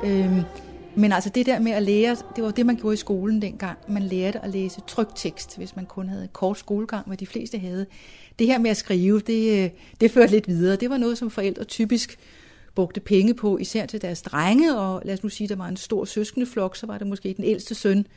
Øhm, 0.08 0.42
men 0.96 1.12
altså 1.12 1.30
det 1.30 1.46
der 1.46 1.60
med 1.60 1.72
at 1.72 1.84
lære, 1.84 2.18
det 2.36 2.44
var 2.44 2.52
det, 2.52 2.66
man 2.66 2.76
gjorde 2.76 2.94
i 2.94 2.98
skolen 2.98 3.42
dengang. 3.42 3.78
Man 3.88 4.04
lærte 4.04 4.44
at 4.44 4.50
læse 4.50 4.82
tryktekst, 4.88 5.58
hvis 5.58 5.76
man 5.76 5.86
kun 5.86 6.10
havde 6.10 6.28
kort 6.34 6.58
skolegang, 6.58 7.08
hvad 7.08 7.18
de 7.18 7.26
fleste 7.26 7.58
havde. 7.58 7.86
Det 8.40 8.48
her 8.48 8.58
med 8.58 8.72
at 8.72 8.78
skrive, 8.78 9.20
det, 9.20 9.64
øh, 9.64 9.70
det 10.02 10.12
førte 10.12 10.32
lidt 10.32 10.48
videre. 10.48 10.76
Det 10.76 10.90
var 10.90 10.98
noget, 10.98 11.18
som 11.18 11.30
forældre 11.30 11.64
typisk 11.64 12.18
brugte 12.76 13.00
penge 13.00 13.34
på, 13.34 13.58
især 13.58 13.86
til 13.86 14.02
deres 14.02 14.22
drenge, 14.22 14.78
og 14.78 15.02
lad 15.06 15.14
os 15.14 15.24
nu 15.24 15.30
sige, 15.30 15.48
der 15.48 15.56
var 15.56 15.68
en 15.68 15.78
stor 15.78 16.06
søskendeflok, 16.06 16.76
så 16.76 16.86
var 16.86 16.98
det 16.98 17.08
måske 17.08 17.34
den 17.34 17.44
ældste 17.44 17.76
søn, 17.76 18.08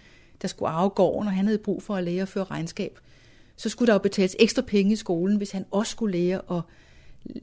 der 0.43 0.49
skulle 0.49 0.69
arve 0.69 0.91
gården, 0.91 1.29
og 1.29 1.35
han 1.35 1.47
havde 1.47 1.59
brug 1.59 1.83
for 1.83 1.97
at 1.97 2.05
lære 2.05 2.23
at 2.23 2.29
føre 2.29 2.45
regnskab. 2.45 2.99
Så 3.57 3.69
skulle 3.69 3.87
der 3.87 3.93
jo 3.93 3.99
betales 3.99 4.37
ekstra 4.39 4.63
penge 4.63 4.93
i 4.93 4.97
skolen, 4.97 5.37
hvis 5.37 5.51
han 5.51 5.65
også 5.71 5.91
skulle 5.91 6.19
lære 6.19 6.41
at 6.51 6.63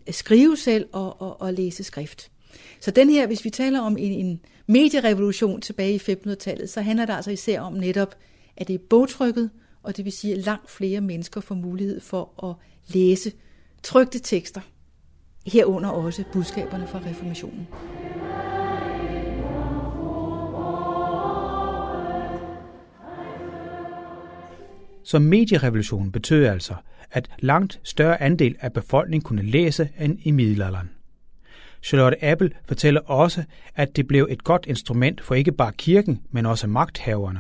øh, 0.08 0.14
skrive 0.14 0.58
selv 0.58 0.88
og, 0.92 1.22
og, 1.22 1.42
og 1.42 1.54
læse 1.54 1.84
skrift. 1.84 2.32
Så 2.80 2.92
den 2.92 3.10
her, 3.10 3.28
hvis 3.28 3.46
vi 3.46 3.50
taler 3.50 3.82
om 3.82 3.98
en, 3.98 4.12
en 4.12 4.40
medierevolution 4.68 5.62
tilbage 5.62 5.94
i 5.94 5.98
1500-tallet, 5.98 6.70
så 6.70 6.82
handler 6.82 7.06
det 7.06 7.14
altså 7.14 7.32
især 7.32 7.62
om 7.62 7.74
netop, 7.74 8.16
at 8.58 8.68
det 8.68 8.74
er 8.74 8.84
bogtrykket, 8.90 9.50
og 9.84 9.98
det 9.98 10.06
vil 10.06 10.14
sige, 10.14 10.34
at 10.34 10.40
langt 10.46 10.70
flere 10.70 11.02
mennesker 11.02 11.42
får 11.42 11.56
mulighed 11.56 12.00
for 12.00 12.46
at 12.50 12.56
læse 12.94 13.32
trygte 13.84 14.20
tekster, 14.20 14.62
herunder 15.46 15.90
også 15.90 16.24
budskaberne 16.34 16.88
fra 16.88 17.02
reformationen. 17.06 17.68
Så 25.04 25.20
medierevolutionen 25.20 26.12
betød 26.12 26.46
altså, 26.46 26.74
at 27.12 27.30
langt 27.40 27.80
større 27.84 28.22
andel 28.22 28.56
af 28.60 28.74
befolkningen 28.74 29.24
kunne 29.24 29.44
læse 29.44 29.90
end 30.00 30.18
i 30.24 30.32
middelalderen. 30.32 30.97
Charlotte 31.88 32.26
Apple 32.26 32.52
fortæller 32.66 33.02
også, 33.02 33.44
at 33.76 33.96
det 33.96 34.08
blev 34.08 34.28
et 34.30 34.44
godt 34.44 34.66
instrument 34.66 35.22
for 35.22 35.36
ikke 35.36 35.52
bare 35.52 35.72
kirken, 35.78 36.22
men 36.32 36.46
også 36.46 36.68
magthaverne. 36.68 37.40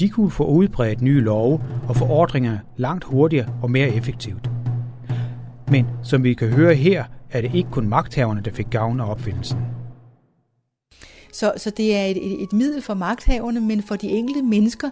De 0.00 0.08
kunne 0.08 0.30
få 0.30 0.44
udbredt 0.44 1.02
nye 1.02 1.20
love 1.20 1.60
og 1.88 1.96
forordringer 1.96 2.58
langt 2.76 3.04
hurtigere 3.04 3.48
og 3.62 3.70
mere 3.70 3.88
effektivt. 3.88 4.50
Men 5.68 5.86
som 6.02 6.24
vi 6.24 6.34
kan 6.34 6.48
høre 6.48 6.74
her, 6.74 7.04
er 7.30 7.40
det 7.40 7.54
ikke 7.54 7.70
kun 7.70 7.88
magthaverne, 7.88 8.40
der 8.40 8.50
fik 8.50 8.66
gavn 8.70 9.00
af 9.00 9.10
opfindelsen. 9.10 9.58
Så, 11.32 11.52
så 11.56 11.70
det 11.70 11.96
er 11.96 12.04
et, 12.04 12.32
et, 12.32 12.42
et 12.42 12.52
middel 12.52 12.82
for 12.82 12.94
magthaverne, 12.94 13.60
men 13.60 13.82
for 13.82 13.96
de 13.96 14.08
enkelte 14.08 14.42
mennesker 14.42 14.90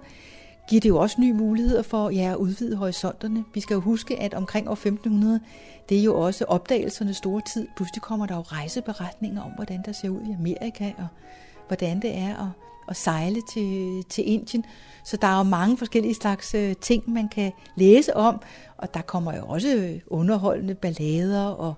giver 0.71 0.81
det 0.81 0.89
jo 0.89 0.99
også 0.99 1.21
nye 1.21 1.33
muligheder 1.33 1.83
for 1.83 2.11
ja, 2.11 2.31
at 2.31 2.37
udvide 2.37 2.77
horisonterne. 2.77 3.45
Vi 3.55 3.61
skal 3.61 3.75
jo 3.75 3.81
huske, 3.81 4.21
at 4.21 4.35
omkring 4.35 4.69
år 4.69 4.73
1500, 4.73 5.41
det 5.89 5.99
er 5.99 6.03
jo 6.03 6.21
også 6.21 6.45
opdagelsernes 6.45 7.17
store 7.17 7.43
tid. 7.55 7.69
Pludselig 7.77 8.03
kommer 8.03 8.27
der 8.27 8.37
jo 8.37 8.41
rejseberetninger 8.41 9.43
om, 9.43 9.51
hvordan 9.51 9.83
der 9.85 9.93
ser 9.93 10.09
ud 10.09 10.21
i 10.21 10.33
Amerika, 10.33 10.93
og 10.99 11.07
hvordan 11.69 12.03
det 12.03 12.19
er 12.19 12.37
at, 12.37 12.49
at 12.89 12.97
sejle 12.97 13.43
til, 13.53 14.03
til 14.09 14.29
Indien. 14.29 14.65
Så 15.05 15.17
der 15.17 15.29
er 15.29 15.37
jo 15.37 15.43
mange 15.43 15.77
forskellige 15.77 16.15
slags 16.15 16.55
øh, 16.55 16.77
ting, 16.81 17.11
man 17.13 17.29
kan 17.29 17.53
læse 17.77 18.17
om, 18.17 18.43
og 18.77 18.95
der 18.95 19.03
kommer 19.03 19.37
jo 19.37 19.47
også 19.47 19.69
øh, 19.69 20.01
underholdende 20.07 20.75
ballader 20.75 21.47
og, 21.47 21.75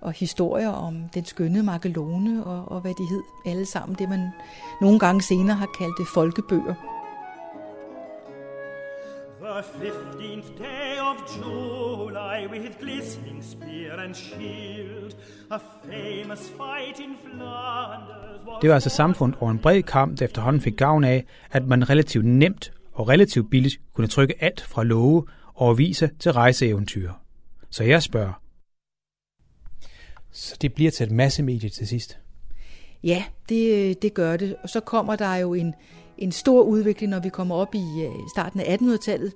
og 0.00 0.12
historier 0.12 0.68
om 0.68 1.08
den 1.14 1.24
skønne 1.24 1.62
Magelone 1.62 2.44
og, 2.44 2.72
og 2.72 2.80
hvad 2.80 2.94
de 2.98 3.06
hed. 3.10 3.22
Alle 3.46 3.66
sammen 3.66 3.98
det, 3.98 4.08
man 4.08 4.28
nogle 4.80 4.98
gange 4.98 5.22
senere 5.22 5.56
har 5.56 5.68
kaldt 5.78 5.98
det 5.98 6.06
folkebøger. 6.14 6.97
The 9.48 9.62
fifteenth 9.62 10.58
day 10.58 10.98
of 11.00 11.16
July 11.36 12.46
with 12.52 12.78
glistening 12.80 13.42
spear 13.42 13.92
and 13.92 14.14
shield, 14.14 15.16
a 15.50 15.58
famous 15.84 16.40
fight 16.50 16.98
in 16.98 17.16
Flanders 17.24 18.46
was 18.46 18.60
Det 18.62 18.68
var 18.68 18.74
altså 18.74 18.88
samfund 18.90 19.34
over 19.40 19.50
en 19.50 19.58
bred 19.58 19.82
kamp, 19.82 20.18
der 20.18 20.24
efterhånden 20.24 20.62
fik 20.62 20.76
gavn 20.76 21.04
af, 21.04 21.24
at 21.50 21.66
man 21.66 21.90
relativt 21.90 22.24
nemt 22.24 22.72
og 22.92 23.08
relativt 23.08 23.50
billigt 23.50 23.80
kunne 23.94 24.06
trykke 24.06 24.34
alt 24.40 24.60
fra 24.60 24.84
love 24.84 25.26
og 25.54 25.70
aviser 25.70 26.08
til 26.18 26.32
rejseeventyr. 26.32 27.12
Så 27.70 27.84
jeg 27.84 28.02
spørger. 28.02 28.42
Så 30.30 30.56
det 30.60 30.74
bliver 30.74 30.90
til 30.90 31.06
et 31.06 31.12
masse 31.12 31.42
medie 31.42 31.68
til 31.68 31.88
sidst? 31.88 32.18
Ja, 33.04 33.24
det, 33.48 34.02
det 34.02 34.14
gør 34.14 34.36
det. 34.36 34.56
Og 34.62 34.68
så 34.68 34.80
kommer 34.80 35.16
der 35.16 35.34
jo 35.34 35.54
en, 35.54 35.74
en 36.18 36.32
stor 36.32 36.62
udvikling, 36.62 37.10
når 37.10 37.20
vi 37.20 37.28
kommer 37.28 37.54
op 37.54 37.74
i 37.74 38.02
øh, 38.04 38.12
starten 38.34 38.60
af 38.60 38.76
1800-tallet, 38.76 39.32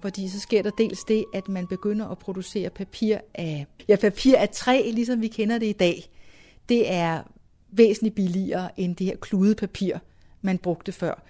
fordi 0.00 0.28
så 0.28 0.40
sker 0.40 0.62
der 0.62 0.70
dels 0.70 1.04
det, 1.04 1.24
at 1.34 1.48
man 1.48 1.66
begynder 1.66 2.08
at 2.08 2.18
producere 2.18 2.70
papir 2.70 3.18
af, 3.34 3.66
ja, 3.88 3.96
papir 3.96 4.36
af 4.38 4.48
træ, 4.48 4.90
ligesom 4.90 5.20
vi 5.20 5.28
kender 5.28 5.58
det 5.58 5.66
i 5.66 5.72
dag. 5.72 6.10
Det 6.68 6.92
er 6.92 7.22
væsentligt 7.70 8.14
billigere 8.14 8.80
end 8.80 8.96
det 8.96 9.06
her 9.06 9.16
kludepapir, 9.16 9.98
man 10.42 10.58
brugte 10.58 10.92
før. 10.92 11.24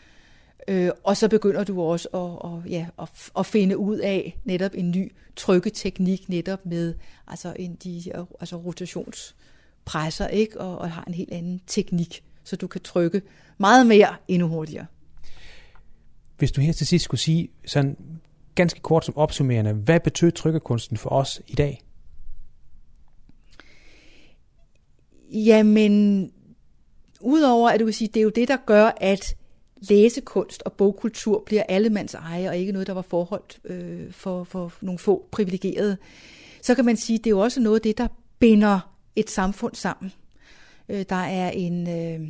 Øh, 0.69 0.91
og 1.05 1.17
så 1.17 1.29
begynder 1.29 1.65
du 1.65 1.83
også 1.83 2.09
at, 2.09 2.21
og, 2.21 2.63
ja, 2.69 2.87
at, 2.99 3.09
at 3.39 3.47
finde 3.47 3.79
ud 3.79 3.99
af 3.99 4.39
netop 4.45 4.71
en 4.75 4.91
ny 4.91 5.13
trykketeknik, 5.37 6.29
netop 6.29 6.67
med 6.67 6.95
altså 7.27 7.55
en, 7.59 7.75
de 7.75 8.03
altså 8.41 8.57
rotationspresser, 8.57 10.29
ikke? 10.29 10.61
Og, 10.61 10.79
og 10.79 10.91
har 10.91 11.05
en 11.05 11.15
helt 11.15 11.33
anden 11.33 11.61
teknik, 11.67 12.25
så 12.45 12.57
du 12.57 12.67
kan 12.67 12.81
trykke 12.81 13.23
meget 13.59 13.87
mere 13.87 14.17
endnu 14.29 14.49
hurtigere. 14.49 14.87
Hvis 16.39 16.53
du 16.53 16.61
her 16.61 16.73
til 16.73 16.87
sidst 16.87 17.05
skulle 17.05 17.21
sige 17.21 17.51
sådan 17.67 17.97
ganske 18.55 18.81
kort 18.81 19.05
som 19.05 19.17
opsummerende, 19.17 19.73
hvad 19.73 20.01
betød 20.01 20.33
trykkekunsten 20.33 20.97
for 20.97 21.11
os 21.11 21.41
i 21.47 21.55
dag? 21.55 21.83
Jamen, 25.33 26.31
udover 27.21 27.71
at 27.71 27.81
du 27.81 27.85
kan 27.85 27.93
sige, 27.93 28.09
det 28.09 28.21
er 28.21 28.25
jo 28.25 28.31
det, 28.31 28.49
der 28.49 28.57
gør, 28.67 28.91
at 28.97 29.37
læsekunst 29.89 30.63
og 30.63 30.73
bogkultur 30.73 31.43
bliver 31.47 31.63
allemands 31.69 32.15
eje, 32.15 32.49
og 32.49 32.57
ikke 32.57 32.73
noget, 32.73 32.87
der 32.87 32.93
var 32.93 33.03
forholdt 33.03 33.61
øh, 33.65 34.13
for, 34.13 34.45
for 34.45 34.73
nogle 34.81 34.99
få 34.99 35.29
privilegerede, 35.31 35.97
så 36.63 36.75
kan 36.75 36.85
man 36.85 36.97
sige, 36.97 37.19
at 37.19 37.25
det 37.25 37.31
er 37.31 37.35
jo 37.35 37.41
også 37.41 37.61
noget 37.61 37.77
af 37.77 37.83
det, 37.83 37.99
der 37.99 38.09
binder 38.39 38.95
et 39.17 39.31
samfund 39.31 39.75
sammen. 39.75 40.13
Øh, 40.93 41.05
der 41.09 41.17
er 41.17 41.51
en 41.51 41.89
øh, 41.89 42.29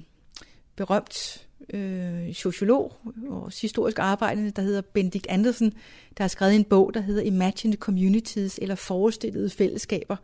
berømt 0.77 1.47
øh, 1.71 2.35
sociolog 2.35 2.93
og 3.29 3.51
historisk 3.63 3.99
arbejdende, 3.99 4.51
der 4.51 4.63
hedder 4.63 4.81
Benedict 4.81 5.27
Andersen, 5.29 5.73
der 6.19 6.25
har 6.25 6.29
skrevet 6.29 6.55
en 6.55 6.65
bog, 6.65 6.95
der 6.95 7.01
hedder 7.01 7.23
Imagined 7.23 7.79
Communities, 7.79 8.59
eller 8.63 8.75
forestillede 8.75 9.51
fællesskaber. 9.51 10.17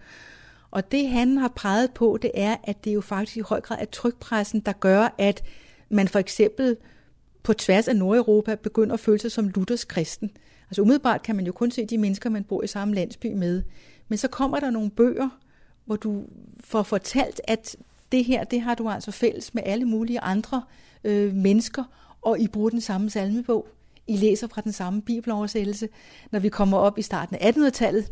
Og 0.71 0.93
det 0.93 1.09
han 1.09 1.37
har 1.37 1.53
peget 1.57 1.91
på, 1.95 2.19
det 2.23 2.31
er, 2.35 2.57
at 2.65 2.85
det 2.85 2.95
jo 2.95 3.01
faktisk 3.01 3.37
i 3.37 3.41
høj 3.41 3.61
grad 3.61 3.77
er 3.81 3.85
trykpressen, 3.85 4.61
der 4.61 4.73
gør, 4.73 5.15
at 5.19 5.43
man 5.91 6.09
for 6.09 6.19
eksempel 6.19 6.77
på 7.43 7.53
tværs 7.53 7.89
af 7.89 7.97
Nordeuropa 7.97 8.55
begynder 8.55 8.95
at 8.95 9.01
føle 9.01 9.19
sig 9.19 9.33
som 9.33 9.49
Luthers 9.49 9.85
kristen. 9.85 10.31
Altså 10.71 10.83
umiddelbart 10.83 11.23
kan 11.23 11.37
man 11.37 11.47
jo 11.47 11.53
kun 11.53 11.71
se 11.71 11.87
de 11.87 11.99
mennesker, 11.99 12.31
man 12.31 12.45
bor 12.45 12.63
i 12.63 12.67
samme 12.67 12.95
landsby 12.95 13.27
med. 13.27 13.63
Men 14.09 14.19
så 14.19 14.29
kommer 14.29 14.61
der 14.61 14.71
nogle 14.71 14.91
bøger, 14.91 15.29
hvor 15.85 15.97
du 15.97 16.25
får 16.61 16.83
fortalt, 16.83 17.41
at 17.45 17.77
det 18.13 18.25
her, 18.25 18.45
det 18.45 18.61
har 18.61 18.75
du 18.75 18.89
altså 18.89 19.11
fælles 19.11 19.55
med 19.55 19.63
alle 19.67 19.85
mulige 19.85 20.21
andre 20.21 20.63
øh, 21.05 21.35
mennesker, 21.35 21.85
og 22.23 22.41
I 22.41 22.49
bruger 22.49 22.71
den 22.71 22.81
samme 22.81 23.11
salmebog. 23.11 23.67
I 24.07 24.17
læser 24.17 24.49
fra 24.49 24.61
den 24.61 24.73
samme 24.73 25.03
bibeloversættelse. 25.03 25.89
Når 26.31 26.39
vi 26.39 26.49
kommer 26.49 26.79
op 26.79 26.99
i 26.99 27.03
starten 27.03 27.37
af 27.37 27.53
1800-tallet, 27.53 28.09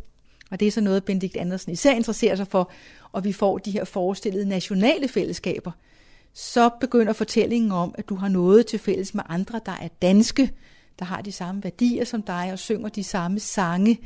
og 0.50 0.60
det 0.60 0.68
er 0.68 0.72
så 0.72 0.80
noget, 0.80 1.04
Benedikt 1.04 1.36
Andersen 1.36 1.72
især 1.72 1.92
interesserer 1.92 2.36
sig 2.36 2.46
for, 2.46 2.70
og 3.12 3.24
vi 3.24 3.32
får 3.32 3.58
de 3.58 3.70
her 3.70 3.84
forestillede 3.84 4.48
nationale 4.48 5.08
fællesskaber, 5.08 5.72
så 6.32 6.70
begynder 6.80 7.12
fortællingen 7.12 7.72
om, 7.72 7.94
at 7.98 8.08
du 8.08 8.14
har 8.14 8.28
noget 8.28 8.66
til 8.66 8.78
fælles 8.78 9.14
med 9.14 9.22
andre, 9.28 9.60
der 9.66 9.72
er 9.80 9.88
danske, 10.02 10.52
der 10.98 11.04
har 11.04 11.20
de 11.20 11.32
samme 11.32 11.64
værdier 11.64 12.04
som 12.04 12.22
dig 12.22 12.48
og 12.52 12.58
synger 12.58 12.88
de 12.88 13.04
samme 13.04 13.40
sange, 13.40 14.00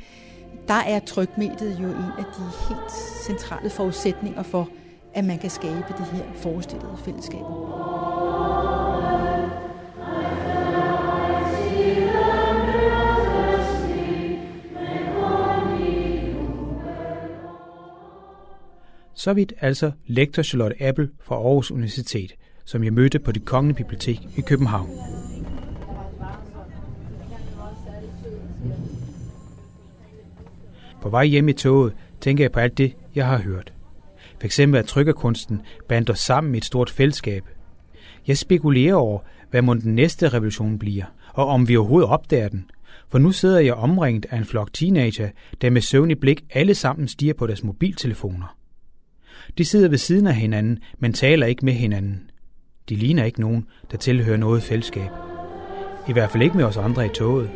der 0.68 0.74
er 0.74 1.00
trykmediet 1.00 1.78
jo 1.80 1.86
en 1.86 2.10
af 2.18 2.24
de 2.36 2.42
helt 2.68 2.92
centrale 3.26 3.70
forudsætninger 3.70 4.42
for, 4.42 4.68
at 5.14 5.24
man 5.24 5.38
kan 5.38 5.50
skabe 5.50 5.94
de 5.98 6.04
her 6.04 6.24
forestillede 6.34 6.96
fællesskaber. 7.04 7.80
Så 19.14 19.32
vidt 19.32 19.52
altså 19.60 19.92
lektor 20.06 20.42
Charlotte 20.42 20.82
Appel 20.82 21.10
fra 21.22 21.34
Aarhus 21.34 21.70
Universitet, 21.70 22.34
som 22.64 22.84
jeg 22.84 22.92
mødte 22.92 23.18
på 23.18 23.32
det 23.32 23.44
kongelige 23.44 23.76
bibliotek 23.76 24.20
i 24.36 24.40
København. 24.40 24.88
På 31.02 31.08
vej 31.08 31.24
hjem 31.24 31.48
i 31.48 31.52
toget 31.52 31.92
tænker 32.20 32.44
jeg 32.44 32.52
på 32.52 32.60
alt 32.60 32.78
det, 32.78 32.92
jeg 33.14 33.26
har 33.26 33.38
hørt. 33.38 33.72
F.eks. 34.40 34.58
at 34.60 34.84
trykkerkunsten 34.86 35.62
os 36.10 36.18
sammen 36.18 36.54
i 36.54 36.58
et 36.58 36.64
stort 36.64 36.90
fællesskab. 36.90 37.44
Jeg 38.26 38.38
spekulerer 38.38 38.94
over, 38.94 39.20
hvad 39.50 39.62
må 39.62 39.74
den 39.74 39.94
næste 39.94 40.28
revolution 40.28 40.78
bliver, 40.78 41.04
og 41.34 41.46
om 41.46 41.68
vi 41.68 41.76
overhovedet 41.76 42.10
opdager 42.10 42.48
den. 42.48 42.70
For 43.08 43.18
nu 43.18 43.32
sidder 43.32 43.60
jeg 43.60 43.74
omringet 43.74 44.26
af 44.30 44.38
en 44.38 44.44
flok 44.44 44.72
teenager, 44.72 45.28
der 45.60 45.70
med 45.70 45.80
søvnig 45.80 46.20
blik 46.20 46.44
alle 46.50 46.74
sammen 46.74 47.08
stiger 47.08 47.34
på 47.34 47.46
deres 47.46 47.64
mobiltelefoner. 47.64 48.56
De 49.58 49.64
sidder 49.64 49.88
ved 49.88 49.98
siden 49.98 50.26
af 50.26 50.34
hinanden, 50.34 50.78
men 50.98 51.12
taler 51.12 51.46
ikke 51.46 51.64
med 51.64 51.72
hinanden. 51.72 52.30
De 52.88 52.96
ligner 52.96 53.24
ikke 53.24 53.40
nogen, 53.40 53.66
der 53.90 53.96
tilhører 53.96 54.36
noget 54.36 54.62
fællesskab. 54.62 55.10
I 56.08 56.12
hvert 56.12 56.30
fald 56.30 56.42
ikke 56.42 56.56
med 56.56 56.64
os 56.64 56.76
andre 56.76 57.06
i 57.06 57.08
toget. 57.08 57.50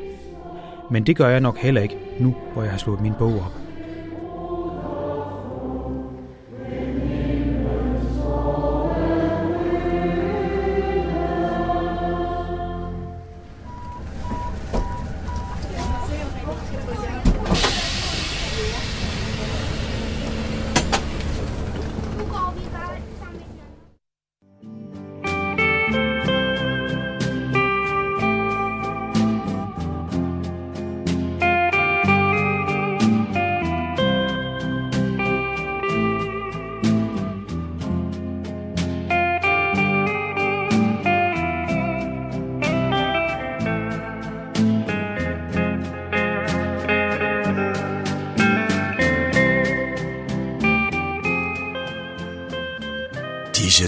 Men 0.90 1.06
det 1.06 1.16
gør 1.16 1.28
jeg 1.28 1.40
nok 1.40 1.58
heller 1.58 1.80
ikke, 1.80 1.98
nu 2.20 2.36
hvor 2.52 2.62
jeg 2.62 2.70
har 2.70 2.78
slået 2.78 3.00
min 3.00 3.12
bog 3.18 3.34
op. 3.34 3.63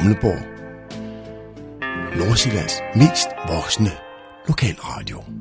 Humleborg, 0.00 0.42
Nordsjællands 2.16 2.74
mest 2.96 3.28
voksne 3.48 3.90
lokalradio. 4.48 5.39